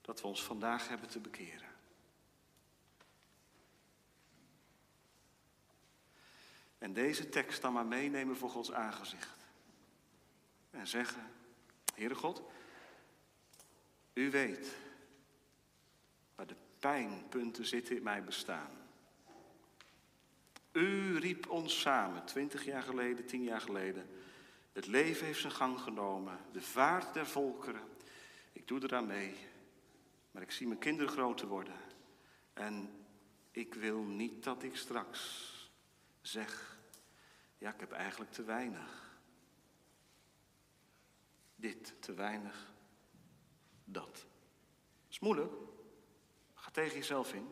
dat 0.00 0.20
we 0.20 0.26
ons 0.26 0.42
vandaag 0.42 0.88
hebben 0.88 1.08
te 1.08 1.20
bekeren. 1.20 1.68
En 6.78 6.92
deze 6.92 7.28
tekst 7.28 7.62
dan 7.62 7.72
maar 7.72 7.86
meenemen 7.86 8.36
voor 8.36 8.50
Gods 8.50 8.72
aangezicht. 8.72 9.36
En 10.70 10.86
zeggen, 10.86 11.30
Heere 11.94 12.14
God, 12.14 12.42
u 14.12 14.30
weet 14.30 14.76
waar 16.34 16.46
de 16.46 16.56
pijnpunten 16.78 17.66
zitten 17.66 17.96
in 17.96 18.02
mijn 18.02 18.24
bestaan. 18.24 18.83
Ons 21.48 21.80
samen, 21.80 22.24
twintig 22.24 22.64
jaar 22.64 22.82
geleden, 22.82 23.26
tien 23.26 23.42
jaar 23.42 23.60
geleden. 23.60 24.08
Het 24.72 24.86
leven 24.86 25.26
heeft 25.26 25.40
zijn 25.40 25.52
gang 25.52 25.80
genomen, 25.80 26.38
de 26.52 26.62
vaart 26.62 27.14
der 27.14 27.26
volkeren. 27.26 27.82
Ik 28.52 28.68
doe 28.68 28.82
eraan 28.82 29.06
mee, 29.06 29.36
maar 30.30 30.42
ik 30.42 30.50
zie 30.50 30.66
mijn 30.66 30.78
kinderen 30.78 31.12
groter 31.12 31.46
worden. 31.46 31.76
En 32.52 33.04
ik 33.50 33.74
wil 33.74 34.02
niet 34.02 34.44
dat 34.44 34.62
ik 34.62 34.76
straks 34.76 35.52
zeg, 36.20 36.78
ja, 37.58 37.72
ik 37.72 37.80
heb 37.80 37.92
eigenlijk 37.92 38.32
te 38.32 38.44
weinig. 38.44 39.18
Dit, 41.56 41.94
te 42.02 42.14
weinig, 42.14 42.72
dat. 43.84 44.04
Dat 44.04 44.26
is 45.10 45.18
moeilijk. 45.18 45.52
Ga 46.54 46.70
tegen 46.70 46.96
jezelf 46.96 47.32
in. 47.32 47.48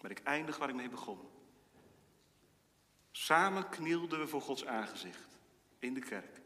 Maar 0.00 0.10
ik 0.10 0.22
eindig 0.22 0.56
waar 0.58 0.68
ik 0.68 0.74
mee 0.74 0.88
begon. 0.88 1.27
Samen 3.18 3.68
knielden 3.68 4.18
we 4.18 4.26
voor 4.26 4.40
Gods 4.40 4.66
aangezicht 4.66 5.38
in 5.78 5.94
de 5.94 6.00
kerk. 6.00 6.40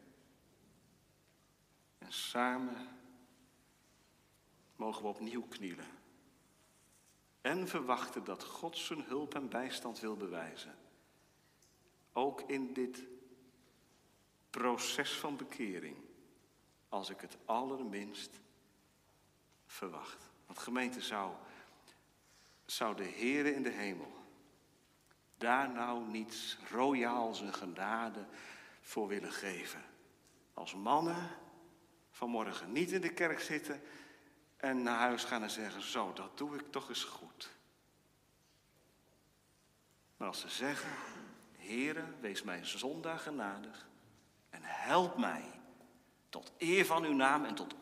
En 1.97 2.13
samen 2.13 2.87
mogen 4.75 5.01
we 5.01 5.07
opnieuw 5.07 5.47
knielen. 5.47 5.85
En 7.41 7.67
verwachten 7.67 8.23
dat 8.23 8.43
God 8.43 8.77
zijn 8.77 9.03
hulp 9.03 9.35
en 9.35 9.49
bijstand 9.49 9.99
wil 9.99 10.17
bewijzen. 10.17 10.75
Ook 12.13 12.41
in 12.41 12.73
dit 12.73 13.03
proces 14.49 15.11
van 15.11 15.37
bekering. 15.37 15.97
Als 16.89 17.09
ik 17.09 17.21
het 17.21 17.37
allerminst 17.45 18.39
verwacht. 19.65 20.29
Want 20.45 20.59
gemeente 20.59 21.01
zou, 21.01 21.35
zou 22.65 22.95
de 22.95 23.03
Heer 23.03 23.45
in 23.45 23.63
de 23.63 23.71
hemel 23.71 24.22
daar 25.43 25.69
nou 25.69 26.07
niet 26.07 26.57
royaal 26.71 27.33
zijn 27.33 27.53
genade 27.53 28.25
voor 28.81 29.07
willen 29.07 29.31
geven. 29.31 29.83
Als 30.53 30.75
mannen 30.75 31.29
vanmorgen 32.11 32.71
niet 32.71 32.91
in 32.91 33.01
de 33.01 33.13
kerk 33.13 33.39
zitten 33.39 33.81
en 34.57 34.81
naar 34.81 34.97
huis 34.97 35.23
gaan 35.23 35.43
en 35.43 35.49
zeggen, 35.49 35.81
zo, 35.81 36.13
dat 36.13 36.37
doe 36.37 36.55
ik 36.55 36.71
toch 36.71 36.89
eens 36.89 37.03
goed. 37.03 37.51
Maar 40.17 40.27
als 40.27 40.39
ze 40.39 40.49
zeggen, 40.49 40.89
Heere, 41.57 42.03
wees 42.19 42.43
mij 42.43 42.65
zondag 42.65 43.23
genadig 43.23 43.87
en 44.49 44.61
help 44.63 45.17
mij 45.17 45.61
tot 46.29 46.51
eer 46.57 46.85
van 46.85 47.03
uw 47.03 47.13
naam 47.13 47.45
en 47.45 47.55
tot 47.55 47.75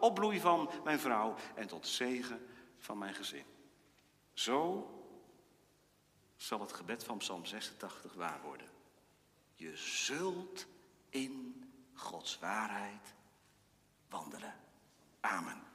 opbloei 0.00 0.40
van 0.40 0.70
mijn 0.84 0.98
vrouw 0.98 1.34
en 1.54 1.66
tot 1.66 1.86
zegen 1.86 2.46
van 2.78 2.98
mijn 2.98 3.14
gezin. 3.14 3.44
Zo 4.32 4.92
zal 6.38 6.60
het 6.60 6.72
gebed 6.72 7.04
van 7.04 7.18
Psalm 7.18 7.44
86 7.44 8.12
waar 8.12 8.40
worden. 8.42 8.68
Je 9.54 9.76
zult 9.76 10.66
in 11.08 11.64
Gods 11.94 12.38
waarheid 12.38 13.14
wandelen. 14.08 14.54
Amen. 15.20 15.67